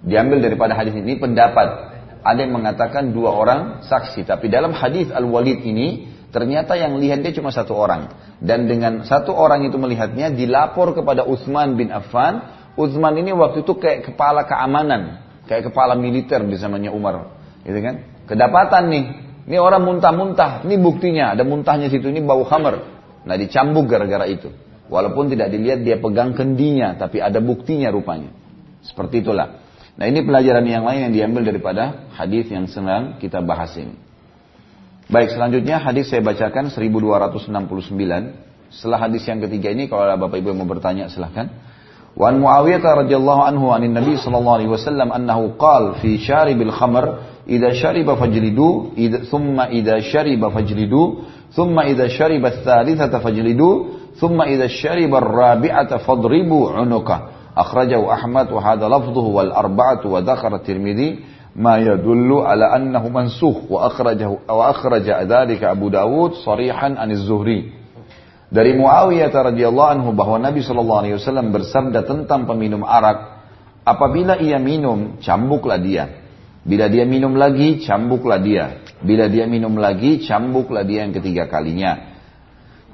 Diambil 0.02 0.42
daripada 0.42 0.74
hadis 0.74 0.98
ini 0.98 1.16
pendapat. 1.22 1.94
Ada 2.24 2.40
yang 2.40 2.56
mengatakan 2.56 3.14
dua 3.14 3.30
orang 3.30 3.60
saksi. 3.86 4.26
Tapi 4.26 4.50
dalam 4.50 4.74
hadis 4.74 5.14
Al-Walid 5.14 5.62
ini 5.62 6.10
ternyata 6.34 6.74
yang 6.74 6.98
lihat 6.98 7.22
dia 7.22 7.30
cuma 7.30 7.54
satu 7.54 7.78
orang. 7.78 8.10
Dan 8.42 8.66
dengan 8.66 9.06
satu 9.06 9.30
orang 9.30 9.70
itu 9.70 9.78
melihatnya 9.78 10.34
dilapor 10.34 10.98
kepada 10.98 11.22
Utsman 11.22 11.78
bin 11.78 11.94
Affan. 11.94 12.42
Utsman 12.74 13.14
ini 13.22 13.30
waktu 13.30 13.62
itu 13.62 13.78
kayak 13.78 14.10
kepala 14.10 14.50
keamanan 14.50 15.23
Kayak 15.44 15.72
kepala 15.72 15.94
militer 15.96 16.40
di 16.44 16.56
zamannya 16.56 16.88
Umar. 16.88 17.36
Gitu 17.64 17.78
kan? 17.80 17.94
Kedapatan 18.24 18.84
nih. 18.88 19.04
Ini 19.44 19.56
orang 19.60 19.84
muntah-muntah. 19.84 20.64
Ini 20.64 20.76
buktinya. 20.80 21.36
Ada 21.36 21.44
muntahnya 21.44 21.92
situ. 21.92 22.08
Ini 22.08 22.24
bau 22.24 22.44
hammer. 22.48 22.80
Nah 23.24 23.36
dicambuk 23.36 23.88
gara-gara 23.88 24.24
itu. 24.24 24.48
Walaupun 24.88 25.32
tidak 25.32 25.52
dilihat 25.52 25.84
dia 25.84 26.00
pegang 26.00 26.32
kendinya. 26.32 26.96
Tapi 26.96 27.20
ada 27.20 27.40
buktinya 27.44 27.92
rupanya. 27.92 28.32
Seperti 28.84 29.20
itulah. 29.20 29.60
Nah 29.94 30.10
ini 30.10 30.26
pelajaran 30.26 30.64
yang 30.66 30.82
lain 30.82 31.08
yang 31.08 31.12
diambil 31.14 31.42
daripada 31.46 32.10
hadis 32.16 32.50
yang 32.50 32.66
senang 32.66 33.20
kita 33.22 33.38
bahas 33.44 33.76
ini. 33.78 33.94
Baik 35.06 35.36
selanjutnya 35.36 35.78
hadis 35.78 36.08
saya 36.08 36.24
bacakan 36.24 36.72
1269. 36.72 37.52
Setelah 38.72 38.98
hadis 39.06 39.22
yang 39.28 39.38
ketiga 39.44 39.70
ini 39.70 39.86
kalau 39.86 40.08
ada 40.08 40.16
bapak 40.18 40.40
ibu 40.40 40.50
yang 40.50 40.64
mau 40.64 40.68
bertanya 40.68 41.06
silahkan. 41.12 41.52
وعن 42.16 42.40
معاوية 42.40 42.94
رضي 42.94 43.16
الله 43.16 43.42
عنه 43.42 43.72
عن 43.72 43.84
النبي 43.84 44.16
صلى 44.16 44.38
الله 44.38 44.54
عليه 44.54 44.68
وسلم 44.68 45.12
أنه 45.12 45.50
قال 45.58 45.94
في 45.94 46.18
شارب 46.18 46.62
الخمر 46.62 47.14
إذا 47.48 47.72
شرب 47.72 48.14
فاجلدوه 48.14 48.86
ثم 49.30 49.60
إذا 49.60 50.00
شرب 50.00 50.48
فاجلدوه 50.48 51.16
ثم 51.50 51.80
إذا 51.80 52.08
شرب 52.08 52.46
الثالثة 52.46 53.18
فاجلدوه 53.18 53.86
ثم 54.14 54.42
إذا 54.42 54.66
شرب 54.66 55.14
الرابعة 55.14 55.96
فاضربوا 55.96 56.72
عنقه. 56.72 57.20
أخرجه 57.56 58.12
أحمد 58.12 58.52
وهذا 58.52 58.88
لفظه 58.88 59.26
والأربعة 59.26 60.06
وذكر 60.06 60.54
الترمذي 60.54 61.18
ما 61.56 61.78
يدل 61.78 62.32
على 62.32 62.76
أنه 62.76 63.08
منسوخ. 63.08 63.56
وأخرجه 63.70 64.38
وأخرج 64.48 65.10
ذلك 65.10 65.64
أبو 65.64 65.88
داود 65.88 66.32
صريحا 66.32 66.94
عن 66.98 67.10
الزهري. 67.10 67.83
Dari 68.54 68.70
Muawiyah 68.78 69.34
radhiyallahu 69.34 69.90
anhu 69.98 70.08
bahwa 70.14 70.38
Nabi 70.38 70.62
Shallallahu 70.62 71.00
alaihi 71.02 71.18
wasallam 71.18 71.50
bersabda 71.50 72.06
tentang 72.06 72.46
peminum 72.46 72.86
arak, 72.86 73.42
apabila 73.82 74.38
ia 74.38 74.62
minum, 74.62 75.18
cambuklah 75.18 75.82
dia. 75.82 76.22
Bila 76.62 76.86
dia 76.86 77.02
minum 77.02 77.34
lagi, 77.34 77.82
cambuklah 77.82 78.38
dia. 78.38 78.78
Bila 79.02 79.26
dia 79.26 79.50
minum 79.50 79.74
lagi, 79.74 80.22
cambuklah 80.22 80.86
dia 80.86 81.02
yang 81.02 81.10
ketiga 81.10 81.50
kalinya. 81.50 82.14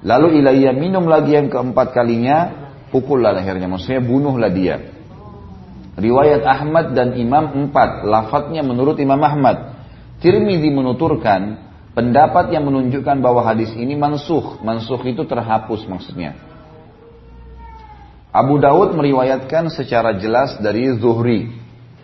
Lalu 0.00 0.40
ila 0.40 0.50
ia 0.56 0.72
minum 0.72 1.04
lagi 1.04 1.36
yang 1.36 1.52
keempat 1.52 1.92
kalinya, 1.92 2.36
pukullah 2.88 3.36
lehernya. 3.36 3.68
Maksudnya 3.68 4.00
bunuhlah 4.00 4.48
dia. 4.48 4.80
Riwayat 6.00 6.40
Ahmad 6.40 6.96
dan 6.96 7.20
Imam 7.20 7.68
empat, 7.68 8.08
lafadznya 8.08 8.64
menurut 8.64 8.96
Imam 8.96 9.20
Ahmad. 9.20 9.76
Tirmidzi 10.24 10.72
menuturkan, 10.72 11.69
pendapat 11.94 12.54
yang 12.54 12.66
menunjukkan 12.66 13.18
bahwa 13.18 13.42
hadis 13.42 13.72
ini 13.74 13.98
mansuh. 13.98 14.62
Mansuh 14.62 15.00
itu 15.06 15.26
terhapus 15.26 15.86
maksudnya. 15.86 16.38
Abu 18.30 18.62
Dawud 18.62 18.94
meriwayatkan 18.94 19.74
secara 19.74 20.14
jelas 20.14 20.54
dari 20.62 20.86
Zuhri. 21.02 21.50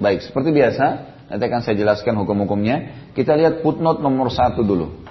Baik, 0.03 0.27
seperti 0.27 0.51
biasa, 0.51 0.87
nanti 1.31 1.43
akan 1.47 1.61
saya 1.63 1.79
jelaskan 1.79 2.19
hukum-hukumnya. 2.19 3.11
Kita 3.15 3.39
lihat 3.39 3.63
footnote 3.63 4.03
nomor 4.03 4.35
satu 4.35 4.67
dulu. 4.67 5.07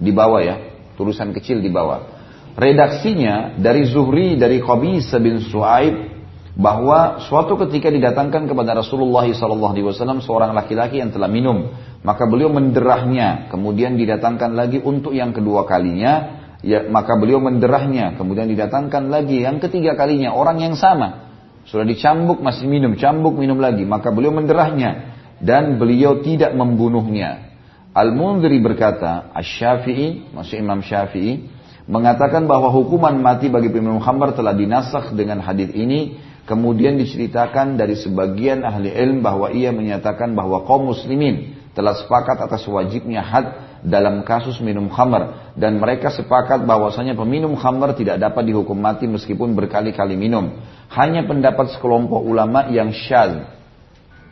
Di 0.00 0.10
bawah 0.10 0.40
ya, 0.40 0.56
tulisan 0.96 1.36
kecil 1.36 1.60
di 1.60 1.68
bawah. 1.68 2.08
Redaksinya 2.56 3.60
dari 3.60 3.84
Zuhri, 3.84 4.40
dari 4.40 4.64
Qabis 4.64 5.12
bin 5.20 5.44
Su'aib, 5.44 6.14
bahwa 6.54 7.18
suatu 7.26 7.58
ketika 7.66 7.90
didatangkan 7.90 8.46
kepada 8.46 8.78
Rasulullah 8.78 9.26
SAW 9.26 10.22
seorang 10.22 10.54
laki-laki 10.54 11.02
yang 11.02 11.10
telah 11.10 11.26
minum 11.26 11.74
maka 12.04 12.28
beliau 12.28 12.52
menderahnya, 12.52 13.48
kemudian 13.48 13.96
didatangkan 13.96 14.52
lagi 14.52 14.76
untuk 14.76 15.16
yang 15.16 15.32
kedua 15.32 15.64
kalinya, 15.64 16.44
ya, 16.60 16.84
maka 16.92 17.16
beliau 17.16 17.40
menderahnya, 17.40 18.20
kemudian 18.20 18.44
didatangkan 18.52 19.08
lagi 19.08 19.40
yang 19.40 19.56
ketiga 19.56 19.96
kalinya, 19.96 20.36
orang 20.36 20.60
yang 20.60 20.76
sama. 20.76 21.32
Sudah 21.64 21.88
dicambuk, 21.88 22.44
masih 22.44 22.68
minum, 22.68 22.92
cambuk, 23.00 23.40
minum 23.40 23.56
lagi, 23.56 23.88
maka 23.88 24.12
beliau 24.12 24.36
menderahnya. 24.36 25.16
Dan 25.40 25.80
beliau 25.80 26.20
tidak 26.20 26.52
membunuhnya. 26.52 27.56
Al-Mundri 27.96 28.60
berkata, 28.60 29.32
Asy-Syafi'i, 29.32 30.28
masih 30.36 30.60
Imam 30.60 30.84
Syafi'i, 30.84 31.48
mengatakan 31.88 32.44
bahwa 32.44 32.68
hukuman 32.68 33.16
mati 33.16 33.48
bagi 33.48 33.72
peminum 33.72 33.98
khamar 34.04 34.36
telah 34.36 34.52
dinasakh 34.52 35.16
dengan 35.16 35.40
hadis 35.40 35.72
ini 35.72 36.20
Kemudian 36.44 37.00
diceritakan 37.00 37.80
dari 37.80 37.96
sebagian 37.96 38.68
ahli 38.68 38.92
ilm 38.92 39.24
bahwa 39.24 39.48
ia 39.48 39.72
menyatakan 39.72 40.36
bahwa 40.36 40.68
kaum 40.68 40.92
muslimin 40.92 41.53
telah 41.74 41.98
sepakat 41.98 42.38
atas 42.38 42.62
wajibnya 42.70 43.20
had 43.20 43.50
dalam 43.84 44.22
kasus 44.22 44.62
minum 44.62 44.88
khamar 44.88 45.52
dan 45.58 45.76
mereka 45.76 46.08
sepakat 46.08 46.64
bahwasanya 46.64 47.18
peminum 47.18 47.58
khamar 47.58 47.92
tidak 47.98 48.22
dapat 48.22 48.46
dihukum 48.48 48.78
mati 48.78 49.04
meskipun 49.10 49.52
berkali-kali 49.58 50.14
minum. 50.14 50.54
Hanya 50.88 51.26
pendapat 51.26 51.74
sekelompok 51.74 52.22
ulama 52.22 52.70
yang 52.70 52.94
syad. 52.94 53.50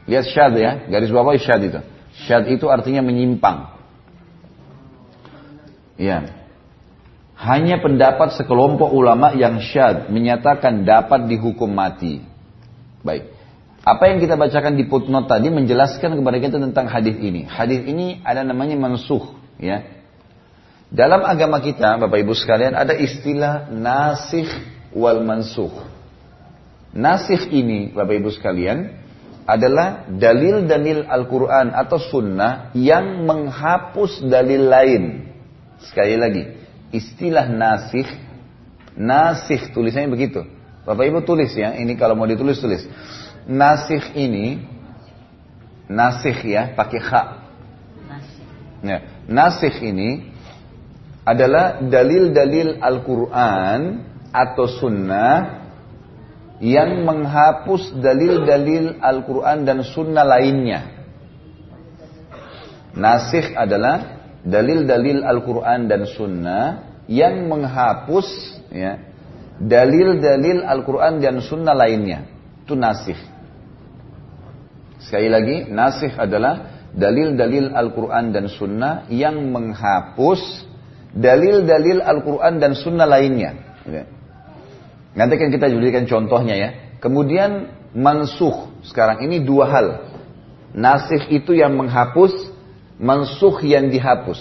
Lihat 0.07 0.27
syad 0.31 0.53
ya, 0.57 0.71
garis 0.87 1.11
bawah 1.11 1.35
syad 1.35 1.61
itu. 1.67 1.81
Syad 2.25 2.47
itu 2.49 2.71
artinya 2.71 3.03
menyimpang. 3.03 3.75
Ya. 5.99 6.31
Hanya 7.43 7.83
pendapat 7.83 8.39
sekelompok 8.39 8.95
ulama 8.95 9.35
yang 9.35 9.59
syad 9.59 10.09
menyatakan 10.15 10.87
dapat 10.87 11.27
dihukum 11.27 11.69
mati. 11.75 12.23
Baik. 13.03 13.32
Apa 13.83 14.15
yang 14.15 14.23
kita 14.23 14.39
bacakan 14.39 14.79
di 14.79 14.87
footnote 14.87 15.27
tadi 15.27 15.51
menjelaskan 15.51 16.15
kepada 16.15 16.39
kita 16.39 16.57
tentang 16.63 16.87
hadis 16.87 17.19
ini. 17.19 17.43
Hadis 17.51 17.83
ini 17.83 18.23
ada 18.23 18.47
namanya 18.47 18.79
mansuh, 18.79 19.35
ya. 19.59 19.83
Dalam 20.87 21.27
agama 21.27 21.59
kita, 21.59 21.99
Bapak 21.99 22.23
Ibu 22.23 22.31
sekalian, 22.31 22.79
ada 22.79 22.95
istilah 22.95 23.75
nasih 23.75 24.47
wal 24.95 25.27
mansuh. 25.27 25.83
Nasih 26.95 27.51
ini, 27.51 27.91
Bapak 27.91 28.23
Ibu 28.23 28.31
sekalian, 28.31 29.03
adalah 29.51 30.07
dalil-dalil 30.07 31.03
Al-Quran 31.03 31.75
atau 31.75 31.99
Sunnah 31.99 32.71
yang 32.79 33.27
menghapus 33.27 34.23
dalil 34.23 34.63
lain. 34.71 35.03
Sekali 35.83 36.15
lagi, 36.15 36.55
istilah 36.95 37.51
nasih, 37.51 38.07
nasih 38.95 39.75
tulisannya 39.75 40.07
begitu. 40.07 40.47
Bapak 40.87 41.03
Ibu 41.03 41.27
tulis 41.27 41.51
ya, 41.59 41.75
ini 41.75 41.99
kalau 41.99 42.15
mau 42.15 42.31
ditulis 42.31 42.63
tulis 42.63 42.87
nasih 43.49 44.03
ini 44.15 44.63
nasih 45.91 46.37
ya 46.45 46.73
pakai 46.73 47.01
hak. 47.01 47.29
Ya, 48.83 48.99
nasih 49.31 49.75
ini 49.79 50.35
adalah 51.23 51.79
dalil-dalil 51.79 52.83
Al-Quran 52.83 53.81
atau 54.35 54.67
Sunnah 54.67 55.63
yang 56.59 57.07
menghapus 57.07 57.95
dalil-dalil 57.99 58.99
Al-Quran 58.99 59.63
dan 59.63 59.87
Sunnah 59.87 60.27
lainnya. 60.27 60.81
Nasikh 62.93 63.55
adalah 63.57 64.23
dalil-dalil 64.45 65.25
Al-Quran 65.25 65.87
dan 65.87 66.03
Sunnah 66.07 66.93
yang 67.07 67.47
menghapus 67.51 68.29
ya, 68.71 68.99
dalil-dalil 69.59 70.67
Al-Quran 70.67 71.23
dan 71.23 71.39
Sunnah 71.43 71.75
lainnya. 71.75 72.27
Itu 72.63 72.79
nasikh. 72.79 73.32
Sekali 75.07 75.29
lagi, 75.29 75.57
nasikh 75.67 76.15
adalah 76.15 76.87
dalil-dalil 76.93 77.73
Al-Quran 77.73 78.31
dan 78.31 78.47
Sunnah 78.47 79.09
yang 79.09 79.51
menghapus 79.51 80.69
dalil-dalil 81.13 82.01
Al-Quran 82.05 82.61
dan 82.61 82.73
Sunnah 82.77 83.09
lainnya. 83.09 83.53
Ya. 83.89 84.05
Nanti 85.13 85.35
kan 85.37 85.49
kita 85.53 85.69
jadikan 85.69 86.09
contohnya 86.09 86.55
ya. 86.57 86.71
Kemudian 87.03 87.73
mansuh. 87.93 88.73
Sekarang 88.87 89.21
ini 89.25 89.43
dua 89.45 89.69
hal. 89.69 89.87
Nasih 90.73 91.29
itu 91.29 91.53
yang 91.53 91.77
menghapus, 91.77 92.33
mansuh 92.97 93.61
yang 93.61 93.93
dihapus. 93.93 94.41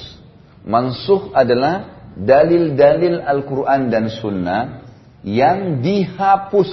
Mansuh 0.64 1.34
adalah 1.36 2.07
dalil-dalil 2.16 3.20
Al-Quran 3.20 3.91
dan 3.91 4.07
Sunnah 4.07 4.86
yang 5.26 5.84
dihapus 5.84 6.70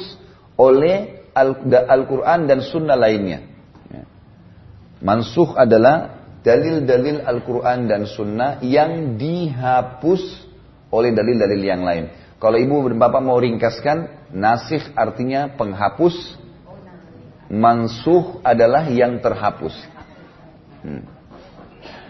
oleh 0.54 1.26
Al-Quran 1.34 2.46
dan 2.46 2.62
Sunnah 2.62 2.94
lainnya. 2.94 3.57
Mansuh 4.98 5.54
adalah 5.54 6.18
dalil-dalil 6.42 7.22
Al-Quran 7.22 7.86
dan 7.86 8.02
Sunnah 8.08 8.58
yang 8.64 9.18
dihapus 9.18 10.22
oleh 10.90 11.14
dalil-dalil 11.14 11.62
yang 11.62 11.82
lain. 11.84 12.10
Kalau 12.38 12.54
ibu 12.54 12.86
dan 12.86 12.98
bapak 13.02 13.22
mau 13.22 13.38
ringkaskan, 13.38 14.30
nasih 14.30 14.82
artinya 14.94 15.50
penghapus, 15.58 16.38
mansuh 17.50 18.38
adalah 18.46 18.86
yang 18.86 19.18
terhapus. 19.18 19.74
Hmm. 20.86 21.02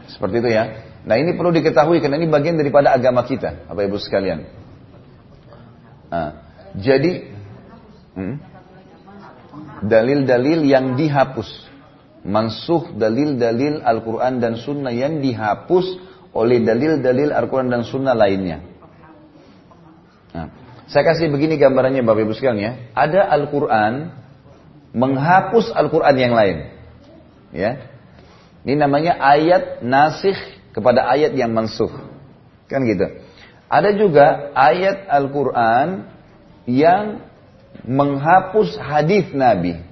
Seperti 0.08 0.44
itu 0.44 0.50
ya. 0.52 0.64
Nah 1.08 1.16
ini 1.16 1.32
perlu 1.32 1.48
diketahui 1.48 2.04
karena 2.04 2.20
ini 2.20 2.28
bagian 2.28 2.60
daripada 2.60 2.92
agama 2.92 3.24
kita, 3.24 3.64
Bapak 3.70 3.88
Ibu 3.88 3.96
sekalian. 3.96 4.44
Nah, 6.08 6.30
jadi 6.76 7.32
hmm, 8.16 8.36
dalil-dalil 9.84 10.68
yang 10.68 10.96
dihapus, 10.96 11.67
mansuh 12.28 12.92
dalil-dalil 12.92 13.80
Al-Quran 13.80 14.44
dan 14.44 14.60
Sunnah 14.60 14.92
yang 14.92 15.24
dihapus 15.24 15.96
oleh 16.36 16.60
dalil-dalil 16.60 17.32
Al-Quran 17.32 17.72
dan 17.72 17.88
Sunnah 17.88 18.12
lainnya. 18.12 18.60
Nah, 20.36 20.52
saya 20.92 21.08
kasih 21.08 21.32
begini 21.32 21.56
gambarannya 21.56 22.04
Bapak 22.04 22.28
Ibu 22.28 22.36
sekalian 22.36 22.60
ya. 22.60 22.72
Ada 22.92 23.32
Al-Quran 23.32 24.12
menghapus 24.92 25.72
Al-Quran 25.72 26.16
yang 26.20 26.36
lain. 26.36 26.56
Ya. 27.56 27.88
Ini 28.68 28.76
namanya 28.76 29.16
ayat 29.16 29.80
nasih 29.80 30.36
kepada 30.76 31.08
ayat 31.08 31.32
yang 31.32 31.56
mansuh. 31.56 31.90
Kan 32.68 32.84
gitu. 32.84 33.08
Ada 33.72 33.96
juga 33.96 34.52
ayat 34.52 35.08
Al-Quran 35.08 36.12
yang 36.68 37.24
menghapus 37.88 38.76
hadis 38.76 39.32
Nabi. 39.32 39.87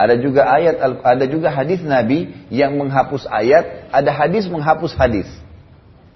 Ada 0.00 0.16
juga 0.16 0.48
ayat 0.48 0.80
ada 0.80 1.24
juga 1.28 1.52
hadis 1.52 1.84
Nabi 1.84 2.32
yang 2.48 2.80
menghapus 2.80 3.28
ayat, 3.28 3.92
ada 3.92 4.08
hadis 4.08 4.48
menghapus 4.48 4.96
hadis. 4.96 5.28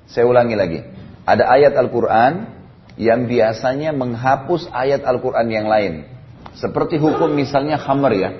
Saya 0.08 0.24
ulangi 0.24 0.56
lagi. 0.56 0.80
Ada 1.28 1.44
ayat 1.44 1.76
Al-Quran 1.76 2.48
yang 2.96 3.28
biasanya 3.28 3.92
menghapus 3.92 4.72
ayat 4.72 5.04
Al-Quran 5.04 5.52
yang 5.52 5.68
lain. 5.68 6.08
Seperti 6.56 6.96
hukum 6.96 7.28
misalnya 7.36 7.76
khamr 7.76 8.12
ya. 8.16 8.30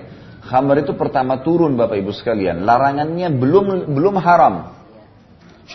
Khamr 0.49 0.81
itu 0.81 0.97
pertama 0.97 1.45
turun 1.45 1.77
Bapak 1.77 2.01
Ibu 2.01 2.17
sekalian. 2.17 2.65
Larangannya 2.65 3.29
belum 3.37 3.93
belum 3.93 4.17
haram. 4.25 4.73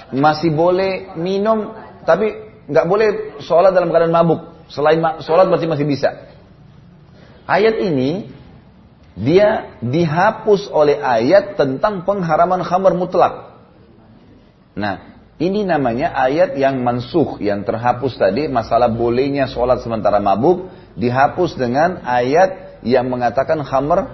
Masih 0.09 0.49
boleh 0.49 1.13
minum 1.13 1.77
tapi 2.09 2.33
nggak 2.65 2.85
boleh 2.89 3.07
sholat 3.45 3.69
dalam 3.69 3.93
keadaan 3.93 4.13
mabuk. 4.17 4.65
Selain 4.65 4.97
sholat 5.21 5.45
masih 5.45 5.69
masih 5.69 5.85
bisa. 5.85 6.09
Ayat 7.45 7.77
ini 7.81 8.38
dia 9.19 9.75
dihapus 9.83 10.71
oleh 10.71 10.95
ayat 11.03 11.59
tentang 11.59 12.07
pengharaman 12.07 12.63
khamr 12.63 12.95
mutlak. 12.95 13.59
Nah, 14.79 15.19
ini 15.35 15.67
namanya 15.67 16.15
ayat 16.15 16.55
yang 16.55 16.79
mansuh, 16.79 17.35
yang 17.43 17.67
terhapus 17.67 18.15
tadi, 18.15 18.47
masalah 18.47 18.87
bolehnya 18.87 19.51
sholat 19.51 19.83
sementara 19.83 20.23
mabuk, 20.23 20.71
dihapus 20.95 21.59
dengan 21.59 21.99
ayat 22.07 22.79
yang 22.87 23.11
mengatakan 23.11 23.59
khamr 23.59 24.07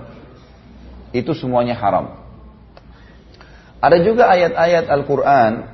itu 1.13 1.37
semuanya 1.37 1.77
haram. 1.77 2.25
Ada 3.77 4.01
juga 4.01 4.25
ayat-ayat 4.33 4.89
Al-Quran 4.89 5.69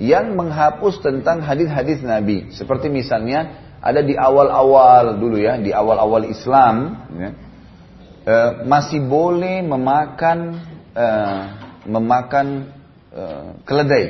yang 0.00 0.32
menghapus 0.32 1.04
tentang 1.04 1.44
hadis-hadis 1.44 2.00
Nabi. 2.00 2.48
Seperti 2.56 2.88
misalnya 2.88 3.76
ada 3.84 4.00
di 4.00 4.16
awal-awal 4.16 5.20
dulu 5.20 5.36
ya, 5.36 5.60
di 5.60 5.76
awal-awal 5.76 6.24
Islam, 6.24 6.96
ya, 7.12 7.30
e, 8.22 8.34
masih 8.66 9.02
boleh 9.02 9.62
memakan 9.62 10.62
e, 10.94 11.06
memakan 11.86 12.46
e, 13.10 13.22
keledai. 13.66 14.06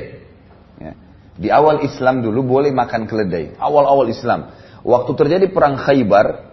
Di 1.33 1.49
awal 1.49 1.81
Islam 1.83 2.21
dulu 2.21 2.45
boleh 2.45 2.71
makan 2.77 3.09
keledai. 3.09 3.57
Awal-awal 3.57 4.13
Islam. 4.13 4.53
Waktu 4.85 5.13
terjadi 5.17 5.47
perang 5.49 5.81
Khaybar, 5.81 6.53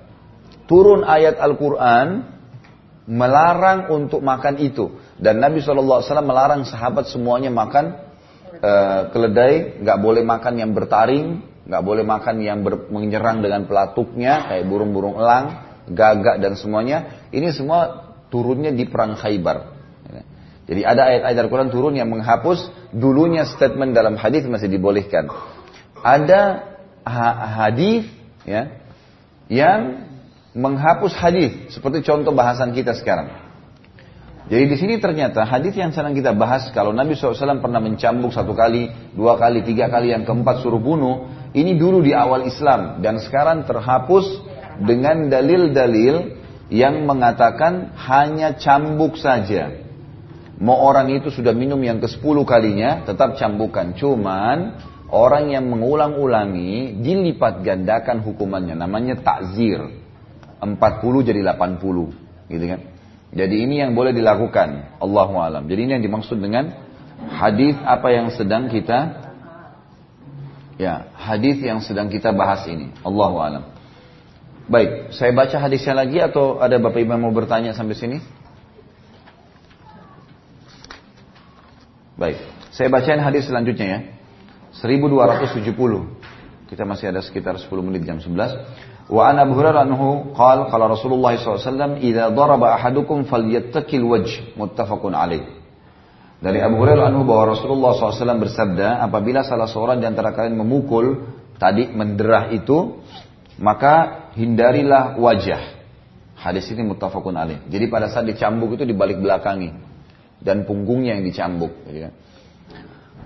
turun 0.72 1.03
ayat 1.03 1.36
Al-Quran 1.36 2.24
melarang 3.10 3.89
untuk 3.91 4.24
makan 4.24 4.62
itu. 4.62 4.93
Dan 5.18 5.43
Nabi 5.43 5.60
SAW 5.60 6.05
melarang 6.24 6.64
sahabat 6.64 7.12
semuanya 7.12 7.51
makan 7.51 7.97
uh, 8.62 9.10
keledai, 9.10 9.82
nggak 9.82 9.99
boleh 9.99 10.24
makan 10.24 10.53
yang 10.62 10.72
bertaring, 10.72 11.41
nggak 11.66 11.84
boleh 11.84 12.05
makan 12.05 12.36
yang 12.39 12.62
menyerang 12.93 13.41
dengan 13.41 13.66
pelatuknya, 13.66 14.47
kayak 14.47 14.70
burung-burung 14.70 15.18
elang, 15.18 15.68
gagak 15.92 16.42
dan 16.42 16.54
semuanya. 16.56 17.28
Ini 17.34 17.54
semua 17.54 18.10
turunnya 18.30 18.70
di 18.74 18.86
perang 18.86 19.18
Khaybar. 19.18 19.80
Jadi 20.70 20.86
ada 20.86 21.10
ayat-ayat 21.10 21.38
Al-Quran 21.50 21.74
turun 21.74 21.98
yang 21.98 22.14
menghapus 22.14 22.70
dulunya 22.94 23.42
statement 23.50 23.98
dalam 23.98 24.14
hadis 24.22 24.46
masih 24.46 24.70
dibolehkan. 24.70 25.26
Ada 25.98 26.62
hadis 27.58 28.06
ya 28.46 28.70
yang 29.50 30.06
menghapus 30.54 31.18
hadis 31.18 31.74
seperti 31.74 32.06
contoh 32.06 32.38
bahasan 32.38 32.70
kita 32.78 32.94
sekarang. 32.94 33.34
Jadi 34.50 34.66
di 34.66 34.78
sini 34.78 34.94
ternyata 34.98 35.46
hadis 35.46 35.78
yang 35.78 35.94
sedang 35.94 36.14
kita 36.14 36.34
bahas 36.34 36.70
kalau 36.74 36.90
Nabi 36.90 37.14
SAW 37.14 37.62
pernah 37.62 37.78
mencambuk 37.82 38.34
satu 38.34 38.58
kali, 38.58 38.90
dua 39.14 39.38
kali, 39.38 39.62
tiga 39.62 39.90
kali, 39.94 40.10
yang 40.10 40.26
keempat 40.26 40.66
suruh 40.66 40.82
bunuh, 40.82 41.30
ini 41.54 41.78
dulu 41.78 42.02
di 42.02 42.18
awal 42.18 42.46
Islam 42.50 43.02
dan 43.02 43.22
sekarang 43.22 43.66
terhapus 43.70 44.26
dengan 44.80 45.27
dalil-dalil 45.27 46.39
yang 46.69 47.03
mengatakan 47.03 47.97
hanya 47.97 48.55
cambuk 48.55 49.17
saja. 49.17 49.73
Mau 50.59 50.75
orang 50.75 51.09
itu 51.15 51.32
sudah 51.32 51.55
minum 51.55 51.80
yang 51.80 52.03
ke-10 52.03 52.36
kalinya, 52.43 53.07
tetap 53.07 53.39
cambukan. 53.39 53.95
Cuman 53.95 54.75
orang 55.09 55.55
yang 55.55 55.65
mengulang-ulangi 55.71 56.99
dilipat 56.99 57.63
gandakan 57.63 58.21
hukumannya. 58.21 58.75
Namanya 58.75 59.17
takzir. 59.23 59.80
40 60.59 60.75
jadi 61.23 61.41
80. 61.41 62.51
Gitu 62.51 62.65
kan. 62.67 62.82
Jadi 63.30 63.55
ini 63.55 63.80
yang 63.80 63.95
boleh 63.95 64.11
dilakukan. 64.11 64.99
Allahu 64.99 65.39
alam. 65.39 65.63
Jadi 65.69 65.80
ini 65.88 65.91
yang 65.95 66.03
dimaksud 66.03 66.38
dengan 66.43 66.75
hadis 67.30 67.80
apa 67.86 68.11
yang 68.11 68.27
sedang 68.34 68.67
kita 68.67 69.30
ya, 70.75 71.11
hadis 71.15 71.63
yang 71.63 71.80
sedang 71.80 72.11
kita 72.11 72.36
bahas 72.36 72.67
ini. 72.67 72.91
Allahu 72.99 73.38
alam. 73.39 73.63
Baik, 74.70 75.17
saya 75.17 75.34
baca 75.34 75.57
hadisnya 75.57 75.97
lagi 75.97 76.22
atau 76.22 76.61
ada 76.61 76.78
Bapak 76.78 77.01
Ibu 77.01 77.17
yang 77.17 77.26
mau 77.26 77.34
bertanya 77.34 77.74
sampai 77.74 77.97
sini? 77.97 78.17
Baik, 82.13 82.38
saya 82.70 82.93
bacain 82.93 83.17
hadis 83.17 83.49
selanjutnya 83.49 83.88
ya. 83.89 83.99
1270. 84.78 85.74
Kita 86.70 86.86
masih 86.86 87.09
ada 87.09 87.26
sekitar 87.26 87.57
10 87.57 87.65
menit 87.82 88.05
jam 88.05 88.22
11. 88.22 89.09
Wa 89.09 89.34
ana 89.34 89.41
Abu 89.41 89.57
Hurairah 89.57 89.89
anhu 89.89 90.38
qala 90.38 90.70
qala 90.70 90.86
Rasulullah 90.86 91.34
SAW 91.34 91.97
idza 91.97 92.30
daraba 92.30 92.78
ahadukum 92.78 93.26
falyattaqil 93.26 94.05
wajh 94.05 94.53
muttafaqun 94.53 95.17
alaih. 95.17 95.49
Dari 96.38 96.61
Abu 96.61 96.78
Hurairah 96.78 97.09
anhu 97.09 97.26
bahwa 97.26 97.57
Rasulullah 97.57 97.97
SAW 97.97 98.38
bersabda, 98.38 99.01
apabila 99.01 99.41
salah 99.41 99.65
seorang 99.65 99.97
di 99.97 100.05
antara 100.05 100.30
kalian 100.30 100.61
memukul 100.61 101.26
tadi 101.57 101.89
menderah 101.89 102.53
itu, 102.53 103.01
maka 103.60 103.93
hindarilah 104.39 105.20
wajah. 105.20 105.78
Hadis 106.39 106.72
ini 106.72 106.88
muttafaqun 106.88 107.36
alaih. 107.36 107.60
Jadi 107.68 107.91
pada 107.91 108.07
saat 108.07 108.24
dicambuk 108.24 108.80
itu 108.80 108.88
dibalik 108.88 109.20
belakangi 109.20 109.76
dan 110.39 110.64
punggungnya 110.64 111.20
yang 111.20 111.28
dicambuk. 111.28 111.76
Gitu 111.84 112.07
kan. 112.07 112.14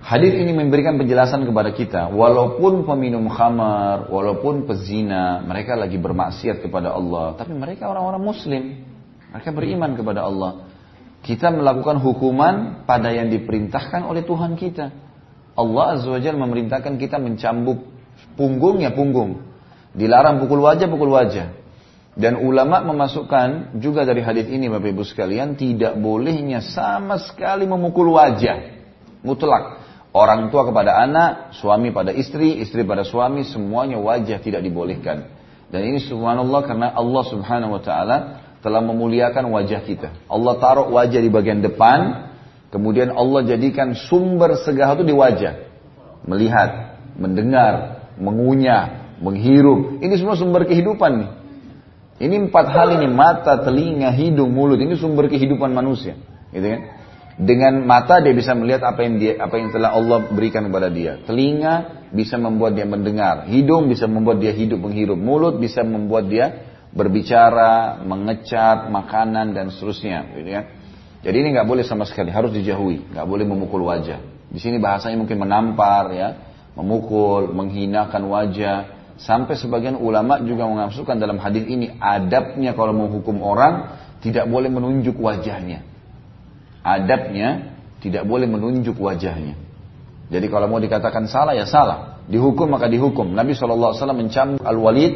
Hadis 0.04 0.36
ini 0.36 0.52
memberikan 0.52 1.00
penjelasan 1.00 1.48
kepada 1.48 1.72
kita, 1.72 2.12
walaupun 2.12 2.84
peminum 2.84 3.24
khamar, 3.32 4.12
walaupun 4.12 4.68
pezina, 4.68 5.40
mereka 5.40 5.80
lagi 5.80 5.96
bermaksiat 5.96 6.60
kepada 6.60 6.92
Allah, 6.92 7.40
tapi 7.40 7.56
mereka 7.56 7.88
orang-orang 7.88 8.20
muslim. 8.20 8.84
Mereka 9.32 9.56
beriman 9.56 9.96
kepada 9.96 10.28
Allah. 10.28 10.68
Kita 11.24 11.56
melakukan 11.56 12.04
hukuman 12.04 12.84
pada 12.84 13.16
yang 13.16 13.32
diperintahkan 13.32 14.04
oleh 14.04 14.28
Tuhan 14.28 14.60
kita. 14.60 14.92
Allah 15.56 15.86
Azza 15.96 16.12
wa 16.12 16.20
memerintahkan 16.20 17.00
kita 17.00 17.16
mencambuk 17.24 17.88
punggung 18.36 18.84
ya 18.84 18.92
punggung. 18.92 19.53
Dilarang 19.94 20.42
pukul 20.42 20.66
wajah, 20.66 20.90
pukul 20.90 21.14
wajah. 21.14 21.54
Dan 22.14 22.38
ulama 22.42 22.86
memasukkan 22.86 23.78
juga 23.82 24.06
dari 24.06 24.22
hadis 24.22 24.46
ini 24.46 24.70
Bapak 24.70 24.94
Ibu 24.94 25.02
sekalian 25.02 25.58
tidak 25.58 25.98
bolehnya 25.98 26.62
sama 26.62 27.18
sekali 27.18 27.66
memukul 27.66 28.14
wajah. 28.14 28.86
Mutlak. 29.26 29.82
Orang 30.14 30.54
tua 30.54 30.62
kepada 30.70 30.94
anak, 31.02 31.58
suami 31.58 31.90
pada 31.90 32.14
istri, 32.14 32.62
istri 32.62 32.86
pada 32.86 33.02
suami, 33.02 33.42
semuanya 33.50 33.98
wajah 33.98 34.38
tidak 34.38 34.62
dibolehkan. 34.62 35.26
Dan 35.74 35.90
ini 35.90 35.98
subhanallah 36.06 36.62
karena 36.70 36.94
Allah 36.94 37.24
subhanahu 37.34 37.74
wa 37.74 37.82
ta'ala 37.82 38.18
telah 38.62 38.82
memuliakan 38.86 39.50
wajah 39.50 39.82
kita. 39.82 40.14
Allah 40.30 40.54
taruh 40.62 40.94
wajah 40.94 41.18
di 41.18 41.34
bagian 41.34 41.66
depan, 41.66 42.30
kemudian 42.70 43.10
Allah 43.10 43.42
jadikan 43.42 43.98
sumber 43.98 44.54
segala 44.62 45.02
itu 45.02 45.10
di 45.10 45.18
wajah. 45.18 45.66
Melihat, 46.30 47.02
mendengar, 47.18 48.06
mengunyah, 48.22 49.03
menghirup. 49.24 50.04
Ini 50.04 50.14
semua 50.20 50.36
sumber 50.36 50.68
kehidupan 50.68 51.12
nih. 51.24 51.32
Ini 52.28 52.36
empat 52.52 52.66
hal 52.70 53.00
ini 53.00 53.08
mata, 53.10 53.64
telinga, 53.64 54.12
hidung, 54.14 54.52
mulut. 54.52 54.78
Ini 54.78 55.00
sumber 55.00 55.32
kehidupan 55.32 55.72
manusia, 55.72 56.20
gitu 56.52 56.68
kan? 56.68 56.82
Dengan 57.34 57.82
mata 57.82 58.22
dia 58.22 58.30
bisa 58.30 58.54
melihat 58.54 58.86
apa 58.86 59.02
yang 59.02 59.18
dia 59.18 59.42
apa 59.42 59.58
yang 59.58 59.74
telah 59.74 59.98
Allah 59.98 60.30
berikan 60.30 60.70
kepada 60.70 60.94
dia. 60.94 61.18
Telinga 61.26 62.06
bisa 62.14 62.38
membuat 62.38 62.78
dia 62.78 62.86
mendengar, 62.86 63.50
hidung 63.50 63.90
bisa 63.90 64.06
membuat 64.06 64.38
dia 64.38 64.54
hidup 64.54 64.78
menghirup, 64.78 65.18
mulut 65.18 65.58
bisa 65.58 65.82
membuat 65.82 66.30
dia 66.30 66.70
berbicara, 66.94 68.06
mengecat 68.06 68.94
makanan 68.94 69.58
dan 69.58 69.74
seterusnya, 69.74 70.30
gitu 70.38 70.50
ya. 70.54 70.62
Jadi 71.26 71.36
ini 71.42 71.58
nggak 71.58 71.66
boleh 71.66 71.82
sama 71.82 72.06
sekali, 72.06 72.30
harus 72.30 72.54
dijauhi, 72.54 73.18
nggak 73.18 73.26
boleh 73.26 73.50
memukul 73.50 73.82
wajah. 73.90 74.22
Di 74.54 74.62
sini 74.62 74.78
bahasanya 74.78 75.18
mungkin 75.18 75.42
menampar 75.42 76.14
ya, 76.14 76.38
memukul, 76.78 77.50
menghinakan 77.50 78.30
wajah, 78.30 79.03
Sampai 79.22 79.54
sebagian 79.56 79.94
ulama 79.98 80.42
juga 80.42 80.66
mengasukkan 80.66 81.22
dalam 81.22 81.38
hadis 81.38 81.70
ini 81.70 81.94
adabnya 82.02 82.74
kalau 82.74 82.98
menghukum 82.98 83.40
orang 83.46 83.94
tidak 84.26 84.50
boleh 84.50 84.74
menunjuk 84.74 85.20
wajahnya. 85.22 85.86
Adabnya 86.82 87.78
tidak 88.02 88.26
boleh 88.26 88.50
menunjuk 88.50 88.98
wajahnya. 88.98 89.56
Jadi 90.34 90.48
kalau 90.50 90.66
mau 90.66 90.82
dikatakan 90.82 91.30
salah 91.30 91.54
ya 91.54 91.70
salah. 91.70 92.24
Dihukum 92.26 92.72
maka 92.72 92.90
dihukum. 92.90 93.36
Nabi 93.36 93.54
SAW 93.54 93.94
mencambuk 94.16 94.64
Al-Walid 94.64 95.14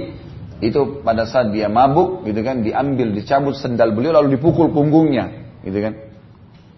itu 0.62 1.02
pada 1.06 1.30
saat 1.30 1.54
dia 1.54 1.70
mabuk 1.70 2.26
gitu 2.26 2.42
kan 2.42 2.66
diambil 2.66 3.14
dicabut 3.14 3.54
sendal 3.54 3.94
beliau 3.94 4.18
lalu 4.18 4.38
dipukul 4.38 4.74
punggungnya 4.74 5.58
gitu 5.66 5.80
kan. 5.82 5.94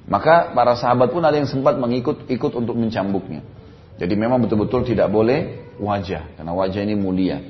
Maka 0.10 0.56
para 0.58 0.74
sahabat 0.74 1.14
pun 1.14 1.22
ada 1.22 1.38
yang 1.38 1.46
sempat 1.46 1.78
mengikut 1.78 2.26
ikut 2.26 2.52
untuk 2.58 2.74
mencambuknya. 2.74 3.46
Jadi 4.02 4.14
memang 4.18 4.42
betul-betul 4.42 4.88
tidak 4.88 5.14
boleh 5.14 5.69
wajah, 5.80 6.38
karena 6.38 6.54
wajah 6.54 6.82
ini 6.84 6.96
mulia. 7.00 7.42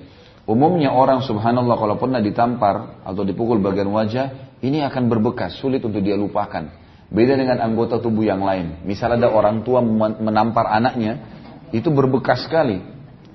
Umumnya 0.50 0.90
orang 0.90 1.22
subhanallah 1.22 1.78
kalau 1.78 1.96
pernah 2.02 2.22
ditampar 2.24 3.06
atau 3.06 3.22
dipukul 3.22 3.62
bagian 3.62 3.90
wajah, 3.94 4.58
ini 4.66 4.82
akan 4.82 5.10
berbekas, 5.10 5.58
sulit 5.62 5.82
untuk 5.86 6.02
dia 6.02 6.18
lupakan. 6.18 6.70
Beda 7.10 7.34
dengan 7.38 7.62
anggota 7.62 7.98
tubuh 7.98 8.26
yang 8.26 8.42
lain. 8.42 8.86
Misal 8.86 9.18
ada 9.18 9.30
orang 9.30 9.66
tua 9.66 9.82
menampar 10.18 10.70
anaknya, 10.70 11.22
itu 11.74 11.90
berbekas 11.90 12.46
sekali. 12.46 12.82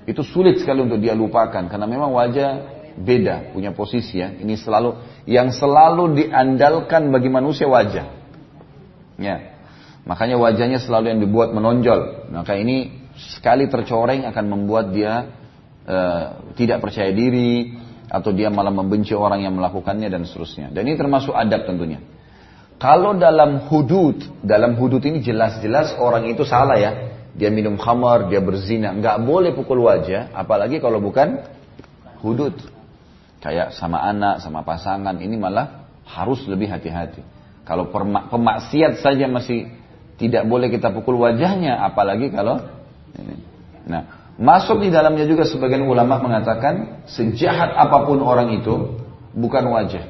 Itu 0.07 0.23
sulit 0.23 0.59
sekali 0.59 0.83
untuk 0.83 0.99
dia 0.99 1.15
lupakan, 1.15 1.67
karena 1.67 1.87
memang 1.87 2.11
wajah 2.11 2.49
beda, 2.95 3.55
punya 3.55 3.75
posisi 3.75 4.19
ya. 4.19 4.31
Ini 4.31 4.55
selalu, 4.59 4.95
yang 5.27 5.51
selalu 5.51 6.19
diandalkan 6.19 7.11
bagi 7.11 7.27
manusia 7.31 7.67
wajah. 7.67 8.07
Ya, 9.15 9.55
Makanya 10.05 10.37
wajahnya 10.37 10.77
selalu 10.77 11.17
yang 11.17 11.19
dibuat 11.19 11.49
menonjol. 11.51 12.29
Maka 12.29 12.53
ini 12.61 13.04
sekali 13.15 13.71
tercoreng 13.71 14.27
akan 14.27 14.45
membuat 14.45 14.91
dia 14.91 15.13
uh, 15.87 16.53
tidak 16.59 16.83
percaya 16.83 17.11
diri 17.15 17.75
atau 18.05 18.31
dia 18.31 18.53
malah 18.53 18.71
membenci 18.71 19.17
orang 19.17 19.43
yang 19.43 19.55
melakukannya 19.57 20.07
dan 20.11 20.27
seterusnya. 20.27 20.69
Dan 20.71 20.85
ini 20.85 20.95
termasuk 20.95 21.33
adab 21.33 21.65
tentunya. 21.65 21.99
Kalau 22.75 23.15
dalam 23.15 23.65
hudud, 23.71 24.43
dalam 24.43 24.75
hudud 24.75 24.99
ini 25.07 25.23
jelas-jelas 25.23 25.95
orang 25.95 26.27
itu 26.27 26.43
salah 26.43 26.75
ya. 26.75 26.91
Dia 27.35 27.51
minum 27.51 27.75
khamar, 27.75 28.31
dia 28.31 28.39
berzina, 28.39 28.95
nggak 28.95 29.27
boleh 29.27 29.51
pukul 29.51 29.83
wajah, 29.83 30.31
apalagi 30.31 30.79
kalau 30.79 31.03
bukan 31.03 31.43
hudud. 32.23 32.55
Kayak 33.43 33.75
sama 33.75 33.99
anak, 34.07 34.39
sama 34.39 34.63
pasangan, 34.63 35.19
ini 35.19 35.35
malah 35.35 35.87
harus 36.07 36.47
lebih 36.47 36.71
hati-hati. 36.71 37.19
Kalau 37.67 37.91
pemaksiat 38.31 39.03
saja 39.03 39.27
masih 39.27 39.67
tidak 40.15 40.47
boleh 40.47 40.71
kita 40.71 40.95
pukul 40.95 41.19
wajahnya, 41.19 41.79
apalagi 41.83 42.31
kalau. 42.31 42.74
Nah, 43.85 44.01
masuk 44.35 44.81
di 44.81 44.89
dalamnya 44.89 45.29
juga 45.29 45.45
sebagian 45.45 45.85
ulama 45.85 46.19
mengatakan 46.19 47.05
sejahat 47.05 47.77
apa 47.77 48.03
pun 48.03 48.19
orang 48.25 48.55
itu 48.59 48.99
bukan 49.35 49.63
wajah. 49.69 50.05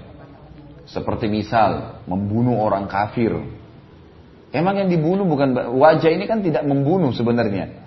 Seperti 0.85 1.25
misal 1.27 2.01
membunuh 2.05 2.61
orang 2.61 2.85
kafir. 2.85 3.33
Emang 4.53 4.79
yang 4.79 4.87
dibunuh 4.87 5.27
bukan 5.27 5.75
wajah 5.75 6.13
ini 6.13 6.29
kan 6.29 6.39
tidak 6.39 6.63
membunuh 6.63 7.11
sebenarnya. 7.11 7.83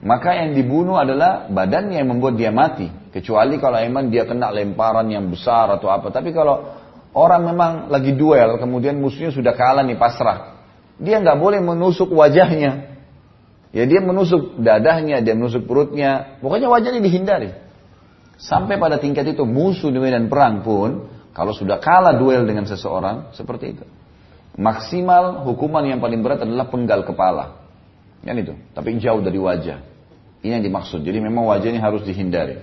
Maka 0.00 0.32
yang 0.32 0.56
dibunuh 0.56 0.96
adalah 0.96 1.46
badannya 1.52 2.00
yang 2.00 2.08
membuat 2.08 2.40
dia 2.40 2.48
mati. 2.48 2.88
Kecuali 3.12 3.60
kalau 3.60 3.76
emang 3.76 4.08
dia 4.08 4.24
kena 4.24 4.48
lemparan 4.48 5.06
yang 5.12 5.28
besar 5.28 5.68
atau 5.76 5.92
apa. 5.92 6.08
Tapi 6.08 6.32
kalau 6.32 6.72
orang 7.12 7.42
memang 7.52 7.72
lagi 7.92 8.16
duel, 8.16 8.56
kemudian 8.56 8.96
musuhnya 8.96 9.28
sudah 9.28 9.52
kalah 9.52 9.84
nih 9.84 10.00
pasrah. 10.00 10.64
Dia 10.96 11.20
nggak 11.20 11.36
boleh 11.36 11.60
menusuk 11.60 12.08
wajahnya. 12.16 12.89
Ya 13.70 13.86
dia 13.86 14.02
menusuk 14.02 14.58
dadahnya, 14.58 15.22
dia 15.22 15.38
menusuk 15.38 15.66
perutnya. 15.70 16.38
Pokoknya 16.42 16.66
wajahnya 16.66 16.98
dihindari. 16.98 17.54
Sampai 18.40 18.80
pada 18.82 18.98
tingkat 18.98 19.30
itu 19.30 19.46
musuh 19.46 19.94
di 19.94 20.00
medan 20.02 20.26
perang 20.26 20.66
pun, 20.66 21.06
kalau 21.30 21.54
sudah 21.54 21.78
kalah 21.78 22.18
duel 22.18 22.42
dengan 22.48 22.66
seseorang, 22.66 23.30
seperti 23.36 23.78
itu. 23.78 23.84
Maksimal 24.58 25.46
hukuman 25.46 25.86
yang 25.86 26.02
paling 26.02 26.20
berat 26.26 26.42
adalah 26.42 26.66
penggal 26.66 27.06
kepala. 27.06 27.62
Kan 28.26 28.36
itu. 28.36 28.58
Tapi 28.74 28.98
jauh 28.98 29.22
dari 29.22 29.38
wajah. 29.38 29.78
Ini 30.42 30.58
yang 30.58 30.64
dimaksud. 30.66 31.06
Jadi 31.06 31.22
memang 31.22 31.46
wajah 31.46 31.70
ini 31.70 31.78
harus 31.78 32.02
dihindari. 32.02 32.58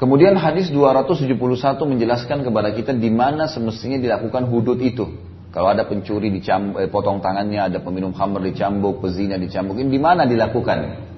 Kemudian 0.00 0.32
hadis 0.40 0.72
271 0.72 1.36
menjelaskan 1.84 2.40
kepada 2.40 2.72
kita 2.72 2.96
di 2.96 3.12
mana 3.12 3.52
semestinya 3.52 4.00
dilakukan 4.00 4.48
hudud 4.48 4.80
itu. 4.80 5.29
Kalau 5.50 5.66
ada 5.74 5.82
pencuri 5.82 6.30
dicambuk, 6.30 6.78
eh, 6.78 6.86
potong 6.86 7.18
tangannya, 7.18 7.58
ada 7.58 7.82
peminum 7.82 8.14
khamr 8.14 8.38
dicambuk, 8.54 9.02
pezina 9.02 9.34
dicambuk, 9.34 9.74
ini 9.82 9.90
di 9.90 9.98
mana 9.98 10.22
dilakukan? 10.22 11.10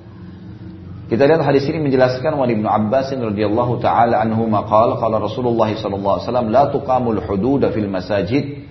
Kita 1.13 1.29
lihat 1.29 1.45
hadis 1.45 1.69
ini 1.69 1.85
menjelaskan 1.85 2.41
wa 2.41 2.49
Ibnu 2.49 2.65
Abbas 2.65 3.13
radhiyallahu 3.13 3.85
taala 3.85 4.25
anhu 4.25 4.49
maqal 4.49 4.97
qala 4.97 5.21
Rasulullah 5.21 5.69
sallallahu 5.77 6.15
alaihi 6.17 6.25
wasallam 6.25 6.49
la 6.49 6.65
tuqamul 6.73 7.21
hudud 7.21 7.61
fil 7.69 7.85
masajid 7.85 8.65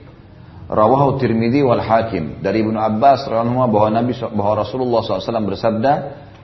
rawahu 0.66 1.22
Tirmidzi 1.22 1.62
wal 1.62 1.86
Hakim. 1.86 2.42
Dari 2.42 2.66
Ibnu 2.66 2.82
Abbas 2.82 3.30
radhiyallahu 3.30 3.70
bahwa 3.70 3.90
Nabi 3.94 4.18
bahwa 4.18 4.66
Rasulullah 4.66 5.06
SAW 5.06 5.46
bersabda 5.54 5.94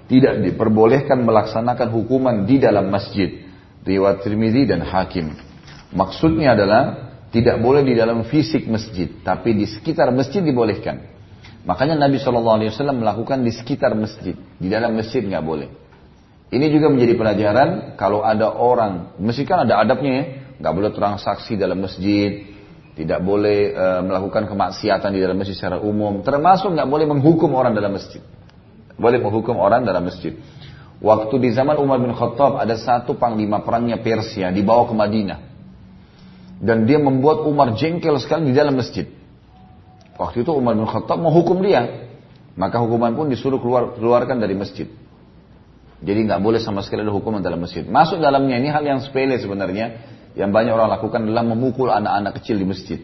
tidak 0.06 0.46
diperbolehkan 0.46 1.26
melaksanakan 1.26 1.90
hukuman 1.90 2.46
di 2.46 2.62
dalam 2.62 2.94
masjid. 2.94 3.50
Riwayat 3.82 4.22
Tirmidzi 4.22 4.70
dan 4.70 4.86
Hakim. 4.86 5.34
Maksudnya 5.98 6.54
adalah 6.54 7.07
tidak 7.28 7.60
boleh 7.60 7.84
di 7.84 7.92
dalam 7.92 8.24
fisik 8.24 8.64
masjid, 8.72 9.12
tapi 9.20 9.52
di 9.52 9.68
sekitar 9.68 10.08
masjid 10.16 10.40
dibolehkan. 10.40 11.04
Makanya 11.68 12.00
Nabi 12.00 12.16
SAW 12.24 12.64
melakukan 12.96 13.44
di 13.44 13.52
sekitar 13.52 13.92
masjid, 13.92 14.40
di 14.56 14.68
dalam 14.72 14.96
masjid 14.96 15.20
nggak 15.20 15.44
boleh. 15.44 15.68
Ini 16.48 16.72
juga 16.72 16.88
menjadi 16.88 17.20
pelajaran 17.20 18.00
kalau 18.00 18.24
ada 18.24 18.48
orang, 18.48 19.20
mesti 19.20 19.44
kan 19.44 19.68
ada 19.68 19.84
adabnya 19.84 20.12
ya, 20.16 20.24
nggak 20.64 20.74
boleh 20.80 20.92
transaksi 20.96 21.60
dalam 21.60 21.84
masjid, 21.84 22.48
tidak 22.96 23.20
boleh 23.20 23.76
e, 23.76 23.86
melakukan 24.08 24.48
kemaksiatan 24.48 25.12
di 25.12 25.20
dalam 25.20 25.36
masjid 25.36 25.60
secara 25.60 25.84
umum, 25.84 26.24
termasuk 26.24 26.72
nggak 26.72 26.88
boleh 26.88 27.04
menghukum 27.12 27.52
orang 27.52 27.76
dalam 27.76 27.92
masjid. 27.92 28.24
Boleh 28.96 29.20
menghukum 29.20 29.60
orang 29.60 29.84
dalam 29.84 30.08
masjid. 30.08 30.40
Waktu 31.04 31.36
di 31.44 31.52
zaman 31.52 31.76
Umar 31.76 32.00
bin 32.00 32.16
Khattab 32.16 32.64
ada 32.64 32.80
satu 32.80 33.20
panglima 33.20 33.60
perangnya 33.60 34.00
Persia 34.00 34.50
dibawa 34.50 34.88
ke 34.88 34.96
Madinah 34.96 35.47
dan 36.58 36.90
dia 36.90 36.98
membuat 36.98 37.46
Umar 37.46 37.78
jengkel 37.78 38.18
sekali 38.18 38.52
di 38.52 38.56
dalam 38.58 38.78
masjid. 38.78 39.06
Waktu 40.18 40.42
itu 40.42 40.52
Umar 40.54 40.74
bin 40.74 40.90
Khattab 40.90 41.22
menghukum 41.22 41.62
dia, 41.62 42.10
maka 42.58 42.82
hukuman 42.82 43.14
pun 43.14 43.30
disuruh 43.30 43.62
keluar 43.62 43.94
keluarkan 43.94 44.42
dari 44.42 44.58
masjid. 44.58 44.90
Jadi 46.02 46.30
nggak 46.30 46.42
boleh 46.42 46.62
sama 46.62 46.82
sekali 46.86 47.06
ada 47.06 47.14
hukuman 47.14 47.42
dalam 47.42 47.62
masjid. 47.62 47.86
Masuk 47.86 48.22
dalamnya 48.22 48.58
ini 48.58 48.70
hal 48.70 48.86
yang 48.86 49.02
sepele 49.02 49.38
sebenarnya. 49.38 50.18
Yang 50.38 50.54
banyak 50.54 50.74
orang 50.74 50.90
lakukan 50.94 51.26
adalah 51.26 51.42
memukul 51.42 51.90
anak-anak 51.90 52.38
kecil 52.38 52.62
di 52.62 52.66
masjid. 52.70 53.00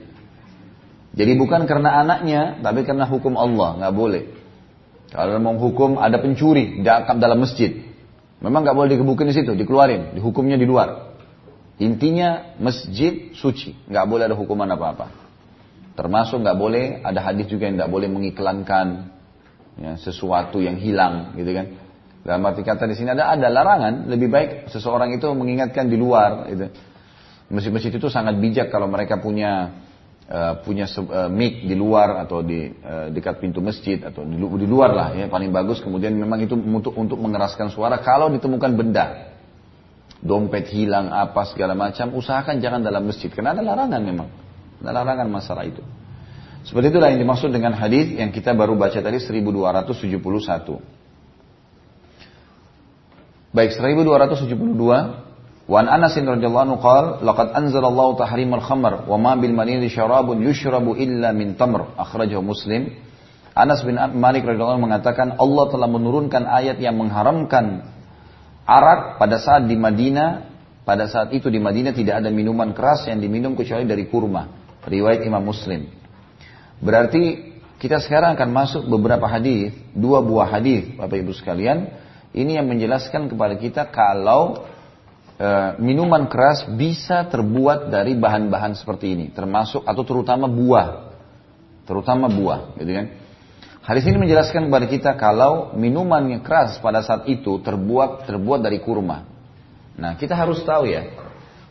Jadi 1.14 1.34
bukan 1.38 1.66
karena 1.70 2.02
anaknya, 2.02 2.62
tapi 2.62 2.86
karena 2.86 3.06
hukum 3.06 3.38
Allah, 3.38 3.78
nggak 3.82 3.94
boleh. 3.94 4.24
Kalau 5.14 5.38
mau 5.38 5.54
hukum 5.62 6.02
ada 6.02 6.18
pencuri 6.18 6.82
dalam 6.82 7.38
masjid, 7.38 7.86
memang 8.42 8.66
nggak 8.66 8.78
boleh 8.78 8.90
dikebukin 8.98 9.30
di 9.30 9.36
situ, 9.38 9.54
dikeluarin, 9.54 10.18
dihukumnya 10.18 10.58
di 10.58 10.66
luar. 10.66 11.13
Intinya 11.82 12.54
masjid 12.62 13.34
suci, 13.34 13.74
nggak 13.90 14.06
boleh 14.06 14.30
ada 14.30 14.38
hukuman 14.38 14.70
apa-apa. 14.70 15.10
Termasuk 15.98 16.42
nggak 16.42 16.58
boleh 16.58 17.02
ada 17.02 17.22
hadis 17.22 17.50
juga 17.50 17.66
yang 17.66 17.82
nggak 17.82 17.90
boleh 17.90 18.10
mengiklankan 18.10 19.10
ya, 19.82 19.98
sesuatu 19.98 20.62
yang 20.62 20.78
hilang, 20.78 21.34
gitu 21.34 21.50
kan? 21.50 21.66
Dalam 22.24 22.46
arti 22.46 22.64
kata 22.64 22.88
di 22.88 22.96
sini 22.96 23.12
ada 23.12 23.36
ada 23.36 23.52
larangan. 23.52 24.08
Lebih 24.08 24.30
baik 24.32 24.50
seseorang 24.72 25.12
itu 25.12 25.28
mengingatkan 25.36 25.92
di 25.92 25.98
luar. 26.00 26.48
Gitu. 26.48 26.72
Masjid-masjid 27.52 27.92
itu 27.92 28.08
sangat 28.08 28.40
bijak 28.40 28.72
kalau 28.72 28.88
mereka 28.88 29.20
punya 29.20 29.84
uh, 30.32 30.64
punya 30.64 30.88
uh, 30.88 31.28
mic 31.28 31.68
di 31.68 31.76
luar 31.76 32.24
atau 32.24 32.40
di 32.40 32.72
uh, 32.72 33.12
dekat 33.12 33.44
pintu 33.44 33.60
masjid 33.60 34.00
atau 34.00 34.24
di, 34.24 34.40
di 34.40 34.68
luar 34.70 34.96
lah 34.96 35.08
ya 35.12 35.28
paling 35.28 35.52
bagus. 35.52 35.84
Kemudian 35.84 36.16
memang 36.16 36.40
itu 36.40 36.56
untuk 36.56 36.96
untuk 36.96 37.20
mengeraskan 37.20 37.68
suara 37.68 38.00
kalau 38.00 38.32
ditemukan 38.32 38.72
benda 38.72 39.33
dompet 40.24 40.72
hilang 40.72 41.12
apa 41.12 41.44
segala 41.52 41.76
macam 41.76 42.16
usahakan 42.16 42.64
jangan 42.64 42.80
dalam 42.80 43.04
masjid. 43.04 43.28
Karena 43.28 43.52
ada 43.52 43.62
larangan 43.62 44.00
memang. 44.00 44.32
Ada 44.80 44.92
larangan 44.96 45.28
masalah 45.28 45.68
itu. 45.68 45.84
Seperti 46.64 46.96
itulah 46.96 47.12
yang 47.12 47.20
dimaksud 47.20 47.52
dengan 47.52 47.76
hadis 47.76 48.16
yang 48.16 48.32
kita 48.32 48.56
baru 48.56 48.80
baca 48.80 48.96
tadi 48.96 49.20
1271 49.20 50.24
baik 53.54 53.70
1272 53.76 55.24
Wan 55.64 55.88
Anas 55.88 56.16
radhiyallahu 56.20 56.66
anhu 56.68 56.78
qala 56.84 57.24
laqad 57.24 57.56
anzalallahu 57.56 58.20
tahrimal 58.20 58.60
khamr 58.60 59.08
wa 59.08 59.16
ma 59.16 59.40
bil 59.40 59.56
manini 59.56 59.88
syarabun 59.88 60.44
yushrabu 60.44 60.96
illa 61.00 61.32
min 61.32 61.56
tamr 61.56 61.96
akhrajahu 61.96 62.44
Muslim. 62.44 62.92
Anas 63.56 63.80
bin 63.88 63.96
Malik 63.96 64.44
radhiyallahu 64.44 64.84
mengatakan 64.84 65.40
Allah 65.40 65.66
telah 65.72 65.88
menurunkan 65.88 66.44
ayat 66.44 66.84
yang 66.84 67.00
mengharamkan 67.00 67.93
arak 68.64 69.20
pada 69.20 69.38
saat 69.40 69.68
di 69.68 69.76
Madinah 69.76 70.54
pada 70.84 71.08
saat 71.08 71.32
itu 71.32 71.48
di 71.48 71.64
Madinah 71.64 71.96
tidak 71.96 72.20
ada 72.24 72.30
minuman 72.30 72.76
keras 72.76 73.08
yang 73.08 73.24
diminum 73.24 73.56
kecuali 73.56 73.88
dari 73.88 74.04
kurma. 74.12 74.52
Riwayat 74.84 75.24
Imam 75.24 75.40
Muslim. 75.40 75.88
Berarti 76.84 77.56
kita 77.80 78.04
sekarang 78.04 78.36
akan 78.36 78.50
masuk 78.52 78.84
beberapa 78.92 79.24
hadis 79.32 79.72
dua 79.96 80.20
buah 80.20 80.60
hadis 80.60 80.92
Bapak 81.00 81.24
Ibu 81.24 81.32
sekalian. 81.32 81.88
Ini 82.36 82.60
yang 82.60 82.68
menjelaskan 82.68 83.32
kepada 83.32 83.56
kita 83.56 83.88
kalau 83.88 84.68
e, 85.40 85.80
minuman 85.80 86.28
keras 86.28 86.68
bisa 86.68 87.24
terbuat 87.32 87.88
dari 87.94 88.18
bahan-bahan 88.18 88.76
seperti 88.76 89.14
ini, 89.16 89.26
termasuk 89.32 89.86
atau 89.86 90.02
terutama 90.02 90.50
buah, 90.50 91.14
terutama 91.86 92.26
buah, 92.28 92.74
gitu 92.82 92.90
kan? 92.90 93.08
Hadis 93.84 94.08
ini 94.08 94.16
menjelaskan 94.16 94.72
kepada 94.72 94.88
kita 94.88 95.12
kalau 95.20 95.76
minuman 95.76 96.24
yang 96.32 96.40
keras 96.40 96.80
pada 96.80 97.04
saat 97.04 97.28
itu 97.28 97.60
terbuat 97.60 98.24
terbuat 98.24 98.64
dari 98.64 98.80
kurma. 98.80 99.28
Nah, 100.00 100.16
kita 100.16 100.40
harus 100.40 100.64
tahu 100.64 100.88
ya, 100.88 101.12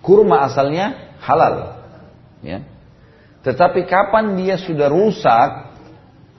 kurma 0.05 0.45
asalnya 0.45 1.17
halal, 1.25 1.81
ya. 2.45 2.61
Tetapi 3.43 3.89
kapan 3.89 4.37
dia 4.37 4.61
sudah 4.61 4.93
rusak, 4.93 5.73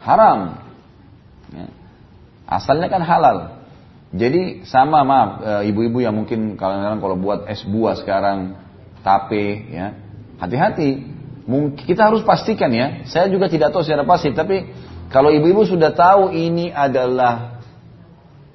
haram. 0.06 0.62
Ya. 1.52 1.68
Asalnya 2.48 2.88
kan 2.88 3.02
halal. 3.04 3.66
Jadi 4.14 4.70
sama 4.70 5.02
maaf 5.02 5.30
e, 5.42 5.52
ibu-ibu 5.74 6.06
yang 6.06 6.14
mungkin 6.14 6.54
kadang-kadang 6.54 7.02
kalau 7.02 7.18
buat 7.18 7.50
es 7.50 7.66
buah 7.66 7.98
sekarang 7.98 8.62
tape 9.02 9.74
ya 9.74 9.98
hati-hati. 10.38 11.12
Kita 11.84 12.14
harus 12.14 12.22
pastikan 12.24 12.72
ya. 12.72 13.04
Saya 13.10 13.28
juga 13.28 13.50
tidak 13.50 13.74
tahu 13.74 13.84
secara 13.84 14.06
pasti 14.06 14.32
tapi 14.32 14.70
kalau 15.14 15.30
ibu-ibu 15.30 15.62
sudah 15.70 15.94
tahu 15.94 16.34
ini 16.34 16.74
adalah 16.74 17.62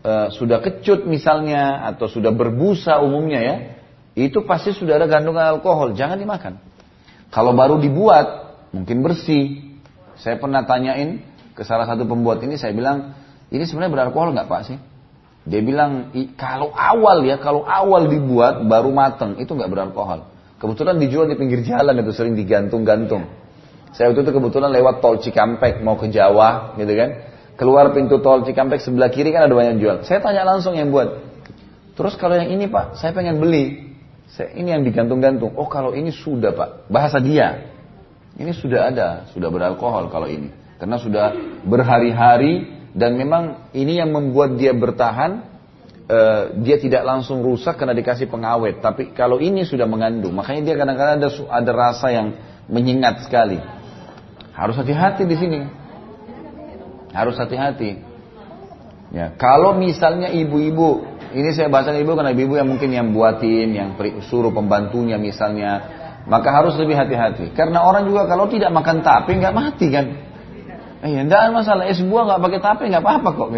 e, 0.02 0.34
sudah 0.34 0.58
kecut 0.58 1.06
misalnya 1.06 1.86
atau 1.94 2.10
sudah 2.10 2.34
berbusa 2.34 2.98
umumnya 2.98 3.40
ya, 3.40 3.56
itu 4.18 4.42
pasti 4.42 4.74
sudah 4.74 4.98
ada 4.98 5.06
kandungan 5.06 5.54
alkohol, 5.54 5.94
jangan 5.94 6.18
dimakan. 6.18 6.58
Kalau 7.30 7.54
baru 7.54 7.78
dibuat 7.78 8.58
mungkin 8.74 9.06
bersih. 9.06 9.70
Saya 10.18 10.34
pernah 10.34 10.66
tanyain 10.66 11.22
ke 11.54 11.62
salah 11.62 11.86
satu 11.86 12.02
pembuat 12.02 12.42
ini, 12.42 12.58
saya 12.58 12.74
bilang 12.74 13.14
ini 13.54 13.62
sebenarnya 13.62 13.94
beralkohol 13.94 14.34
nggak 14.34 14.50
pak 14.50 14.62
sih? 14.66 14.78
Dia 15.46 15.62
bilang 15.62 16.10
kalau 16.34 16.74
awal 16.74 17.22
ya, 17.22 17.38
kalau 17.38 17.62
awal 17.62 18.10
dibuat 18.10 18.66
baru 18.66 18.90
mateng 18.90 19.38
itu 19.38 19.54
nggak 19.54 19.70
beralkohol. 19.70 20.26
Kebetulan 20.58 20.98
dijual 20.98 21.30
di 21.30 21.38
pinggir 21.38 21.62
jalan 21.62 22.02
itu 22.02 22.10
sering 22.10 22.34
digantung-gantung. 22.34 23.30
Saya 23.96 24.12
waktu 24.12 24.24
itu 24.26 24.32
kebetulan 24.34 24.70
lewat 24.72 25.00
tol 25.00 25.16
Cikampek 25.20 25.80
mau 25.80 25.96
ke 25.96 26.12
Jawa 26.12 26.76
gitu 26.76 26.92
kan. 26.92 27.10
Keluar 27.58 27.90
pintu 27.96 28.20
tol 28.22 28.44
Cikampek 28.44 28.84
sebelah 28.84 29.10
kiri 29.10 29.32
kan 29.34 29.48
ada 29.48 29.54
banyak 29.54 29.80
jual. 29.80 29.96
Saya 30.04 30.22
tanya 30.22 30.44
langsung 30.44 30.76
yang 30.76 30.92
buat. 30.92 31.24
Terus 31.98 32.14
kalau 32.14 32.38
yang 32.38 32.52
ini 32.54 32.70
pak, 32.70 32.94
saya 32.94 33.10
pengen 33.10 33.42
beli. 33.42 33.90
Saya, 34.30 34.54
ini 34.54 34.70
yang 34.70 34.86
digantung-gantung. 34.86 35.56
Oh 35.58 35.66
kalau 35.66 35.96
ini 35.96 36.14
sudah 36.14 36.54
pak, 36.54 36.86
bahasa 36.86 37.18
dia. 37.18 37.74
Ini 38.38 38.54
sudah 38.54 38.94
ada, 38.94 39.08
sudah 39.34 39.50
beralkohol 39.50 40.06
kalau 40.14 40.30
ini. 40.30 40.54
Karena 40.78 40.94
sudah 41.02 41.34
berhari-hari 41.66 42.78
dan 42.94 43.18
memang 43.18 43.70
ini 43.74 43.98
yang 43.98 44.14
membuat 44.14 44.54
dia 44.54 44.70
bertahan 44.70 45.42
uh, 46.08 46.42
dia 46.58 46.80
tidak 46.80 47.04
langsung 47.04 47.44
rusak 47.44 47.76
karena 47.76 47.92
dikasih 47.92 48.26
pengawet 48.26 48.80
tapi 48.80 49.12
kalau 49.12 49.38
ini 49.38 49.62
sudah 49.68 49.84
mengandung 49.84 50.32
makanya 50.32 50.72
dia 50.72 50.74
kadang-kadang 50.80 51.16
ada 51.20 51.28
ada 51.52 51.72
rasa 51.76 52.08
yang 52.10 52.34
menyengat 52.66 53.28
sekali 53.28 53.60
harus 54.58 54.74
hati-hati 54.74 55.22
di 55.24 55.36
sini 55.38 55.60
harus 57.14 57.38
hati-hati 57.38 58.02
ya 59.14 59.32
kalau 59.38 59.78
misalnya 59.78 60.34
ibu-ibu 60.34 61.06
ini 61.32 61.54
saya 61.54 61.70
bahas 61.70 61.88
ibu 61.94 62.12
karena 62.18 62.34
ibu-ibu 62.34 62.58
yang 62.58 62.68
mungkin 62.68 62.90
yang 62.90 63.14
buatin 63.14 63.68
yang 63.70 63.88
suruh 64.26 64.50
pembantunya 64.50 65.16
misalnya 65.16 65.96
maka 66.26 66.50
harus 66.50 66.74
lebih 66.76 66.98
hati-hati 66.98 67.54
karena 67.54 67.86
orang 67.86 68.04
juga 68.04 68.26
kalau 68.26 68.50
tidak 68.50 68.74
makan 68.74 69.00
tape 69.06 69.32
nggak 69.38 69.54
mati 69.54 69.88
kan 69.88 70.28
Iya, 70.98 71.30
tidak 71.30 71.38
ada 71.38 71.50
masalah. 71.54 71.84
Es 71.86 72.02
buah 72.02 72.26
nggak 72.26 72.40
pakai 72.42 72.60
tape 72.62 72.82
nggak 72.90 73.04
apa-apa 73.04 73.28
kok. 73.38 73.48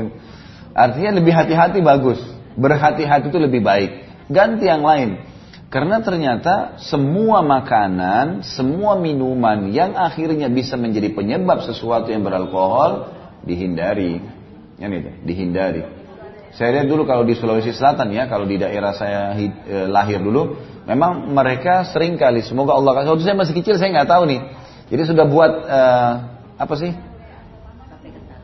Artinya 0.77 1.11
lebih 1.17 1.33
hati-hati 1.33 1.79
bagus. 1.81 2.21
Berhati-hati 2.61 3.33
itu 3.33 3.41
lebih 3.41 3.65
baik. 3.65 3.91
Ganti 4.29 4.69
yang 4.69 4.85
lain. 4.85 5.25
Karena 5.71 6.03
ternyata 6.03 6.83
semua 6.83 7.47
makanan, 7.47 8.43
semua 8.43 8.99
minuman 8.99 9.71
yang 9.71 9.95
akhirnya 9.95 10.51
bisa 10.51 10.75
menjadi 10.75 11.15
penyebab 11.15 11.63
sesuatu 11.63 12.11
yang 12.11 12.27
beralkohol 12.27 13.07
dihindari. 13.47 14.19
Yang 14.83 14.93
itu, 14.99 15.11
dihindari. 15.23 15.83
Saya 16.51 16.75
lihat 16.75 16.91
dulu 16.91 17.07
kalau 17.07 17.23
di 17.23 17.39
Sulawesi 17.39 17.71
Selatan 17.71 18.11
ya, 18.11 18.27
kalau 18.27 18.51
di 18.51 18.59
daerah 18.59 18.91
saya 18.91 19.31
eh, 19.39 19.87
lahir 19.87 20.19
dulu, 20.19 20.59
memang 20.91 21.31
mereka 21.31 21.87
sering 21.87 22.19
kali, 22.19 22.43
semoga 22.43 22.75
Allah 22.75 22.91
kasih. 22.99 23.15
Waktu 23.15 23.25
saya 23.31 23.39
masih 23.39 23.55
kecil 23.55 23.79
saya 23.79 23.95
nggak 23.95 24.11
tahu 24.11 24.27
nih. 24.27 24.41
Jadi 24.91 25.03
sudah 25.07 25.23
buat 25.31 25.53
uh, 25.71 26.13
apa 26.59 26.75
sih 26.75 26.91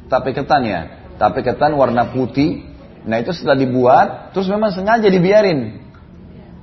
tape 0.07 0.31
ketan 0.31 0.63
ya. 0.63 0.81
Tape 1.19 1.43
ketan 1.43 1.75
warna 1.75 2.15
putih. 2.15 2.71
Nah 3.03 3.19
itu 3.19 3.35
setelah 3.35 3.59
dibuat, 3.59 4.31
terus 4.31 4.47
memang 4.47 4.71
sengaja 4.71 5.11
dibiarin. 5.11 5.86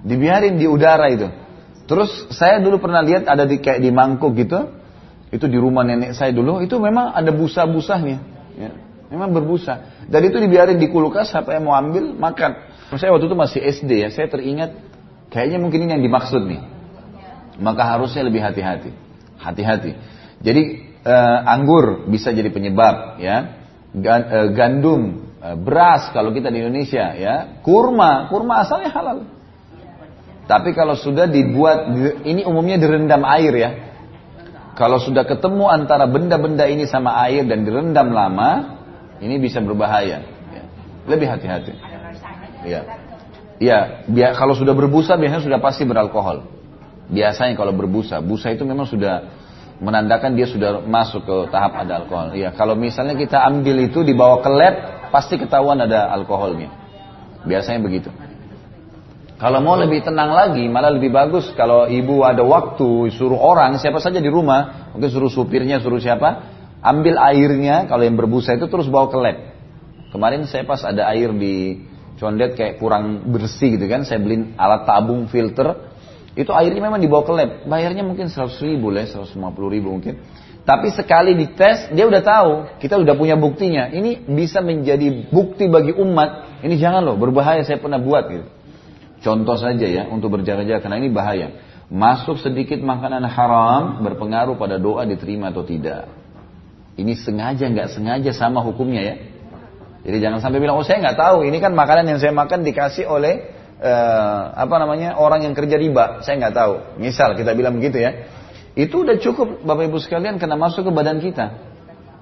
Dibiarin 0.03 0.59
di 0.59 0.67
udara 0.67 1.07
itu. 1.07 1.31
Terus 1.87 2.31
saya 2.31 2.59
dulu 2.59 2.79
pernah 2.79 2.99
lihat 3.03 3.27
ada 3.27 3.47
di 3.47 3.59
kayak 3.63 3.79
di 3.79 3.89
mangkuk 3.91 4.35
gitu. 4.35 4.71
Itu 5.33 5.49
di 5.49 5.57
rumah 5.57 5.81
nenek 5.81 6.13
saya 6.13 6.29
dulu, 6.29 6.61
itu 6.61 6.77
memang 6.77 7.09
ada 7.09 7.33
busa-busanya. 7.33 8.21
Ya. 8.53 8.69
Memang 9.09 9.33
berbusa. 9.33 10.05
Dan 10.05 10.29
itu 10.29 10.37
dibiarin 10.37 10.77
di 10.77 10.89
kulkas 10.93 11.33
sampai 11.33 11.57
mau 11.57 11.73
ambil, 11.73 12.13
makan. 12.13 12.69
Saya 12.93 13.09
waktu 13.09 13.25
itu 13.25 13.37
masih 13.37 13.59
SD 13.65 13.91
ya, 14.05 14.09
saya 14.13 14.29
teringat 14.29 14.77
kayaknya 15.33 15.57
mungkin 15.57 15.89
ini 15.89 15.97
yang 15.97 16.05
dimaksud 16.05 16.45
nih. 16.45 16.61
Maka 17.57 17.97
harusnya 17.97 18.25
lebih 18.25 18.45
hati-hati. 18.45 18.93
Hati-hati. 19.41 19.97
Jadi 20.41 20.93
uh, 21.05 21.39
anggur 21.45 22.07
bisa 22.07 22.31
jadi 22.31 22.49
penyebab 22.49 23.19
ya 23.19 23.59
eh, 23.93 24.47
gandum 24.55 25.33
uh, 25.39 25.55
beras 25.59 26.09
kalau 26.15 26.31
kita 26.33 26.49
di 26.49 26.63
Indonesia 26.63 27.13
ya 27.13 27.59
kurma 27.61 28.31
kurma 28.31 28.63
asalnya 28.63 28.89
halal 28.89 29.27
tapi 30.45 30.75
kalau 30.75 30.95
sudah 30.97 31.27
dibuat 31.29 31.91
ini 32.27 32.43
umumnya 32.43 32.79
direndam 32.79 33.23
air 33.23 33.53
ya 33.55 33.71
kalau 34.73 34.97
sudah 34.97 35.23
ketemu 35.23 35.69
antara 35.69 36.09
benda-benda 36.09 36.65
ini 36.67 36.89
sama 36.89 37.15
air 37.27 37.45
dan 37.47 37.63
direndam 37.63 38.11
lama 38.11 38.79
ini 39.23 39.39
bisa 39.39 39.63
berbahaya 39.63 40.23
ya. 40.51 40.63
lebih 41.07 41.27
hati-hati 41.31 41.73
ya 42.67 42.81
ya 43.61 43.77
biar 44.09 44.35
kalau 44.35 44.57
sudah 44.57 44.75
berbusa 44.75 45.15
biasanya 45.15 45.43
sudah 45.43 45.59
pasti 45.63 45.87
beralkohol 45.87 46.43
biasanya 47.07 47.55
kalau 47.55 47.71
berbusa 47.71 48.19
busa 48.19 48.51
itu 48.51 48.67
memang 48.67 48.89
sudah 48.89 49.43
menandakan 49.83 50.39
dia 50.39 50.47
sudah 50.47 50.79
masuk 50.85 51.27
ke 51.27 51.35
tahap 51.51 51.75
ada 51.75 52.03
alkohol. 52.03 52.31
Ya, 52.39 52.55
kalau 52.55 52.79
misalnya 52.79 53.19
kita 53.19 53.43
ambil 53.43 53.83
itu 53.83 54.05
dibawa 54.07 54.39
ke 54.39 54.47
lab, 54.47 54.75
pasti 55.11 55.35
ketahuan 55.35 55.83
ada 55.83 56.07
alkoholnya. 56.15 56.71
Biasanya 57.43 57.83
begitu. 57.83 58.07
Kalau 59.43 59.59
mau 59.59 59.75
lebih 59.75 60.07
tenang 60.07 60.31
lagi, 60.31 60.71
malah 60.71 60.87
lebih 60.87 61.11
bagus 61.11 61.51
kalau 61.59 61.83
ibu 61.83 62.23
ada 62.23 62.47
waktu 62.47 63.11
suruh 63.11 63.35
orang 63.35 63.75
siapa 63.75 63.99
saja 63.99 64.23
di 64.23 64.31
rumah, 64.31 64.87
mungkin 64.95 65.11
suruh 65.11 65.27
supirnya, 65.27 65.83
suruh 65.83 65.99
siapa, 65.99 66.47
ambil 66.79 67.19
airnya 67.19 67.83
kalau 67.83 68.07
yang 68.07 68.15
berbusa 68.15 68.55
itu 68.55 68.71
terus 68.71 68.87
bawa 68.87 69.11
ke 69.11 69.19
lab. 69.19 69.37
Kemarin 70.15 70.47
saya 70.47 70.63
pas 70.63 70.79
ada 70.87 71.11
air 71.11 71.35
di 71.35 71.75
condet 72.15 72.55
kayak 72.55 72.79
kurang 72.79 73.35
bersih 73.35 73.75
gitu 73.75 73.83
kan, 73.91 74.07
saya 74.07 74.23
beli 74.23 74.55
alat 74.55 74.87
tabung 74.87 75.27
filter, 75.27 75.91
itu 76.39 76.55
airnya 76.55 76.79
memang 76.79 77.03
dibawa 77.03 77.27
ke 77.27 77.33
lab. 77.35 77.67
Bayarnya 77.67 78.07
mungkin 78.07 78.31
100 78.31 78.47
ribu 78.63 78.95
lah, 78.95 79.03
150 79.11 79.35
ribu 79.67 79.91
mungkin. 79.91 80.23
Tapi 80.63 80.87
sekali 80.95 81.35
dites, 81.35 81.91
dia 81.91 82.07
udah 82.07 82.23
tahu, 82.23 82.51
kita 82.79 82.95
udah 82.95 83.11
punya 83.19 83.35
buktinya. 83.35 83.91
Ini 83.91 84.23
bisa 84.23 84.63
menjadi 84.63 85.27
bukti 85.27 85.67
bagi 85.67 85.91
umat. 85.91 86.63
Ini 86.63 86.79
jangan 86.79 87.03
loh, 87.03 87.19
berbahaya 87.19 87.67
saya 87.67 87.83
pernah 87.83 87.99
buat 87.99 88.31
gitu. 88.31 88.62
Contoh 89.23 89.55
saja 89.55 89.87
ya, 89.87 90.03
untuk 90.11 90.35
berjaga-jaga, 90.35 90.83
karena 90.83 90.99
ini 90.99 91.07
bahaya. 91.07 91.55
Masuk 91.87 92.43
sedikit 92.43 92.83
makanan 92.83 93.23
haram 93.23 94.03
berpengaruh 94.03 94.59
pada 94.59 94.75
doa 94.75 95.07
diterima 95.07 95.55
atau 95.55 95.63
tidak. 95.63 96.11
Ini 96.99 97.15
sengaja 97.15 97.71
nggak 97.71 97.89
sengaja 97.95 98.31
sama 98.35 98.59
hukumnya 98.59 99.01
ya. 99.01 99.15
Jadi 100.03 100.17
jangan 100.19 100.43
sampai 100.43 100.59
bilang, 100.59 100.75
oh 100.75 100.83
saya 100.83 100.99
nggak 100.99 101.15
tahu, 101.15 101.47
ini 101.47 101.63
kan 101.63 101.71
makanan 101.71 102.11
yang 102.11 102.19
saya 102.19 102.35
makan 102.35 102.67
dikasih 102.67 103.07
oleh 103.07 103.47
uh, 103.79 104.51
apa 104.59 104.75
namanya 104.75 105.15
orang 105.15 105.47
yang 105.47 105.55
kerja 105.55 105.79
riba, 105.79 106.19
saya 106.27 106.43
nggak 106.43 106.55
tahu. 106.59 106.73
Misal 106.99 107.39
kita 107.39 107.55
bilang 107.55 107.79
begitu 107.79 108.03
ya, 108.03 108.27
itu 108.75 109.07
udah 109.07 109.15
cukup 109.23 109.63
Bapak 109.63 109.87
Ibu 109.87 110.03
sekalian 110.03 110.35
kena 110.35 110.59
masuk 110.59 110.83
ke 110.83 110.91
badan 110.91 111.23
kita. 111.23 111.55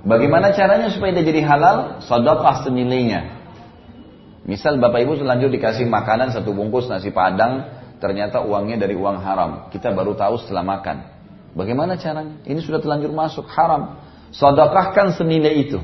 Bagaimana 0.05 0.53
caranya 0.53 0.93
supaya 0.93 1.17
dia 1.17 1.25
jadi 1.25 1.41
halal? 1.41 2.05
Sedekah 2.05 2.65
senilainya. 2.65 3.40
Misal 4.41 4.81
Bapak 4.81 5.05
Ibu 5.05 5.21
selanjut 5.21 5.53
dikasih 5.53 5.85
makanan 5.85 6.33
satu 6.33 6.51
bungkus 6.57 6.89
nasi 6.89 7.13
padang, 7.13 7.69
ternyata 8.01 8.41
uangnya 8.41 8.81
dari 8.81 8.97
uang 8.97 9.21
haram. 9.21 9.69
Kita 9.69 9.93
baru 9.93 10.17
tahu 10.17 10.41
setelah 10.41 10.65
makan. 10.65 11.05
Bagaimana 11.53 11.99
caranya? 12.01 12.41
Ini 12.47 12.57
sudah 12.63 12.81
terlanjur 12.81 13.13
masuk 13.13 13.45
haram. 13.53 14.01
Sedekahkan 14.33 15.13
senilai 15.13 15.67
itu. 15.67 15.77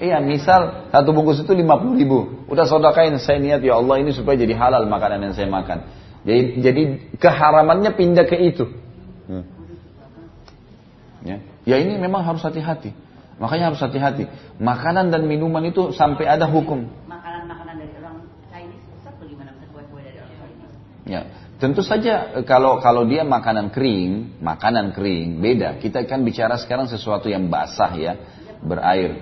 Iya, 0.00 0.18
misal 0.24 0.90
satu 0.90 1.14
bungkus 1.14 1.44
itu 1.44 1.52
50 1.52 2.00
ribu. 2.00 2.18
Udah 2.50 2.66
sodakain, 2.66 3.14
saya 3.20 3.38
niat 3.38 3.62
ya 3.62 3.78
Allah 3.78 4.00
ini 4.02 4.10
supaya 4.10 4.34
jadi 4.40 4.54
halal 4.56 4.88
makanan 4.90 5.22
yang 5.30 5.34
saya 5.36 5.46
makan. 5.46 5.86
Jadi, 6.24 6.42
jadi 6.64 6.82
keharamannya 7.20 7.92
pindah 7.94 8.24
ke 8.24 8.36
itu. 8.40 8.64
Hmm. 9.28 9.44
Ya. 11.24 11.36
ya 11.64 11.76
ini 11.80 12.00
memang 12.00 12.24
harus 12.24 12.40
hati-hati. 12.40 13.03
Makanya 13.38 13.74
harus 13.74 13.82
hati-hati. 13.82 14.30
Makanan 14.62 15.10
dan 15.10 15.26
minuman 15.26 15.66
itu 15.66 15.90
sampai 15.90 16.30
ada 16.30 16.46
hukum. 16.46 16.86
Makanan-makanan 17.10 17.74
dari 17.82 17.92
orang 17.98 18.16
Chinese 18.50 18.86
atau 19.02 19.24
gimana? 19.26 19.50
Kue-kue 19.74 20.00
dari 20.06 20.18
orang 20.22 20.34
Chinese? 20.38 20.76
Ya, 21.10 21.20
tentu 21.58 21.82
saja 21.82 22.38
e, 22.38 22.46
kalau 22.46 22.78
kalau 22.78 23.02
dia 23.02 23.26
makanan 23.26 23.74
kering, 23.74 24.38
makanan 24.38 24.94
kering 24.94 25.42
beda. 25.42 25.82
Kita 25.82 26.06
kan 26.06 26.22
bicara 26.22 26.54
sekarang 26.62 26.86
sesuatu 26.86 27.26
yang 27.26 27.50
basah 27.50 27.90
ya, 27.98 28.14
berair. 28.62 29.18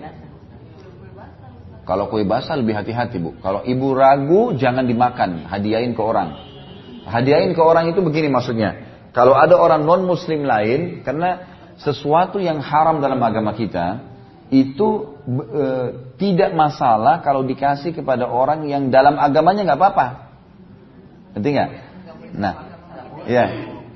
Kalau 1.83 2.07
kue 2.07 2.23
basah 2.23 2.55
lebih 2.55 2.79
hati-hati 2.79 3.19
bu. 3.19 3.35
Kalau 3.43 3.67
ibu 3.67 3.91
ragu 3.97 4.55
jangan 4.55 4.87
dimakan, 4.87 5.51
hadiahin 5.51 5.99
ke 5.99 6.03
orang. 6.05 6.39
Hadiahin 7.03 7.59
ke 7.59 7.63
orang 7.65 7.91
itu 7.91 7.99
begini 7.99 8.31
maksudnya. 8.31 8.93
Kalau 9.11 9.35
ada 9.35 9.59
orang 9.59 9.83
non 9.83 10.07
muslim 10.07 10.47
lain, 10.47 11.03
karena 11.03 11.52
sesuatu 11.83 12.39
yang 12.39 12.63
haram 12.63 13.03
dalam 13.03 13.19
agama 13.19 13.53
kita, 13.53 14.01
itu 14.53 15.19
e, 15.27 15.65
tidak 16.21 16.53
masalah 16.55 17.25
kalau 17.25 17.43
dikasih 17.43 17.97
kepada 17.97 18.29
orang 18.29 18.69
yang 18.69 18.93
dalam 18.93 19.19
agamanya 19.19 19.67
nggak 19.67 19.81
apa-apa. 19.81 20.07
Ngerti 21.35 21.49
nggak? 21.51 21.71
Nah, 22.37 22.55
ya, 23.27 23.45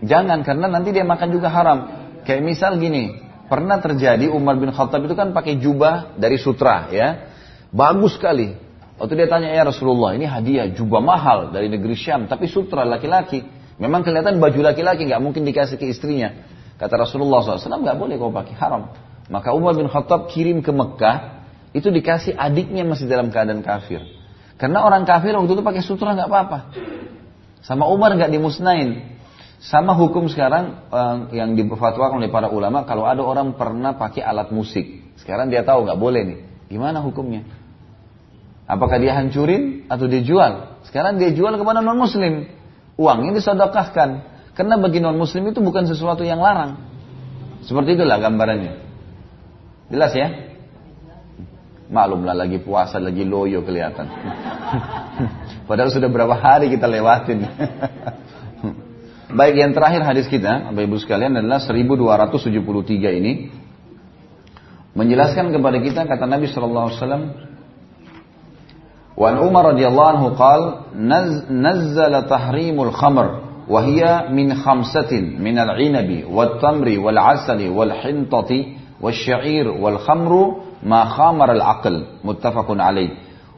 jangan 0.03 0.43
karena 0.43 0.67
nanti 0.67 0.91
dia 0.91 1.05
makan 1.07 1.29
juga 1.31 1.49
haram. 1.53 1.79
Kayak 2.25 2.43
misal 2.43 2.81
gini, 2.83 3.23
pernah 3.47 3.79
terjadi 3.79 4.33
Umar 4.33 4.59
bin 4.59 4.75
Khattab 4.75 5.07
itu 5.07 5.15
kan 5.15 5.31
pakai 5.31 5.63
jubah 5.63 6.19
dari 6.19 6.41
sutra, 6.41 6.91
ya, 6.91 7.31
bagus 7.71 8.19
sekali. 8.19 8.57
Waktu 8.97 9.13
dia 9.13 9.29
tanya 9.29 9.53
ya 9.53 9.69
Rasulullah, 9.69 10.17
ini 10.17 10.25
hadiah 10.25 10.73
jubah 10.73 11.05
mahal 11.05 11.53
dari 11.53 11.69
negeri 11.69 11.93
Syam, 11.93 12.33
tapi 12.33 12.49
sutra 12.49 12.89
laki-laki. 12.89 13.45
Memang 13.77 14.01
kelihatan 14.01 14.41
baju 14.41 14.61
laki-laki 14.65 15.05
nggak 15.05 15.21
mungkin 15.21 15.45
dikasih 15.45 15.77
ke 15.77 15.85
istrinya. 15.93 16.33
Kata 16.77 16.95
Rasulullah 17.01 17.41
SAW, 17.41 17.83
nggak 17.83 17.97
boleh 17.97 18.21
kau 18.21 18.29
pakai, 18.29 18.55
haram. 18.57 18.93
Maka 19.33 19.57
Umar 19.57 19.75
bin 19.75 19.89
Khattab 19.89 20.29
kirim 20.29 20.61
ke 20.61 20.71
Mekah, 20.71 21.45
itu 21.73 21.89
dikasih 21.89 22.37
adiknya 22.37 22.85
masih 22.85 23.09
dalam 23.09 23.33
keadaan 23.33 23.65
kafir. 23.65 24.05
Karena 24.57 24.85
orang 24.85 25.05
kafir 25.05 25.37
waktu 25.37 25.53
itu 25.53 25.65
pakai 25.65 25.83
sutra 25.85 26.17
nggak 26.17 26.29
apa-apa. 26.29 26.59
Sama 27.61 27.85
Umar 27.89 28.17
nggak 28.17 28.33
dimusnahin. 28.33 29.17
Sama 29.61 29.97
hukum 29.97 30.29
sekarang 30.29 30.89
eh, 30.93 31.17
yang 31.41 31.57
difatwakan 31.57 32.21
oleh 32.21 32.29
para 32.29 32.53
ulama, 32.53 32.85
kalau 32.85 33.09
ada 33.09 33.25
orang 33.25 33.57
pernah 33.57 33.97
pakai 33.97 34.21
alat 34.21 34.53
musik, 34.53 35.17
sekarang 35.21 35.49
dia 35.49 35.65
tahu 35.65 35.89
nggak 35.89 36.01
boleh 36.01 36.23
nih. 36.25 36.39
Gimana 36.69 37.01
hukumnya? 37.01 37.45
Apakah 38.67 38.99
dia 38.99 39.17
hancurin 39.17 39.87
atau 39.87 40.11
dia 40.11 40.21
jual? 40.21 40.83
Sekarang 40.85 41.17
dia 41.17 41.31
jual 41.31 41.55
kepada 41.55 41.81
non 41.81 41.97
muslim 41.97 42.51
uangnya 42.99 43.37
disedekahkan. 43.37 44.36
Karena 44.57 44.81
bagi 44.81 45.05
non 45.05 45.21
muslim 45.21 45.53
itu 45.53 45.61
bukan 45.61 45.85
sesuatu 45.85 46.25
yang 46.25 46.41
larang. 46.41 46.81
Seperti 47.69 47.93
itulah 47.93 48.17
gambarannya. 48.17 48.73
Jelas 49.93 50.17
ya? 50.17 50.29
Maklumlah 51.87 52.35
lagi 52.35 52.59
puasa, 52.59 52.97
lagi 52.97 53.23
loyo 53.23 53.63
kelihatan. 53.63 54.09
Padahal 55.69 55.93
sudah 55.93 56.09
berapa 56.09 56.33
hari 56.35 56.73
kita 56.73 56.89
lewatin. 56.89 57.45
Baik 59.39 59.55
yang 59.61 59.77
terakhir 59.77 60.03
hadis 60.03 60.27
kita, 60.27 60.73
Bapak 60.73 60.83
Ibu 60.89 60.97
sekalian 61.05 61.37
adalah 61.37 61.61
1273 61.61 63.19
ini 63.21 63.33
menjelaskan 64.97 65.53
kepada 65.53 65.79
kita 65.85 66.09
kata 66.09 66.25
Nabi 66.25 66.49
SAW. 66.49 67.45
Wan 69.17 69.37
Umar 69.41 69.77
radhiyallahu 69.77 70.11
anhu 70.17 70.29
qal 70.35 70.61
nazzala 71.51 72.25
tahrimul 72.25 72.93
khamr 72.97 73.46
وهي 73.70 74.28
من 74.36 74.54
خمسة 74.56 75.12
من 75.40 75.56
العنب 75.60 76.24
والتمر 76.28 76.88
والعسل 77.00 77.62
والحنطة 77.70 78.52
والشعير 79.02 79.68
والخمر 79.68 80.32
ما 80.84 81.02
خامر 81.06 81.52
العقل 81.52 81.96
متفق 82.24 82.68
عليه 82.70 83.12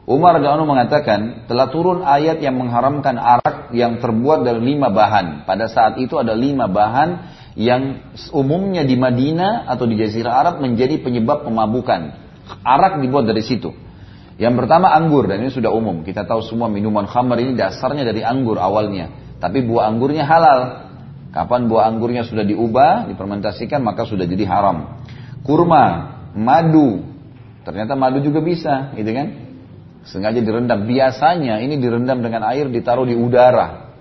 Umar 0.03 0.36
radhiyallahu 0.36 0.67
mengatakan 0.67 1.47
telah 1.47 1.71
turun 1.71 2.03
ayat 2.03 2.43
yang 2.43 2.59
mengharamkan 2.59 3.15
arak 3.15 3.71
yang 3.71 4.03
terbuat 4.03 4.43
dari 4.43 4.59
lima 4.59 4.91
bahan. 4.91 5.47
Pada 5.47 5.71
saat 5.71 5.95
itu 5.95 6.19
ada 6.19 6.36
lima 6.36 6.67
bahan 6.67 7.24
yang 7.55 8.11
umumnya 8.36 8.84
di 8.84 8.99
Madinah 8.99 9.63
atau 9.63 9.88
di 9.88 9.95
Jazirah 9.95 10.43
Arab 10.43 10.55
menjadi 10.59 10.99
penyebab 10.99 11.47
pemabukan. 11.47 12.19
Arak 12.67 12.99
dibuat 12.99 13.32
dari 13.32 13.47
situ. 13.47 13.71
Yang 14.36 14.65
pertama 14.65 14.91
anggur 14.91 15.24
dan 15.24 15.39
ini 15.39 15.55
sudah 15.55 15.71
umum. 15.71 16.03
Kita 16.03 16.28
tahu 16.28 16.43
semua 16.43 16.67
minuman 16.67 17.07
khamar 17.07 17.39
ini 17.39 17.55
dasarnya 17.55 18.03
dari 18.03 18.28
anggur 18.28 18.59
awalnya. 18.59 19.07
Tapi 19.39 19.62
buah 19.66 19.91
anggurnya 19.91 20.26
halal. 20.26 20.91
Kapan 21.28 21.70
buah 21.70 21.86
anggurnya 21.86 22.26
sudah 22.26 22.43
diubah, 22.43 23.07
dipermentasikan 23.12 23.84
maka 23.84 24.09
sudah 24.09 24.24
jadi 24.26 24.49
haram. 24.49 25.05
Kurma, 25.47 25.84
madu. 26.34 27.05
Ternyata 27.62 27.95
madu 27.95 28.24
juga 28.24 28.41
bisa, 28.41 28.97
gitu 28.97 29.12
kan? 29.12 29.28
Sengaja 30.09 30.41
direndam. 30.41 30.89
Biasanya 30.89 31.61
ini 31.61 31.76
direndam 31.76 32.24
dengan 32.24 32.49
air 32.49 32.66
ditaruh 32.72 33.05
di 33.05 33.12
udara. 33.12 33.93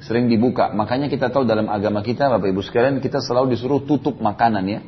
Sering 0.00 0.30
dibuka. 0.30 0.72
Makanya 0.72 1.12
kita 1.12 1.28
tahu 1.28 1.44
dalam 1.44 1.68
agama 1.68 2.00
kita, 2.00 2.32
Bapak 2.32 2.48
Ibu 2.48 2.64
sekalian, 2.64 3.02
kita 3.04 3.20
selalu 3.20 3.52
disuruh 3.52 3.84
tutup 3.84 4.16
makanan 4.24 4.64
ya. 4.64 4.80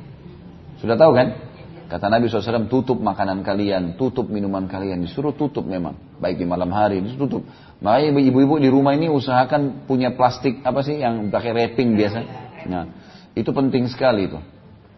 Sudah 0.80 0.96
tahu 0.96 1.12
kan? 1.12 1.50
Kata 1.90 2.06
Nabi 2.06 2.30
SAW, 2.30 2.70
tutup 2.70 3.02
makanan 3.02 3.42
kalian, 3.42 3.98
tutup 3.98 4.30
minuman 4.30 4.70
kalian. 4.70 5.02
Disuruh 5.02 5.34
tutup 5.34 5.66
memang. 5.66 5.98
Baik 6.22 6.38
di 6.38 6.46
malam 6.46 6.70
hari, 6.70 7.02
ditutup. 7.02 7.44
Makanya 7.80 8.12
ibu-ibu 8.12 8.60
di 8.60 8.68
rumah 8.68 8.92
ini 8.92 9.08
usahakan 9.08 9.88
punya 9.88 10.12
plastik, 10.12 10.60
apa 10.60 10.84
sih, 10.84 11.00
yang 11.00 11.32
pakai 11.32 11.56
wrapping 11.56 11.96
biasa. 11.96 12.18
Nah, 12.68 12.84
itu 13.32 13.50
penting 13.56 13.88
sekali 13.88 14.28
itu. 14.28 14.38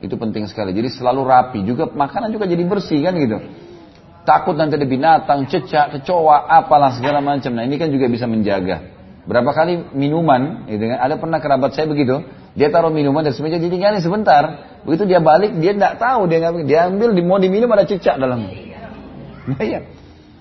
Itu 0.02 0.18
penting 0.18 0.50
sekali. 0.50 0.74
Jadi 0.74 0.90
selalu 0.90 1.22
rapi. 1.22 1.62
Juga 1.62 1.86
makanan 1.86 2.34
juga 2.34 2.50
jadi 2.50 2.66
bersih 2.66 3.06
kan 3.06 3.14
gitu. 3.14 3.38
Takut 4.26 4.58
nanti 4.58 4.74
ada 4.74 4.86
binatang, 4.86 5.46
cecak, 5.46 5.98
kecoa, 5.98 6.46
apalah 6.50 6.94
segala 6.98 7.22
macam. 7.22 7.54
Nah 7.54 7.62
ini 7.62 7.78
kan 7.78 7.90
juga 7.90 8.10
bisa 8.10 8.26
menjaga. 8.26 8.82
Berapa 9.22 9.54
kali 9.54 9.94
minuman, 9.94 10.66
gitu 10.66 10.90
kan? 10.90 10.98
ada 10.98 11.14
pernah 11.14 11.38
kerabat 11.38 11.78
saya 11.78 11.86
begitu, 11.86 12.26
dia 12.58 12.74
taruh 12.74 12.90
minuman 12.90 13.22
dari 13.22 13.38
meja 13.38 13.62
ditinggalin 13.62 14.02
sebentar. 14.02 14.74
Begitu 14.82 15.06
dia 15.06 15.22
balik, 15.22 15.54
dia 15.62 15.78
tidak 15.78 16.02
tahu 16.02 16.26
dia 16.26 16.42
nggak 16.42 16.66
dia 16.66 16.90
ambil 16.90 17.14
mau 17.22 17.38
diminum 17.38 17.70
ada 17.70 17.86
cicak 17.86 18.18
dalamnya. 18.18 18.50
Nah, 19.46 19.62
iya. 19.62 19.86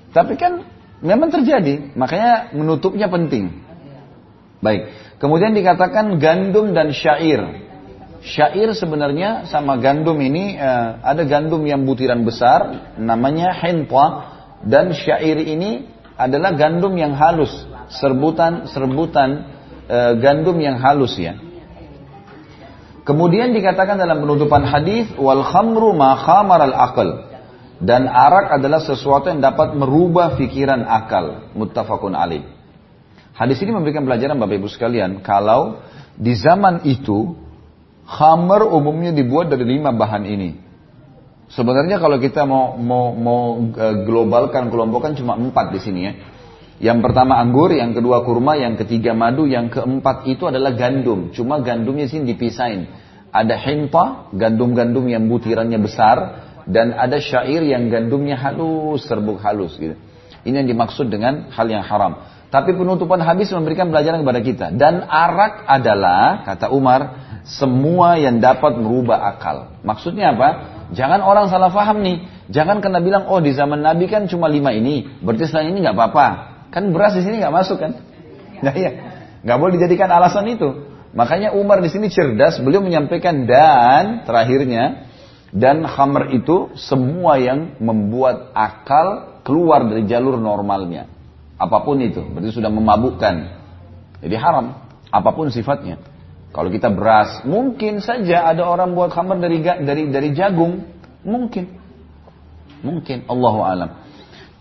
Tapi 0.09 0.33
kan 0.37 0.65
memang 1.01 1.33
terjadi, 1.33 1.97
makanya 1.97 2.53
menutupnya 2.53 3.09
penting. 3.09 3.61
Baik. 4.61 4.93
Kemudian 5.17 5.57
dikatakan 5.57 6.21
gandum 6.21 6.73
dan 6.77 6.93
syair. 6.93 7.65
Syair 8.21 8.69
sebenarnya 8.77 9.49
sama 9.49 9.81
gandum 9.81 10.21
ini 10.21 10.53
uh, 10.53 11.01
ada 11.01 11.25
gandum 11.25 11.65
yang 11.65 11.81
butiran 11.81 12.21
besar 12.21 12.93
namanya 13.01 13.49
henpa 13.49 14.05
dan 14.61 14.93
syair 14.93 15.41
ini 15.41 15.89
adalah 16.13 16.53
gandum 16.53 16.93
yang 16.93 17.17
halus, 17.17 17.49
serbutan 17.89 18.69
serbutan 18.69 19.49
uh, 19.89 20.13
gandum 20.21 20.61
yang 20.61 20.77
halus 20.77 21.17
ya. 21.17 21.33
Kemudian 23.01 23.57
dikatakan 23.57 23.97
dalam 23.97 24.21
penutupan 24.21 24.61
hadis 24.61 25.09
wal 25.17 25.41
khamru 25.41 25.97
ma 25.97 26.13
khamar 26.21 26.61
al 26.61 26.75
akal 26.77 27.30
dan 27.81 28.05
arak 28.05 28.61
adalah 28.61 28.77
sesuatu 28.85 29.33
yang 29.33 29.41
dapat 29.41 29.73
merubah 29.73 30.37
pikiran 30.37 30.85
akal. 30.85 31.49
Muttafaqun 31.57 32.13
alaih. 32.13 32.45
Hadis 33.33 33.57
ini 33.65 33.73
memberikan 33.73 34.05
pelajaran 34.05 34.37
Bapak 34.37 34.61
Ibu 34.61 34.69
sekalian 34.69 35.25
kalau 35.25 35.81
di 36.13 36.37
zaman 36.37 36.85
itu 36.85 37.33
Khamr 38.05 38.69
umumnya 38.69 39.15
dibuat 39.15 39.49
dari 39.49 39.65
lima 39.65 39.89
bahan 39.95 40.29
ini. 40.29 40.61
Sebenarnya 41.49 41.97
kalau 41.97 42.21
kita 42.21 42.45
mau 42.45 42.77
mau 42.77 43.15
mau 43.17 43.41
e, 43.71 43.85
globalkan 44.05 44.69
kelompokkan 44.69 45.17
cuma 45.17 45.39
empat 45.39 45.73
di 45.73 45.79
sini 45.79 46.01
ya. 46.05 46.13
Yang 46.81 46.99
pertama 47.05 47.37
anggur, 47.37 47.69
yang 47.71 47.93
kedua 47.93 48.25
kurma, 48.25 48.57
yang 48.57 48.73
ketiga 48.73 49.13
madu, 49.13 49.45
yang 49.45 49.69
keempat 49.69 50.25
itu 50.25 50.49
adalah 50.49 50.73
gandum. 50.73 51.29
Cuma 51.29 51.61
gandumnya 51.61 52.09
sini 52.09 52.33
dipisahin. 52.33 52.89
Ada 53.31 53.53
hinta, 53.53 54.33
gandum-gandum 54.33 55.05
yang 55.05 55.29
butirannya 55.29 55.77
besar, 55.77 56.17
dan 56.67 56.93
ada 56.93 57.17
syair 57.17 57.63
yang 57.65 57.89
gandumnya 57.89 58.37
halus, 58.37 59.05
serbuk 59.07 59.41
halus 59.41 59.77
gitu. 59.77 59.97
Ini 60.41 60.65
yang 60.65 60.69
dimaksud 60.73 61.13
dengan 61.13 61.53
hal 61.53 61.69
yang 61.69 61.85
haram. 61.85 62.25
Tapi 62.51 62.75
penutupan 62.75 63.23
habis 63.23 63.47
memberikan 63.55 63.87
pelajaran 63.93 64.25
kepada 64.25 64.41
kita. 64.43 64.65
Dan 64.75 65.05
arak 65.07 65.63
adalah, 65.69 66.43
kata 66.43 66.67
Umar, 66.73 67.15
semua 67.47 68.19
yang 68.19 68.43
dapat 68.43 68.75
merubah 68.75 69.23
akal. 69.31 69.79
Maksudnya 69.87 70.35
apa? 70.35 70.49
Jangan 70.91 71.23
orang 71.23 71.47
salah 71.47 71.71
faham 71.71 72.03
nih. 72.03 72.27
Jangan 72.51 72.83
kena 72.83 72.99
bilang, 72.99 73.31
oh 73.31 73.39
di 73.39 73.55
zaman 73.55 73.79
Nabi 73.79 74.11
kan 74.11 74.27
cuma 74.27 74.51
lima 74.51 74.75
ini. 74.75 75.07
Berarti 75.23 75.47
selain 75.47 75.71
ini 75.71 75.79
nggak 75.79 75.95
apa-apa. 75.95 76.27
Kan 76.75 76.91
beras 76.91 77.15
di 77.15 77.23
sini 77.23 77.39
nggak 77.39 77.55
masuk 77.55 77.79
kan? 77.79 77.93
Nah 78.61 78.77
iya, 78.77 78.91
nggak 79.41 79.57
boleh 79.57 79.73
dijadikan 79.81 80.05
alasan 80.13 80.45
itu. 80.45 80.85
Makanya 81.17 81.57
Umar 81.57 81.81
di 81.81 81.89
sini 81.89 82.13
cerdas, 82.13 82.61
beliau 82.61 82.79
menyampaikan 82.79 83.49
dan 83.49 84.21
terakhirnya 84.21 85.10
dan 85.51 85.83
khamr 85.83 86.31
itu 86.31 86.71
semua 86.79 87.35
yang 87.35 87.75
membuat 87.83 88.55
akal 88.55 89.39
keluar 89.43 89.83
dari 89.83 90.07
jalur 90.07 90.39
normalnya. 90.39 91.11
Apa 91.59 91.83
pun 91.83 91.99
itu, 91.99 92.23
berarti 92.23 92.55
sudah 92.55 92.71
memabukkan. 92.71 93.35
Jadi 94.23 94.35
haram, 94.39 94.79
apa 95.11 95.29
pun 95.35 95.51
sifatnya. 95.51 95.99
Kalau 96.51 96.71
kita 96.71 96.91
beras, 96.91 97.43
mungkin 97.43 97.99
saja 97.99 98.47
ada 98.47 98.63
orang 98.63 98.95
buat 98.95 99.11
khamar 99.11 99.39
dari 99.39 99.61
dari 99.63 100.07
dari 100.09 100.29
jagung, 100.31 100.87
mungkin. 101.23 101.79
Mungkin, 102.81 103.29
Allah 103.29 103.55
alam. 103.61 103.89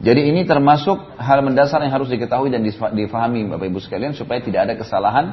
Jadi 0.00 0.32
ini 0.32 0.44
termasuk 0.48 0.96
hal 1.20 1.44
mendasar 1.44 1.80
yang 1.84 1.92
harus 1.92 2.08
diketahui 2.08 2.48
dan 2.48 2.64
difahami 2.64 3.48
Bapak 3.48 3.68
Ibu 3.68 3.80
sekalian 3.84 4.16
supaya 4.16 4.40
tidak 4.40 4.60
ada 4.68 4.74
kesalahan 4.80 5.26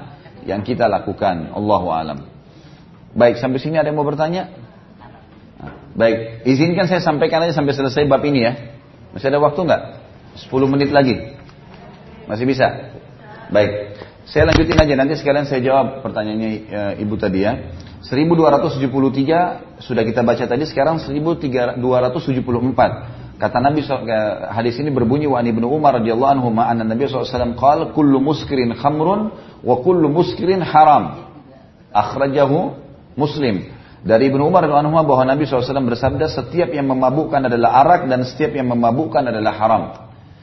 yang 0.43 0.64
kita 0.64 0.91
lakukan. 0.91 1.55
Allah 1.55 1.84
alam. 1.88 2.20
Baik, 3.16 3.39
sampai 3.39 3.64
sini 3.64 3.80
ada 3.80 3.88
yang 3.91 3.99
mau 3.99 4.08
bertanya? 4.08 4.66
Baik, 5.98 6.45
izinkan 6.45 6.86
saya 6.86 7.02
sampaikan 7.02 7.41
aja 7.41 7.58
sampai 7.58 7.74
selesai 7.74 8.06
bab 8.06 8.22
ini 8.22 8.45
ya. 8.45 8.54
Masih 9.18 9.34
ada 9.34 9.41
waktu 9.41 9.66
nggak? 9.66 9.82
10 10.45 10.70
menit 10.70 10.93
lagi. 10.93 11.34
Masih 12.30 12.45
bisa? 12.45 12.93
Baik. 13.50 13.98
Saya 14.30 14.45
lanjutin 14.54 14.78
aja 14.78 14.93
nanti 14.93 15.18
sekalian 15.18 15.50
saya 15.50 15.64
jawab 15.66 16.06
pertanyaannya 16.06 16.50
e, 16.70 16.80
Ibu 17.02 17.18
tadi 17.18 17.41
ya. 17.41 17.74
1273 18.06 19.82
sudah 19.82 20.04
kita 20.06 20.22
baca 20.22 20.45
tadi 20.45 20.70
sekarang 20.70 21.02
1274. 21.02 21.82
Kata 23.41 23.58
Nabi 23.58 23.82
hadis 24.54 24.78
ini 24.78 24.93
berbunyi 24.93 25.26
wa 25.26 25.41
Ibnu 25.41 25.66
Umar 25.66 25.98
radhiyallahu 25.98 26.32
anhu 26.38 26.54
ma 26.54 26.70
anna 26.70 26.86
Nabi 26.86 27.10
SAW 27.10 27.58
qala 27.58 27.89
kullu 27.93 28.22
muskirin 28.22 28.78
khamrun 28.78 29.34
wa 29.66 29.76
kullu 29.82 30.14
muskirin 30.14 30.62
haram. 30.62 31.34
Akhrajahu 31.89 32.78
Muslim. 33.18 33.77
Dari 34.06 34.30
Ibnu 34.30 34.45
Umar 34.45 34.66
radhiyallahu 34.66 34.93
anhu 34.93 35.10
bahwa 35.10 35.26
Nabi 35.26 35.50
SAW 35.50 35.89
bersabda 35.89 36.30
setiap 36.30 36.70
yang 36.70 36.86
memabukkan 36.86 37.50
adalah 37.50 37.82
arak 37.82 38.02
dan 38.06 38.22
setiap 38.22 38.54
yang 38.54 38.70
memabukkan 38.70 39.26
adalah 39.26 39.54
haram. 39.58 39.84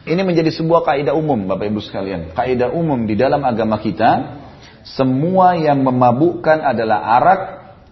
Ini 0.04 0.20
menjadi 0.20 0.52
sebuah 0.52 0.84
kaidah 0.84 1.14
umum 1.16 1.48
Bapak 1.48 1.70
Ibu 1.70 1.80
sekalian. 1.80 2.34
Kaidah 2.36 2.74
umum 2.74 3.08
di 3.08 3.14
dalam 3.16 3.40
agama 3.46 3.80
kita, 3.80 4.42
semua 4.84 5.56
yang 5.56 5.80
memabukkan 5.80 6.60
adalah 6.60 6.98
arak 7.20 7.42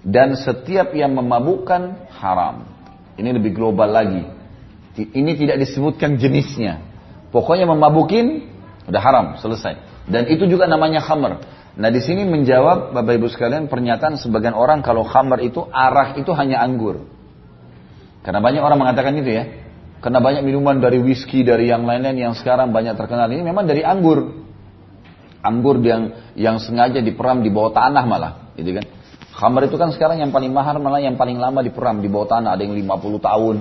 dan 0.04 0.36
setiap 0.36 0.92
yang 0.92 1.14
memabukkan 1.14 2.10
haram. 2.20 2.68
Ini 3.16 3.32
lebih 3.32 3.56
global 3.56 3.88
lagi. 3.88 4.28
Ini 4.98 5.32
tidak 5.40 5.56
disebutkan 5.62 6.20
jenisnya. 6.20 6.84
Pokoknya 7.32 7.64
memabukin 7.64 8.44
udah 8.92 9.00
haram, 9.00 9.26
selesai. 9.40 9.80
Dan 10.04 10.28
itu 10.28 10.44
juga 10.44 10.68
namanya 10.68 11.00
khamr. 11.00 11.40
Nah 11.72 11.88
di 11.88 12.04
sini 12.04 12.28
menjawab 12.28 12.92
Bapak 12.92 13.16
Ibu 13.16 13.32
sekalian 13.32 13.64
pernyataan 13.72 14.20
sebagian 14.20 14.52
orang 14.52 14.84
kalau 14.84 15.08
khamr 15.08 15.40
itu 15.40 15.64
arak 15.72 16.20
itu 16.20 16.28
hanya 16.36 16.60
anggur. 16.60 17.08
Karena 18.20 18.44
banyak 18.44 18.60
orang 18.60 18.78
mengatakan 18.78 19.16
itu 19.16 19.32
ya. 19.32 19.44
Karena 20.02 20.18
banyak 20.18 20.42
minuman 20.42 20.82
dari 20.82 20.98
whisky, 20.98 21.46
dari 21.46 21.70
yang 21.70 21.86
lain-lain 21.86 22.18
yang 22.18 22.34
sekarang 22.34 22.74
banyak 22.74 22.98
terkenal 22.98 23.30
ini 23.30 23.46
memang 23.46 23.64
dari 23.64 23.86
anggur. 23.86 24.44
Anggur 25.42 25.78
yang 25.80 26.34
yang 26.34 26.58
sengaja 26.58 26.98
diperam 26.98 27.42
di 27.42 27.50
bawah 27.50 27.70
tanah 27.70 28.04
malah, 28.06 28.32
gitu 28.58 28.78
kan. 28.78 28.84
Khamar 29.32 29.66
itu 29.66 29.74
kan 29.78 29.90
sekarang 29.94 30.22
yang 30.22 30.30
paling 30.30 30.50
mahal 30.50 30.78
malah 30.78 31.02
yang 31.02 31.14
paling 31.14 31.38
lama 31.38 31.62
diperam 31.62 32.02
di 32.02 32.10
bawah 32.10 32.30
tanah, 32.30 32.54
ada 32.54 32.62
yang 32.62 32.74
50 32.74 33.18
tahun. 33.22 33.56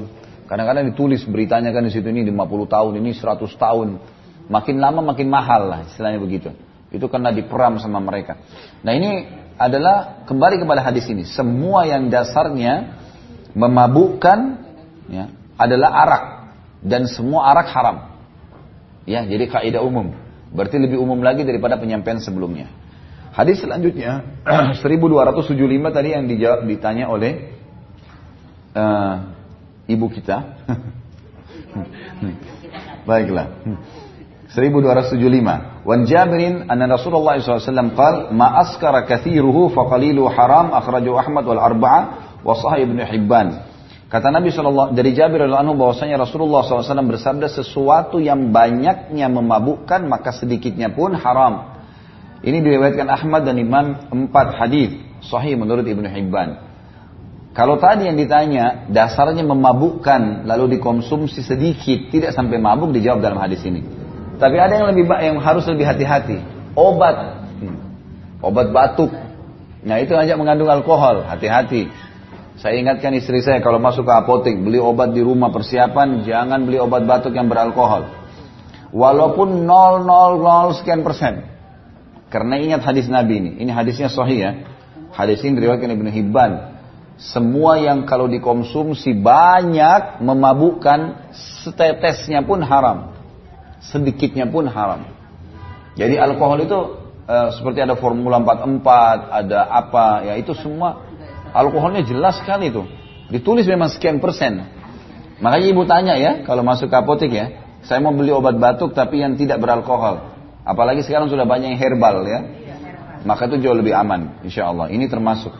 Kadang-kadang 0.49 0.85
ditulis 0.93 1.21
beritanya 1.29 1.69
kan 1.71 1.85
di 1.85 1.93
situ 1.93 2.09
ini 2.09 2.25
50 2.27 2.73
tahun, 2.73 2.91
ini 3.01 3.15
100 3.15 3.45
tahun. 3.55 3.87
Makin 4.49 4.75
lama 4.81 4.99
makin 5.13 5.27
mahal 5.29 5.61
lah 5.69 5.79
istilahnya 5.87 6.19
begitu. 6.21 6.51
Itu 6.91 7.07
karena 7.07 7.31
diperam 7.31 7.79
sama 7.79 8.03
mereka. 8.03 8.35
Nah 8.83 8.91
ini 8.91 9.23
adalah 9.55 10.27
kembali 10.27 10.59
kepada 10.59 10.83
hadis 10.83 11.07
ini. 11.07 11.23
Semua 11.23 11.87
yang 11.87 12.11
dasarnya 12.11 12.99
memabukkan 13.55 14.39
ya, 15.07 15.31
adalah 15.55 15.89
arak 16.03 16.23
dan 16.83 17.07
semua 17.07 17.47
arak 17.55 17.71
haram. 17.71 17.97
Ya, 19.07 19.23
jadi 19.25 19.47
kaidah 19.49 19.81
umum. 19.81 20.13
Berarti 20.51 20.77
lebih 20.77 20.99
umum 20.99 21.23
lagi 21.23 21.47
daripada 21.47 21.79
penyampaian 21.79 22.19
sebelumnya. 22.19 22.67
Hadis 23.31 23.63
selanjutnya 23.63 24.27
1275 24.83 25.55
tadi 25.95 26.09
yang 26.11 26.27
dijawab 26.27 26.67
ditanya 26.67 27.07
oleh 27.07 27.55
uh, 28.75 29.31
ibu 29.87 30.11
kita. 30.11 30.59
Baiklah. 33.07 33.47
1275. 34.51 35.87
Wan 35.87 36.03
Jabirin 36.03 36.67
anna 36.67 36.85
Rasulullah 36.91 37.39
SAW 37.39 37.95
qal 37.95 38.35
ma 38.35 38.59
askara 38.59 39.07
kathiruhu 39.07 39.71
faqalilu 39.71 40.27
haram 40.27 40.75
akhrajahu 40.75 41.15
Ahmad 41.15 41.47
wal 41.47 41.61
arba'a 41.61 41.99
wa 42.43 42.53
sahih 42.59 42.83
Ibnu 42.83 42.99
Hibban. 42.99 43.47
Kata 44.11 44.27
Nabi 44.27 44.51
SAW 44.51 44.91
dari 44.91 45.15
Jabir 45.15 45.47
radhiallahu 45.47 45.63
anhu 45.71 45.75
bahwasanya 45.79 46.19
Rasulullah 46.19 46.67
SAW 46.67 46.83
bersabda 46.83 47.47
sesuatu 47.47 48.19
yang 48.19 48.51
banyaknya 48.51 49.31
memabukkan 49.31 50.03
maka 50.03 50.35
sedikitnya 50.35 50.91
pun 50.91 51.15
haram. 51.15 51.79
Ini 52.43 52.59
diriwayatkan 52.59 53.07
Ahmad 53.07 53.47
dan 53.47 53.55
Imam 53.55 54.11
empat 54.11 54.59
hadis 54.59 54.99
sahih 55.23 55.55
menurut 55.55 55.87
Ibnu 55.87 56.11
Hibban. 56.11 56.59
Kalau 57.55 57.79
tadi 57.79 58.11
yang 58.11 58.19
ditanya 58.19 58.91
dasarnya 58.91 59.47
memabukkan 59.47 60.43
lalu 60.43 60.75
dikonsumsi 60.75 61.39
sedikit 61.39 62.11
tidak 62.11 62.35
sampai 62.35 62.59
mabuk 62.59 62.91
dijawab 62.91 63.23
dalam 63.23 63.39
hadis 63.39 63.63
ini. 63.63 64.00
Tapi 64.41 64.57
ada 64.57 64.73
yang 64.73 64.89
lebih 64.89 65.05
yang 65.05 65.37
harus 65.37 65.69
lebih 65.69 65.85
hati-hati. 65.85 66.41
Obat, 66.73 67.45
hmm. 67.61 67.77
obat 68.41 68.73
batuk. 68.73 69.13
Nah 69.85 70.01
itu 70.01 70.17
aja 70.17 70.33
mengandung 70.33 70.65
alkohol, 70.65 71.21
hati-hati. 71.29 71.93
Saya 72.57 72.81
ingatkan 72.81 73.13
istri 73.13 73.45
saya 73.45 73.61
kalau 73.61 73.77
masuk 73.77 74.05
ke 74.05 74.13
apotek 74.13 74.57
beli 74.57 74.81
obat 74.81 75.13
di 75.13 75.21
rumah 75.21 75.53
persiapan 75.53 76.25
jangan 76.25 76.65
beli 76.65 76.81
obat 76.81 77.05
batuk 77.05 77.37
yang 77.37 77.49
beralkohol. 77.49 78.09
Walaupun 78.91 79.69
000 79.69 80.77
sekian 80.81 81.05
persen. 81.05 81.47
Karena 82.33 82.57
ingat 82.57 82.81
hadis 82.81 83.07
Nabi 83.07 83.39
ini. 83.39 83.51
Ini 83.61 83.71
hadisnya 83.71 84.09
sahih 84.09 84.39
ya. 84.39 84.51
Hadis 85.13 85.43
ini 85.43 85.59
diriwayatkan 85.59 85.91
Ibnu 85.95 86.09
Hibban. 86.11 86.51
Semua 87.21 87.77
yang 87.77 88.09
kalau 88.09 88.25
dikonsumsi 88.25 89.13
banyak 89.15 90.23
memabukkan 90.23 91.29
setetesnya 91.63 92.41
pun 92.41 92.65
haram. 92.65 93.20
Sedikitnya 93.81 94.45
pun 94.45 94.69
haram. 94.69 95.09
Jadi 95.97 96.15
alkohol 96.21 96.61
itu 96.63 96.79
uh, 97.25 97.49
seperti 97.51 97.81
ada 97.81 97.97
formula 97.97 98.37
44, 98.39 98.85
ada 99.27 99.59
apa, 99.67 100.05
ya 100.29 100.33
itu 100.37 100.53
semua 100.53 101.11
Alkoholnya 101.51 102.07
jelas 102.07 102.39
sekali 102.39 102.71
itu. 102.71 102.87
Ditulis 103.31 103.67
memang 103.67 103.91
sekian 103.91 104.23
persen. 104.23 104.63
Makanya 105.43 105.67
ibu 105.67 105.83
tanya 105.83 106.15
ya, 106.15 106.43
kalau 106.47 106.63
masuk 106.63 106.87
ke 106.87 106.95
apotek 106.95 107.31
ya, 107.31 107.45
saya 107.83 107.99
mau 107.99 108.15
beli 108.15 108.31
obat 108.31 108.55
batuk 108.55 108.95
tapi 108.95 109.19
yang 109.19 109.35
tidak 109.35 109.59
beralkohol. 109.59 110.31
Apalagi 110.63 111.03
sekarang 111.03 111.27
sudah 111.27 111.43
banyak 111.43 111.75
yang 111.75 111.79
herbal 111.79 112.23
ya. 112.27 112.39
Maka 113.21 113.45
itu 113.51 113.61
jauh 113.61 113.77
lebih 113.77 113.93
aman, 113.93 114.41
insya 114.41 114.71
Allah. 114.71 114.89
Ini 114.89 115.05
termasuk. 115.05 115.53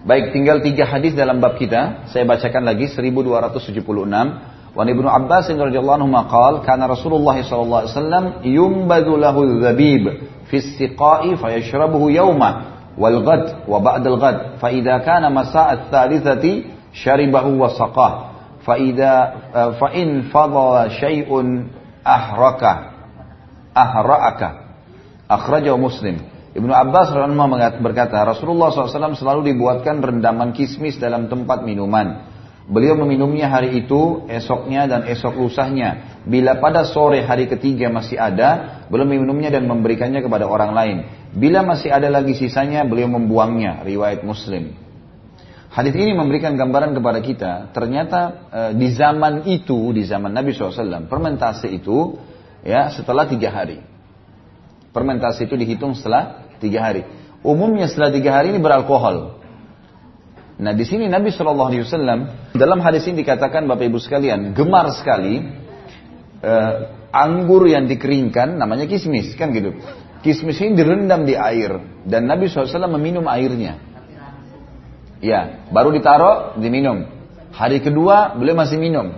Baik, 0.00 0.32
tinggal 0.32 0.64
tiga 0.64 0.88
hadis 0.88 1.12
dalam 1.12 1.44
bab 1.44 1.60
kita. 1.60 2.08
Saya 2.08 2.24
bacakan 2.24 2.64
lagi 2.64 2.88
1276. 2.88 3.84
Wa 4.75 4.83
Ibnu 4.83 5.07
Abbas 5.07 5.47
radhiyallahu 5.47 6.03
anhu 6.03 6.11
maqal 6.11 6.67
kana 6.67 6.91
Rasulullah 6.91 7.39
sallallahu 7.39 7.81
alaihi 7.87 7.95
wasallam 7.95 8.25
yumbadu 8.43 9.15
lahu 9.15 9.47
dzabib 9.63 10.03
fi 10.51 10.55
istiqa'i 10.59 11.39
fayashrabuhu 11.39 12.11
yawma 12.11 12.75
والغد 12.95 13.67
وبعد 13.67 14.07
الغد 14.07 14.39
فإذا 14.63 14.97
كان 14.97 15.27
مساء 15.35 15.73
الثالثة 15.73 16.63
شربه 16.95 17.45
وسقاه 17.45 18.13
فإذا 18.63 19.13
فإن 19.53 20.07
فضل 20.21 20.91
شيء 20.91 21.29
أحرك 22.07 22.63
أحرأك 23.77 24.41
أخرجه 25.31 25.77
مسلم 25.77 26.17
Ibnu 26.55 26.71
Abbas 26.71 27.11
radhiyallahu 27.11 27.83
berkata, 27.83 28.23
Rasulullah 28.23 28.71
SAW 28.71 29.19
selalu 29.19 29.51
dibuatkan 29.51 29.99
rendaman 29.99 30.55
kismis 30.55 30.95
dalam 30.95 31.27
tempat 31.27 31.67
minuman. 31.67 32.28
Beliau 32.70 32.94
meminumnya 32.94 33.50
hari 33.50 33.82
itu, 33.82 34.30
esoknya 34.30 34.86
dan 34.86 35.02
esok 35.02 35.42
lusahnya. 35.42 36.22
Bila 36.22 36.62
pada 36.62 36.86
sore 36.86 37.26
hari 37.26 37.50
ketiga 37.50 37.90
masih 37.90 38.14
ada, 38.14 38.86
beliau 38.86 39.10
meminumnya 39.10 39.50
dan 39.50 39.66
memberikannya 39.66 40.22
kepada 40.22 40.46
orang 40.46 40.70
lain. 40.70 40.96
Bila 41.34 41.66
masih 41.66 41.90
ada 41.90 42.06
lagi 42.06 42.38
sisanya, 42.38 42.86
beliau 42.86 43.10
membuangnya. 43.10 43.82
Riwayat 43.82 44.22
Muslim. 44.22 44.78
Hadis 45.70 45.94
ini 45.98 46.14
memberikan 46.14 46.54
gambaran 46.54 46.94
kepada 46.94 47.18
kita, 47.22 47.52
ternyata 47.74 48.20
e, 48.50 48.60
di 48.78 48.90
zaman 48.94 49.46
itu, 49.50 49.90
di 49.94 50.02
zaman 50.06 50.30
Nabi 50.34 50.50
SAW, 50.50 51.06
fermentasi 51.06 51.74
itu 51.74 52.18
ya 52.62 52.90
setelah 52.90 53.26
tiga 53.26 53.50
hari. 53.54 53.82
Fermentasi 54.90 55.46
itu 55.46 55.54
dihitung 55.54 55.94
setelah 55.94 56.54
tiga 56.58 56.86
hari. 56.86 57.02
Umumnya 57.42 57.86
setelah 57.86 58.10
tiga 58.14 58.30
hari 58.34 58.54
ini 58.54 58.58
beralkohol. 58.62 59.39
Nah 60.60 60.76
di 60.76 60.84
sini 60.84 61.08
Nabi 61.08 61.32
Shallallahu 61.32 61.68
Alaihi 61.72 61.84
Wasallam 61.88 62.52
dalam 62.52 62.84
hadis 62.84 63.08
ini 63.08 63.24
dikatakan 63.24 63.64
Bapak 63.64 63.88
Ibu 63.88 63.96
sekalian 63.96 64.52
gemar 64.52 64.92
sekali 64.92 65.40
uh, 66.44 66.72
anggur 67.08 67.64
yang 67.64 67.88
dikeringkan 67.88 68.60
namanya 68.60 68.84
kismis 68.84 69.32
kan 69.40 69.56
gitu. 69.56 69.72
Kismis 70.20 70.60
ini 70.60 70.76
direndam 70.76 71.24
di 71.24 71.32
air 71.32 71.80
dan 72.04 72.28
Nabi 72.28 72.52
SAW 72.52 72.92
meminum 72.92 73.24
airnya. 73.24 73.80
Ya, 75.24 75.64
baru 75.72 75.96
ditaruh 75.96 76.60
diminum. 76.60 77.08
Hari 77.56 77.80
kedua 77.80 78.36
beliau 78.36 78.56
masih 78.56 78.76
minum. 78.76 79.16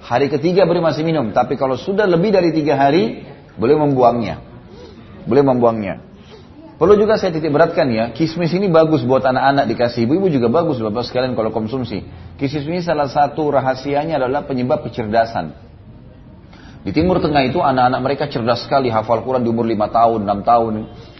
Hari 0.00 0.32
ketiga 0.32 0.64
beliau 0.64 0.84
masih 0.84 1.04
minum. 1.04 1.28
Tapi 1.36 1.60
kalau 1.60 1.76
sudah 1.76 2.08
lebih 2.08 2.32
dari 2.32 2.56
tiga 2.56 2.80
hari 2.80 3.24
beliau 3.60 3.84
membuangnya. 3.84 4.40
Beliau 5.28 5.44
membuangnya. 5.44 6.00
Perlu 6.80 6.96
juga 6.96 7.20
saya 7.20 7.28
titik 7.28 7.52
beratkan 7.52 7.92
ya, 7.92 8.08
kismis 8.16 8.56
ini 8.56 8.72
bagus 8.72 9.04
buat 9.04 9.20
anak-anak 9.20 9.68
dikasih 9.68 10.08
ibu-ibu 10.08 10.32
juga 10.32 10.48
bagus 10.48 10.80
bapak 10.80 11.04
sekalian 11.04 11.36
kalau 11.36 11.52
konsumsi. 11.52 12.08
Kismis 12.40 12.64
ini 12.64 12.80
salah 12.80 13.04
satu 13.04 13.52
rahasianya 13.52 14.16
adalah 14.16 14.48
penyebab 14.48 14.80
kecerdasan. 14.88 15.52
Di 16.80 16.96
Timur 16.96 17.20
Tengah 17.20 17.44
itu 17.44 17.60
anak-anak 17.60 18.00
mereka 18.00 18.24
cerdas 18.32 18.64
sekali, 18.64 18.88
hafal 18.88 19.20
Quran 19.20 19.44
di 19.44 19.52
umur 19.52 19.68
5 19.68 19.76
tahun, 19.92 20.20
6 20.24 20.40
tahun. 20.40 20.72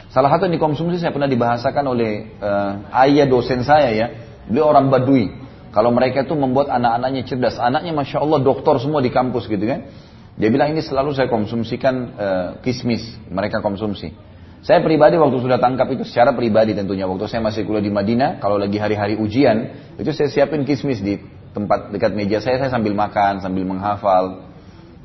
Salah 0.08 0.32
satu 0.32 0.48
yang 0.48 0.56
dikonsumsi 0.56 0.96
saya 0.96 1.12
pernah 1.12 1.28
dibahasakan 1.28 1.84
oleh 1.92 2.40
uh, 2.40 3.04
ayah 3.04 3.28
dosen 3.28 3.60
saya 3.60 3.92
ya, 3.92 4.06
beliau 4.48 4.72
orang 4.72 4.88
Badui. 4.88 5.28
Kalau 5.76 5.92
mereka 5.92 6.24
itu 6.24 6.32
membuat 6.40 6.72
anak-anaknya 6.72 7.28
cerdas, 7.28 7.60
anaknya 7.60 7.92
masya 7.92 8.24
Allah 8.24 8.40
doktor 8.40 8.80
semua 8.80 9.04
di 9.04 9.12
kampus 9.12 9.44
gitu 9.44 9.68
kan. 9.68 9.92
Dia 10.40 10.48
bilang 10.48 10.72
ini 10.72 10.80
selalu 10.80 11.12
saya 11.12 11.28
konsumsikan 11.28 11.94
uh, 12.16 12.48
kismis, 12.64 13.04
mereka 13.28 13.60
konsumsi. 13.60 14.29
Saya 14.60 14.84
pribadi 14.84 15.16
waktu 15.16 15.40
sudah 15.40 15.56
tangkap 15.56 15.88
itu 15.88 16.04
secara 16.04 16.36
pribadi 16.36 16.76
tentunya. 16.76 17.08
Waktu 17.08 17.32
saya 17.32 17.40
masih 17.40 17.64
kuliah 17.64 17.80
di 17.80 17.88
Madinah, 17.88 18.44
kalau 18.44 18.60
lagi 18.60 18.76
hari-hari 18.76 19.16
ujian, 19.16 19.72
itu 19.96 20.12
saya 20.12 20.28
siapin 20.28 20.68
kismis 20.68 21.00
di 21.00 21.16
tempat 21.56 21.88
dekat 21.88 22.12
meja 22.12 22.44
saya, 22.44 22.60
saya 22.60 22.70
sambil 22.70 22.92
makan, 22.92 23.40
sambil 23.40 23.64
menghafal. 23.64 24.44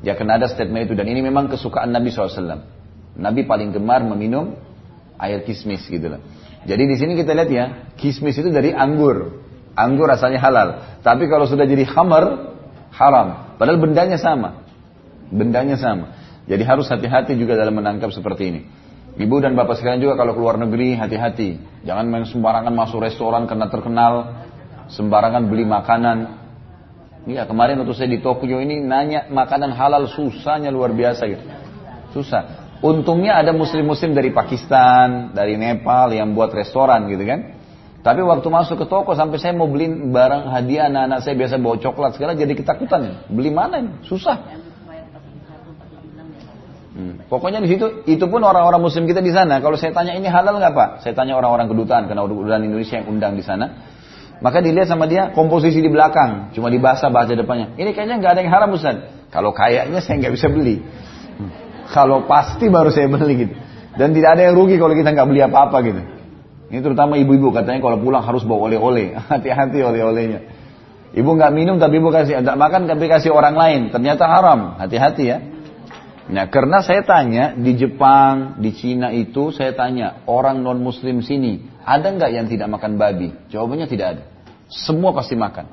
Ya 0.04 0.12
kena 0.12 0.36
ada 0.36 0.52
statement 0.52 0.92
itu. 0.92 0.94
Dan 0.94 1.08
ini 1.08 1.24
memang 1.24 1.48
kesukaan 1.48 1.88
Nabi 1.88 2.12
SAW. 2.12 2.68
Nabi 3.16 3.48
paling 3.48 3.72
gemar 3.72 4.04
meminum 4.04 4.60
air 5.16 5.40
kismis 5.48 5.88
gitu 5.88 6.04
loh. 6.04 6.20
Jadi 6.68 6.84
di 6.84 6.96
sini 7.00 7.16
kita 7.16 7.32
lihat 7.32 7.48
ya, 7.48 7.64
kismis 7.96 8.36
itu 8.36 8.52
dari 8.52 8.76
anggur. 8.76 9.40
Anggur 9.72 10.04
rasanya 10.04 10.36
halal. 10.36 11.00
Tapi 11.00 11.32
kalau 11.32 11.48
sudah 11.48 11.64
jadi 11.64 11.88
khamar, 11.88 12.52
haram. 12.92 13.56
Padahal 13.56 13.80
bendanya 13.80 14.20
sama. 14.20 14.60
Bendanya 15.32 15.80
sama. 15.80 16.12
Jadi 16.44 16.62
harus 16.62 16.86
hati-hati 16.92 17.40
juga 17.40 17.56
dalam 17.56 17.72
menangkap 17.72 18.12
seperti 18.12 18.52
ini. 18.52 18.60
Ibu 19.16 19.40
dan 19.40 19.56
bapak 19.56 19.80
sekalian 19.80 20.04
juga 20.04 20.14
kalau 20.20 20.36
keluar 20.36 20.60
negeri 20.60 20.92
hati-hati. 20.92 21.56
Jangan 21.88 22.04
main 22.04 22.28
sembarangan 22.28 22.72
masuk 22.72 23.00
restoran 23.00 23.48
karena 23.48 23.72
terkenal. 23.72 24.44
Sembarangan 24.92 25.48
beli 25.48 25.64
makanan. 25.64 26.18
Iya 27.26 27.48
kemarin 27.48 27.80
waktu 27.80 27.96
saya 27.96 28.12
di 28.12 28.20
Tokyo 28.20 28.60
ini 28.60 28.84
nanya 28.84 29.26
makanan 29.32 29.72
halal 29.72 30.04
susahnya 30.06 30.68
luar 30.68 30.92
biasa 30.92 31.22
gitu. 31.32 31.44
Susah. 32.12 32.68
Untungnya 32.84 33.40
ada 33.40 33.56
muslim-muslim 33.56 34.12
dari 34.12 34.36
Pakistan, 34.36 35.32
dari 35.32 35.56
Nepal 35.56 36.12
yang 36.12 36.36
buat 36.36 36.52
restoran 36.52 37.08
gitu 37.08 37.24
kan. 37.24 37.56
Tapi 38.04 38.22
waktu 38.22 38.46
masuk 38.46 38.78
ke 38.78 38.86
toko 38.86 39.18
sampai 39.18 39.40
saya 39.42 39.50
mau 39.50 39.66
beli 39.66 39.90
barang 39.90 40.46
hadiah 40.54 40.86
anak-anak 40.86 41.26
saya 41.26 41.34
biasa 41.34 41.58
bawa 41.58 41.74
coklat 41.82 42.14
segala 42.14 42.38
jadi 42.38 42.54
ketakutan. 42.54 43.26
Beli 43.26 43.50
mana 43.50 43.82
ini? 43.82 43.98
Susah. 44.06 44.65
Hmm. 46.96 47.28
Pokoknya 47.28 47.60
di 47.60 47.68
situ 47.68 48.08
itu 48.08 48.24
pun 48.24 48.40
orang-orang 48.40 48.80
muslim 48.80 49.04
kita 49.04 49.20
di 49.20 49.28
sana. 49.28 49.60
Kalau 49.60 49.76
saya 49.76 49.92
tanya 49.92 50.16
ini 50.16 50.32
halal 50.32 50.56
nggak 50.56 50.72
pak? 50.72 50.88
Saya 51.04 51.12
tanya 51.12 51.36
orang-orang 51.36 51.68
kedutaan 51.68 52.08
karena 52.08 52.24
kedutaan 52.24 52.64
Indonesia 52.64 53.04
yang 53.04 53.06
undang 53.12 53.36
di 53.36 53.44
sana. 53.44 53.92
Maka 54.40 54.64
dilihat 54.64 54.88
sama 54.88 55.04
dia 55.04 55.32
komposisi 55.32 55.80
di 55.80 55.88
belakang, 55.88 56.52
cuma 56.56 56.68
dibahasa 56.72 57.08
bahasa 57.12 57.36
depannya. 57.36 57.76
Ini 57.76 57.92
kayaknya 57.92 58.16
nggak 58.20 58.32
ada 58.36 58.40
yang 58.40 58.52
haram 58.52 58.70
Ustaz. 58.72 59.12
Kalau 59.28 59.52
kayaknya 59.52 60.00
saya 60.00 60.24
nggak 60.24 60.34
bisa 60.40 60.48
beli. 60.48 60.80
Hmm. 60.80 61.52
Kalau 61.92 62.24
pasti 62.24 62.72
baru 62.72 62.88
saya 62.88 63.12
beli 63.12 63.44
gitu. 63.44 63.54
Dan 63.96 64.16
tidak 64.16 64.40
ada 64.40 64.48
yang 64.48 64.54
rugi 64.56 64.80
kalau 64.80 64.96
kita 64.96 65.12
nggak 65.12 65.28
beli 65.28 65.40
apa-apa 65.44 65.76
gitu. 65.84 66.00
Ini 66.72 66.80
terutama 66.80 67.20
ibu-ibu 67.20 67.52
katanya 67.52 67.80
kalau 67.84 68.00
pulang 68.00 68.24
harus 68.24 68.40
bawa 68.44 68.72
oleh-oleh. 68.72 69.20
Hati-hati 69.32 69.84
oleh-olehnya. 69.84 70.40
Ibu 71.16 71.28
nggak 71.32 71.52
minum 71.52 71.76
tapi 71.76 72.00
ibu 72.00 72.08
kasih, 72.08 72.40
tidak 72.40 72.56
makan 72.56 72.88
tapi 72.88 73.04
kasih 73.08 73.32
orang 73.36 73.56
lain. 73.56 73.80
Ternyata 73.92 74.24
haram. 74.28 74.80
Hati-hati 74.80 75.24
ya. 75.28 75.38
Nah, 76.26 76.50
karena 76.50 76.82
saya 76.82 77.06
tanya 77.06 77.54
di 77.54 77.78
Jepang, 77.78 78.58
di 78.58 78.74
Cina 78.74 79.14
itu 79.14 79.54
saya 79.54 79.78
tanya 79.78 80.26
orang 80.26 80.58
non 80.58 80.82
Muslim 80.82 81.22
sini 81.22 81.76
ada 81.86 82.10
nggak 82.10 82.30
yang 82.34 82.46
tidak 82.50 82.66
makan 82.66 82.98
babi? 82.98 83.30
Jawabannya 83.46 83.86
tidak 83.86 84.06
ada. 84.18 84.22
Semua 84.66 85.14
pasti 85.14 85.38
makan. 85.38 85.70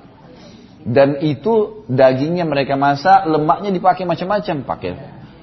Dan 0.86 1.18
itu 1.26 1.82
dagingnya 1.89 2.45
mereka 2.45 2.78
masak, 2.78 3.26
lemaknya 3.26 3.74
dipakai 3.74 4.06
macam-macam 4.06 4.62
pakai. 4.62 4.91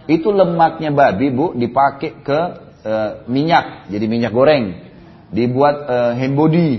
Itu 0.06 0.30
lemaknya 0.30 0.94
babi 0.94 1.34
bu 1.34 1.58
dipakai 1.58 2.22
ke 2.22 2.40
e, 2.86 2.92
minyak, 3.26 3.90
jadi 3.90 4.06
minyak 4.06 4.30
goreng, 4.30 4.78
dibuat 5.34 5.90
e, 5.90 5.96
hand 6.22 6.34
body, 6.38 6.70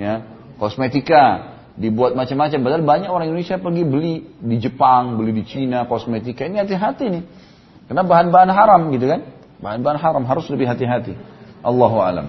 ya, 0.00 0.24
kosmetika, 0.56 1.52
dibuat 1.76 2.16
macam-macam. 2.16 2.58
Padahal 2.64 2.84
banyak 2.86 3.10
orang 3.12 3.28
Indonesia 3.28 3.60
pergi 3.60 3.82
beli 3.84 4.14
di 4.40 4.56
Jepang, 4.56 5.20
beli 5.20 5.36
di 5.36 5.44
Cina 5.44 5.84
kosmetika. 5.84 6.48
Ini 6.48 6.64
hati-hati 6.64 7.06
nih. 7.12 7.24
Karena 7.88 8.02
bahan-bahan 8.04 8.50
haram 8.52 8.88
gitu 8.92 9.06
kan. 9.08 9.20
Bahan-bahan 9.60 9.98
haram 10.00 10.24
harus 10.24 10.48
lebih 10.52 10.68
hati-hati. 10.68 11.16
Allahu 11.64 12.00
alam. 12.00 12.26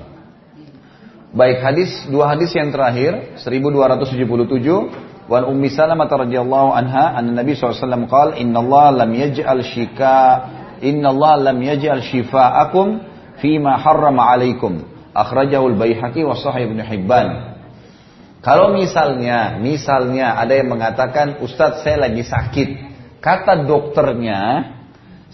Baik 1.36 1.60
hadis 1.60 1.92
dua 2.08 2.32
hadis 2.32 2.56
yang 2.56 2.72
terakhir 2.72 3.36
1277 3.44 5.28
Wan 5.28 5.44
Ummi 5.44 5.68
Salamah 5.68 6.08
radhiyallahu 6.08 6.70
anha 6.72 7.18
anna 7.18 7.44
Nabi 7.44 7.60
SAW 7.60 8.08
qala 8.08 8.40
inna 8.40 8.64
Allah 8.64 9.04
lam 9.04 9.12
yaj'al 9.12 9.60
shika 9.68 10.22
inna 10.80 11.12
Allah 11.12 11.52
lam 11.52 11.58
yaj'al 11.60 12.08
shifa'akum 12.08 13.04
fima 13.44 13.76
harrama 13.76 14.32
alaikum 14.32 14.86
akhrajahu 15.12 15.76
al-Baihaqi 15.76 16.22
wa 16.24 16.38
Sahih 16.38 16.72
Ibnu 16.72 16.80
Hibban 16.86 17.58
kalau 18.46 18.78
misalnya 18.78 19.58
misalnya 19.58 20.38
ada 20.38 20.54
yang 20.54 20.70
mengatakan 20.70 21.42
Ustadz 21.42 21.82
saya 21.82 22.06
lagi 22.06 22.22
sakit 22.22 22.70
kata 23.18 23.66
dokternya 23.66 24.40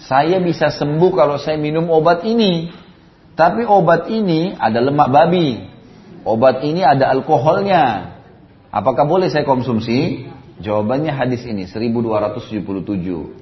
saya 0.07 0.41
bisa 0.41 0.73
sembuh 0.73 1.11
kalau 1.13 1.37
saya 1.37 1.61
minum 1.61 1.89
obat 1.93 2.25
ini. 2.25 2.73
Tapi 3.37 3.65
obat 3.65 4.09
ini 4.09 4.53
ada 4.57 4.81
lemak 4.81 5.09
babi. 5.13 5.61
Obat 6.25 6.61
ini 6.65 6.81
ada 6.85 7.09
alkoholnya. 7.09 8.17
Apakah 8.69 9.05
boleh 9.05 9.29
saya 9.29 9.45
konsumsi? 9.45 10.25
Jawabannya 10.61 11.11
hadis 11.11 11.41
ini 11.45 11.65
1277. 11.65 13.41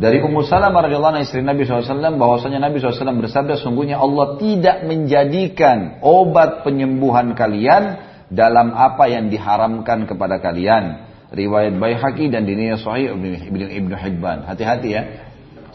Dari 0.00 0.22
Ummu 0.22 0.46
Salamah 0.46 0.86
radhiyallahu 0.86 1.12
anha 1.18 1.26
istri 1.26 1.42
Nabi 1.42 1.66
SAW 1.66 2.14
bahwasanya 2.16 2.62
Nabi 2.62 2.78
SAW 2.78 3.20
bersabda 3.20 3.58
sungguhnya 3.58 3.98
Allah 3.98 4.38
tidak 4.38 4.86
menjadikan 4.86 5.98
obat 6.00 6.62
penyembuhan 6.62 7.34
kalian 7.34 7.98
dalam 8.30 8.72
apa 8.72 9.10
yang 9.10 9.28
diharamkan 9.28 10.06
kepada 10.06 10.38
kalian. 10.38 11.10
Riwayat 11.30 11.74
Baihaqi 11.78 12.30
dan 12.30 12.46
diniyah 12.46 12.78
Sahih 12.78 13.14
Ibnu 13.14 13.66
Ibnu 13.70 13.94
Hibban. 13.94 14.46
Hati-hati 14.46 14.88
ya. 14.88 15.29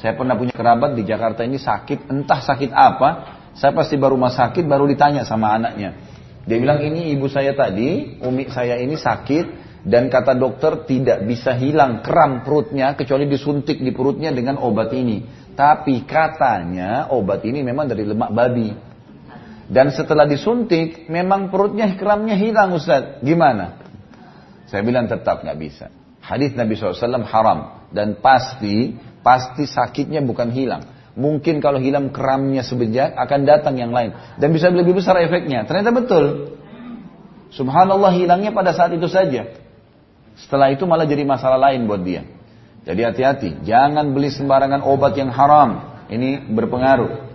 Saya 0.05 0.13
pernah 0.13 0.37
punya 0.37 0.53
kerabat 0.53 0.93
di 0.93 1.01
Jakarta 1.01 1.41
ini 1.41 1.57
sakit, 1.57 2.13
entah 2.13 2.37
sakit 2.37 2.69
apa. 2.69 3.09
Saya 3.57 3.73
pasti 3.73 3.97
baru 3.97 4.13
rumah 4.13 4.29
sakit, 4.29 4.61
baru 4.69 4.85
ditanya 4.85 5.25
sama 5.25 5.57
anaknya. 5.57 5.97
Dia 6.45 6.61
bilang 6.61 6.77
ini 6.77 7.09
ibu 7.17 7.25
saya 7.25 7.57
tadi, 7.57 8.21
umi 8.21 8.45
saya 8.53 8.77
ini 8.77 9.01
sakit, 9.01 9.45
dan 9.81 10.05
kata 10.13 10.37
dokter 10.37 10.85
tidak 10.85 11.25
bisa 11.25 11.57
hilang 11.57 12.05
kram 12.05 12.45
perutnya 12.45 12.93
kecuali 12.93 13.25
disuntik 13.25 13.81
di 13.81 13.89
perutnya 13.89 14.29
dengan 14.29 14.61
obat 14.61 14.93
ini. 14.93 15.25
Tapi 15.57 16.05
katanya 16.05 17.09
obat 17.09 17.41
ini 17.41 17.65
memang 17.65 17.89
dari 17.89 18.05
lemak 18.05 18.29
babi. 18.29 18.77
Dan 19.65 19.89
setelah 19.89 20.29
disuntik, 20.29 21.09
memang 21.09 21.49
perutnya 21.49 21.89
kramnya 21.97 22.37
hilang 22.37 22.77
Ustaz. 22.77 23.25
Gimana? 23.25 23.81
Saya 24.69 24.85
bilang 24.85 25.09
tetap 25.09 25.41
nggak 25.41 25.57
bisa. 25.57 25.89
Hadis 26.21 26.53
Nabi 26.53 26.77
SAW 26.77 27.25
haram 27.25 27.89
dan 27.89 28.21
pasti 28.21 28.93
pasti 29.25 29.65
sakitnya 29.65 30.21
bukan 30.21 30.53
hilang. 30.53 30.85
Mungkin 31.17 31.63
kalau 31.63 31.81
hilang 31.81 32.13
keramnya 32.13 32.61
sebejak 32.61 33.17
akan 33.17 33.39
datang 33.49 33.81
yang 33.81 33.89
lain 33.89 34.13
dan 34.37 34.53
bisa 34.53 34.69
lebih 34.69 34.93
besar 34.93 35.17
efeknya. 35.17 35.65
Ternyata 35.65 35.89
betul. 35.89 36.53
Subhanallah 37.49 38.13
hilangnya 38.13 38.53
pada 38.53 38.75
saat 38.75 38.93
itu 38.93 39.09
saja. 39.09 39.49
Setelah 40.37 40.69
itu 40.69 40.85
malah 40.85 41.07
jadi 41.07 41.25
masalah 41.25 41.57
lain 41.57 41.87
buat 41.87 42.03
dia. 42.03 42.27
Jadi 42.85 43.01
hati-hati, 43.01 43.49
jangan 43.65 44.13
beli 44.13 44.29
sembarangan 44.29 44.85
obat 44.85 45.17
yang 45.17 45.33
haram. 45.33 45.97
Ini 46.05 46.53
berpengaruh. 46.53 47.25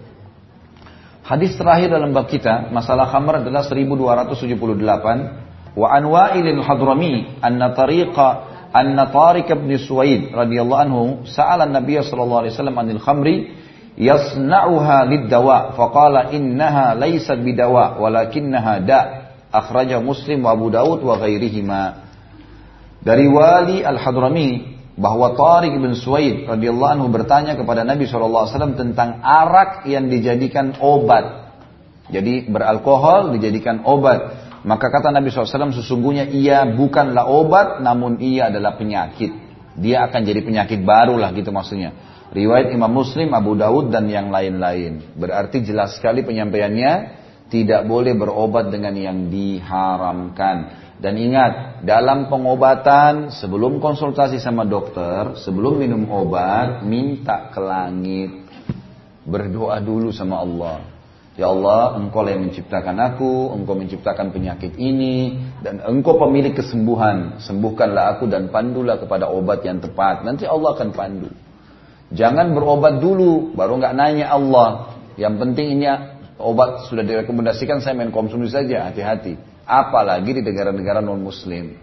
Hadis 1.27 1.59
terakhir 1.59 1.91
dalam 1.91 2.15
bab 2.15 2.31
kita, 2.31 2.71
masalah 2.71 3.11
khamr 3.11 3.43
adalah 3.43 3.67
1278. 3.67 5.75
Wa 5.75 5.89
an 5.91 6.05
Wa'il 6.07 6.47
al-Hadrami 6.55 7.43
anna 7.43 7.75
tariqa 7.75 8.50
anna 8.71 9.11
Tariq 9.11 9.51
bin 9.55 9.77
Suwaid 9.79 10.31
radhiyallahu 10.31 10.83
anhu 10.83 11.03
sa'ala 11.27 11.67
an-nabiy 11.67 12.03
sallallahu 12.03 12.41
alaihi 12.47 12.55
wasallam 12.55 12.79
anil 12.79 13.01
khamri 13.03 13.37
yasna'uha 13.99 14.99
lid-dawa 15.11 15.75
faqala 15.75 16.31
innaha 16.31 16.95
laysat 16.95 17.43
bidawa 17.43 17.99
walakinnaha 17.99 18.75
da' 18.87 19.05
akhraja 19.51 19.99
Muslim 19.99 20.47
wa 20.47 20.55
Abu 20.55 20.71
Daud 20.71 21.03
wa 21.03 21.19
ghairihima 21.19 22.11
dari 23.01 23.27
Wali 23.27 23.81
Al-Hadrami 23.81 24.81
bahwa 25.01 25.33
Tariq 25.33 25.73
bin 25.81 25.97
Suwaid 25.97 26.45
radhiyallahu 26.45 26.93
anhu 27.01 27.09
bertanya 27.09 27.57
kepada 27.57 27.89
Nabi 27.89 28.05
SAW 28.05 28.77
tentang 28.77 29.25
arak 29.25 29.89
yang 29.89 30.13
dijadikan 30.13 30.77
obat. 30.77 31.57
Jadi 32.13 32.45
beralkohol 32.53 33.33
dijadikan 33.33 33.81
obat. 33.89 34.50
Maka 34.61 34.93
kata 34.93 35.09
Nabi 35.09 35.33
SAW 35.33 35.73
sesungguhnya 35.73 36.29
ia 36.29 36.69
bukanlah 36.69 37.25
obat 37.25 37.81
namun 37.81 38.21
ia 38.21 38.53
adalah 38.53 38.77
penyakit. 38.77 39.33
Dia 39.81 40.05
akan 40.11 40.21
jadi 40.21 40.45
penyakit 40.45 40.85
baru 40.85 41.17
lah 41.17 41.33
gitu 41.33 41.49
maksudnya. 41.49 41.97
Riwayat 42.31 42.71
Imam 42.71 42.93
Muslim, 42.93 43.33
Abu 43.35 43.59
Daud 43.59 43.91
dan 43.91 44.07
yang 44.07 44.29
lain-lain. 44.31 45.17
Berarti 45.19 45.67
jelas 45.67 45.99
sekali 45.99 46.23
penyampaiannya 46.23 46.93
tidak 47.51 47.83
boleh 47.91 48.15
berobat 48.15 48.71
dengan 48.71 48.95
yang 48.95 49.27
diharamkan. 49.27 50.79
Dan 51.01 51.17
ingat, 51.17 51.83
dalam 51.83 52.29
pengobatan 52.29 53.33
sebelum 53.33 53.81
konsultasi 53.81 54.37
sama 54.39 54.69
dokter, 54.69 55.41
sebelum 55.41 55.81
minum 55.81 56.07
obat, 56.13 56.85
minta 56.85 57.49
ke 57.51 57.59
langit. 57.59 58.31
Berdoa 59.25 59.81
dulu 59.81 60.13
sama 60.13 60.45
Allah. 60.45 60.90
Ya 61.41 61.49
Allah, 61.49 61.97
engkau 61.97 62.21
yang 62.29 62.45
menciptakan 62.45 63.01
aku, 63.01 63.57
engkau 63.57 63.73
menciptakan 63.73 64.29
penyakit 64.29 64.77
ini, 64.77 65.41
dan 65.65 65.81
engkau 65.81 66.21
pemilik 66.21 66.53
kesembuhan. 66.53 67.41
Sembuhkanlah 67.41 68.21
aku 68.21 68.29
dan 68.29 68.53
pandulah 68.53 69.01
kepada 69.01 69.25
obat 69.33 69.65
yang 69.65 69.81
tepat. 69.81 70.21
Nanti 70.21 70.45
Allah 70.45 70.77
akan 70.77 70.93
pandu. 70.93 71.33
Jangan 72.13 72.53
berobat 72.53 73.01
dulu, 73.01 73.57
baru 73.57 73.81
nggak 73.81 73.97
nanya 73.97 74.37
Allah. 74.37 75.01
Yang 75.17 75.35
penting 75.41 75.81
ini 75.81 75.89
obat 76.37 76.93
sudah 76.93 77.09
direkomendasikan, 77.09 77.81
saya 77.81 77.97
main 77.97 78.13
konsumsi 78.13 78.53
saja, 78.53 78.93
hati-hati 78.93 79.51
apalagi 79.71 80.35
di 80.35 80.43
negara-negara 80.43 80.99
non 80.99 81.23
muslim. 81.23 81.79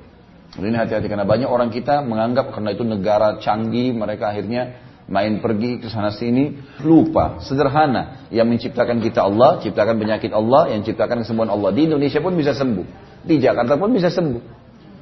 Ini 0.58 0.76
hati-hati 0.76 1.08
karena 1.08 1.24
banyak 1.24 1.48
orang 1.48 1.72
kita 1.72 2.04
menganggap 2.04 2.52
karena 2.52 2.76
itu 2.76 2.84
negara 2.84 3.40
canggih 3.40 3.96
mereka 3.96 4.36
akhirnya 4.36 4.87
main 5.08 5.40
pergi 5.40 5.80
ke 5.80 5.88
sana 5.88 6.12
sini 6.12 6.60
lupa 6.84 7.40
sederhana. 7.44 8.28
Yang 8.28 8.48
menciptakan 8.48 9.00
kita 9.00 9.24
Allah 9.24 9.64
ciptakan 9.64 9.96
penyakit 9.98 10.32
Allah 10.36 10.72
yang 10.72 10.84
ciptakan 10.84 11.24
kesembuhan 11.24 11.52
Allah. 11.52 11.72
Di 11.72 11.88
Indonesia 11.88 12.20
pun 12.20 12.36
bisa 12.36 12.52
sembuh. 12.52 12.86
Di 13.24 13.40
Jakarta 13.40 13.80
pun 13.80 13.96
bisa 13.96 14.12
sembuh. 14.12 14.44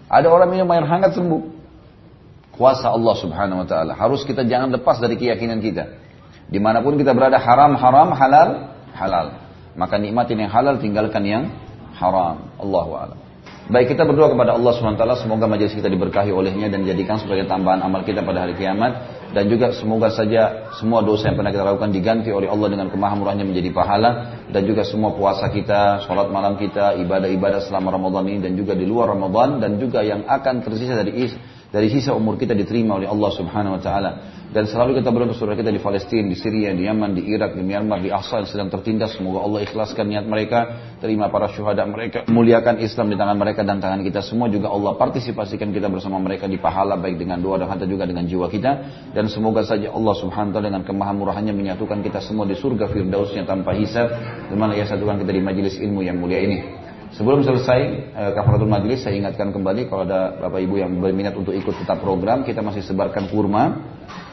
Ada 0.05 0.29
orang 0.29 0.49
minum 0.53 0.69
air 0.69 0.85
hangat 0.85 1.17
sembuh. 1.17 1.41
Kuasa 2.53 2.93
Allah 2.93 3.15
subhanahu 3.19 3.65
wa 3.65 3.67
ta'ala. 3.67 3.91
Harus 3.97 4.23
kita 4.23 4.47
jangan 4.47 4.71
lepas 4.71 5.01
dari 5.01 5.19
keyakinan 5.19 5.59
kita. 5.59 5.91
Di 6.45 6.61
mana 6.61 6.85
pun 6.85 6.95
kita 6.95 7.11
berada 7.11 7.41
haram 7.41 7.73
haram 7.73 8.13
halal 8.13 8.49
halal. 8.93 9.27
Maka 9.75 9.99
nikmatin 9.99 10.45
yang 10.45 10.51
halal 10.53 10.79
tinggalkan 10.79 11.25
yang 11.25 11.43
haram. 11.97 12.53
Allahu 12.61 12.91
a'lam. 12.95 13.24
Baik 13.65 13.97
kita 13.97 14.05
berdoa 14.05 14.29
kepada 14.29 14.53
Allah 14.53 14.77
SWT 14.77 15.25
semoga 15.25 15.49
majelis 15.49 15.73
kita 15.73 15.89
diberkahi 15.89 16.29
olehnya 16.29 16.69
dan 16.69 16.85
dijadikan 16.85 17.17
sebagai 17.17 17.49
tambahan 17.49 17.81
amal 17.81 18.05
kita 18.05 18.21
pada 18.21 18.45
hari 18.45 18.53
kiamat. 18.53 19.25
Dan 19.33 19.49
juga 19.49 19.73
semoga 19.73 20.13
saja 20.13 20.69
semua 20.77 21.01
dosa 21.01 21.33
yang 21.33 21.41
pernah 21.41 21.49
kita 21.49 21.65
lakukan 21.65 21.89
diganti 21.89 22.29
oleh 22.29 22.45
Allah 22.45 22.69
dengan 22.69 22.93
kemahamurahnya 22.93 23.41
menjadi 23.41 23.73
pahala. 23.73 24.11
Dan 24.53 24.69
juga 24.69 24.85
semua 24.85 25.17
puasa 25.17 25.49
kita, 25.49 26.05
sholat 26.05 26.29
malam 26.29 26.61
kita, 26.61 26.93
ibadah-ibadah 26.93 27.65
selama 27.65 27.97
Ramadan 27.97 28.29
ini 28.29 28.39
dan 28.45 28.53
juga 28.53 28.77
di 28.77 28.85
luar 28.85 29.17
Ramadan. 29.17 29.57
Dan 29.57 29.81
juga 29.81 30.05
yang 30.05 30.29
akan 30.29 30.61
tersisa 30.61 31.01
dari 31.01 31.25
dari 31.75 31.91
sisa 31.91 32.15
umur 32.15 32.39
kita 32.39 32.55
diterima 32.55 32.95
oleh 32.95 33.03
Allah 33.03 33.31
Subhanahu 33.35 33.75
wa 33.75 33.81
taala. 33.83 34.11
Dan 34.55 34.63
selalu 34.71 35.03
kita 35.03 35.11
berdoa 35.11 35.35
saudara 35.35 35.59
kita 35.59 35.67
di 35.67 35.83
Palestina, 35.83 36.31
di 36.31 36.37
Syria, 36.39 36.71
di 36.71 36.87
Yaman, 36.87 37.11
di 37.11 37.27
Irak, 37.27 37.59
di 37.59 37.63
Myanmar, 37.67 37.99
di 37.99 38.07
Aqsa 38.07 38.39
yang 38.39 38.47
sedang 38.47 38.71
tertindas. 38.71 39.19
Semoga 39.19 39.43
Allah 39.43 39.67
ikhlaskan 39.67 40.07
niat 40.07 40.23
mereka, 40.23 40.59
terima 41.03 41.27
para 41.27 41.51
syuhada 41.51 41.83
mereka, 41.83 42.23
muliakan 42.31 42.79
Islam 42.79 43.11
di 43.11 43.19
tangan 43.19 43.35
mereka 43.35 43.67
dan 43.67 43.83
tangan 43.83 43.99
kita 44.07 44.23
semua 44.23 44.47
juga 44.47 44.71
Allah 44.71 44.95
partisipasikan 44.95 45.75
kita 45.75 45.91
bersama 45.91 46.15
mereka 46.23 46.47
di 46.47 46.55
pahala 46.55 46.95
baik 46.95 47.19
dengan 47.19 47.43
doa 47.43 47.59
dan 47.59 47.67
harta 47.67 47.83
juga 47.83 48.07
dengan 48.07 48.23
jiwa 48.23 48.47
kita. 48.47 48.71
Dan 49.11 49.27
semoga 49.27 49.67
saja 49.67 49.91
Allah 49.91 50.15
Subhanahu 50.15 50.55
wa 50.55 50.55
taala 50.55 50.71
dengan 50.71 50.83
kemahamurahannya 50.87 51.51
menyatukan 51.51 51.99
kita 51.99 52.23
semua 52.23 52.47
di 52.47 52.55
surga 52.55 52.87
firdausnya 52.87 53.43
tanpa 53.43 53.75
hisab, 53.75 54.07
di 54.47 54.55
mana 54.55 54.79
ia 54.79 54.87
satukan 54.87 55.19
kita 55.19 55.35
di 55.35 55.43
majelis 55.43 55.75
ilmu 55.75 55.99
yang 56.07 56.15
mulia 56.15 56.39
ini. 56.39 56.84
Sebelum 57.15 57.47
selesai 57.47 57.79
eh, 58.11 58.31
kafaratul 58.35 58.67
majlis 58.67 59.07
saya 59.07 59.15
ingatkan 59.15 59.55
kembali 59.55 59.87
kalau 59.87 60.03
ada 60.03 60.35
Bapak 60.35 60.59
Ibu 60.59 60.83
yang 60.83 60.99
berminat 60.99 61.31
untuk 61.39 61.55
ikut 61.55 61.71
tetap 61.71 62.03
program 62.03 62.43
kita 62.43 62.59
masih 62.59 62.83
sebarkan 62.83 63.31
kurma 63.31 63.71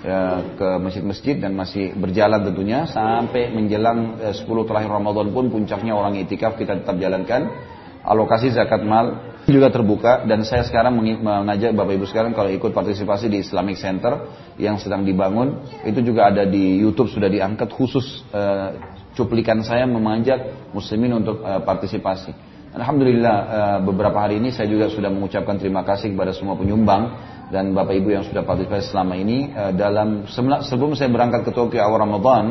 ya, 0.03 0.43
ke 0.59 0.69
masjid-masjid 0.83 1.39
dan 1.39 1.55
masih 1.55 1.95
berjalan 1.95 2.43
tentunya 2.43 2.83
sampai 2.91 3.55
menjelang 3.55 4.19
eh, 4.19 4.35
10 4.35 4.51
terakhir 4.67 4.91
Ramadan 4.91 5.31
pun 5.31 5.47
puncaknya 5.47 5.95
orang 5.95 6.19
itikaf 6.19 6.59
kita 6.59 6.83
tetap 6.83 6.99
jalankan. 6.99 7.71
Alokasi 8.03 8.51
zakat 8.51 8.83
mal 8.83 9.39
juga 9.47 9.71
terbuka 9.71 10.27
dan 10.27 10.43
saya 10.43 10.67
sekarang 10.67 10.99
mengajak 10.99 11.71
Bapak 11.79 11.95
Ibu 11.95 12.07
sekarang 12.11 12.35
kalau 12.35 12.51
ikut 12.51 12.75
partisipasi 12.75 13.31
di 13.31 13.47
Islamic 13.47 13.79
Center 13.79 14.27
yang 14.59 14.83
sedang 14.83 15.07
dibangun. 15.07 15.63
Itu 15.87 16.03
juga 16.03 16.35
ada 16.35 16.43
di 16.43 16.83
YouTube 16.83 17.15
sudah 17.15 17.31
diangkat 17.31 17.71
khusus 17.71 18.27
eh, 18.35 18.75
cuplikan 19.15 19.63
saya 19.63 19.87
memanjat 19.87 20.75
muslimin 20.75 21.23
untuk 21.23 21.47
eh, 21.47 21.63
partisipasi 21.63 22.51
Alhamdulillah 22.73 23.37
eh, 23.37 23.79
beberapa 23.85 24.17
hari 24.17 24.41
ini 24.41 24.49
saya 24.49 24.65
juga 24.65 24.89
sudah 24.89 25.13
mengucapkan 25.13 25.61
terima 25.61 25.85
kasih 25.85 26.17
kepada 26.17 26.33
semua 26.33 26.57
penyumbang 26.57 27.05
dan 27.53 27.77
Bapak 27.77 27.93
Ibu 28.01 28.17
yang 28.17 28.25
sudah 28.25 28.49
partisipasi 28.49 28.97
selama 28.97 29.13
ini. 29.13 29.53
Eh, 29.53 29.73
dalam 29.77 30.25
sebelum 30.33 30.97
saya 30.97 31.13
berangkat 31.13 31.45
ke 31.45 31.53
Tokyo 31.53 31.85
awal 31.85 32.09
Ramadan 32.09 32.45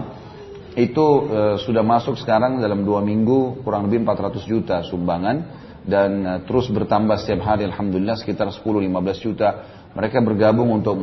itu 0.77 1.25
eh, 1.25 1.55
sudah 1.65 1.81
masuk 1.81 2.21
sekarang 2.21 2.61
dalam 2.61 2.85
dua 2.85 3.01
minggu 3.01 3.65
kurang 3.65 3.89
lebih 3.89 4.05
400 4.05 4.45
juta 4.45 4.85
sumbangan 4.85 5.37
dan 5.89 6.45
terus 6.45 6.69
bertambah 6.69 7.17
setiap 7.17 7.41
hari 7.41 7.65
Alhamdulillah 7.65 8.13
sekitar 8.21 8.53
10-15 8.53 9.25
juta. 9.25 9.49
Mereka 9.97 10.21
bergabung 10.21 10.69
untuk 10.69 11.01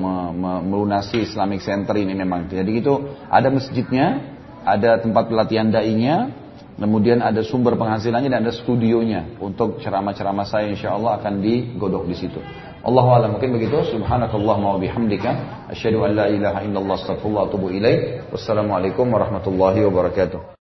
melunasi 0.64 1.26
Islamic 1.26 1.60
Center 1.66 1.98
ini 1.98 2.14
memang. 2.14 2.46
Jadi 2.46 2.70
gitu 2.78 3.18
ada 3.26 3.50
masjidnya 3.50 4.38
ada 4.62 5.02
tempat 5.02 5.26
pelatihan 5.26 5.68
dai-nya 5.68 6.37
Kemudian 6.78 7.18
ada 7.18 7.42
sumber 7.42 7.74
penghasilannya 7.74 8.30
dan 8.30 8.46
ada 8.46 8.54
studionya 8.54 9.34
untuk 9.42 9.82
ceramah-ceramah 9.82 10.46
saya 10.46 10.70
insya 10.70 10.94
Allah 10.94 11.18
akan 11.18 11.42
digodok 11.42 12.06
di 12.06 12.14
situ. 12.14 12.38
Allahu 12.86 13.08
a'lam 13.18 13.34
mungkin 13.34 13.58
begitu. 13.58 13.82
Subhanakallahumma 13.98 14.78
wa 14.78 14.80
bihamdika 14.80 15.30
asyhadu 15.74 16.06
an 16.06 16.14
la 16.14 16.26
ilaha 16.30 16.62
illallah 16.62 16.94
astaghfirullah 17.02 17.42
wa 17.44 17.48
atubu 17.50 17.74
ilaik. 17.74 18.30
Wassalamualaikum 18.30 19.10
warahmatullahi 19.10 19.82
wabarakatuh. 19.90 20.54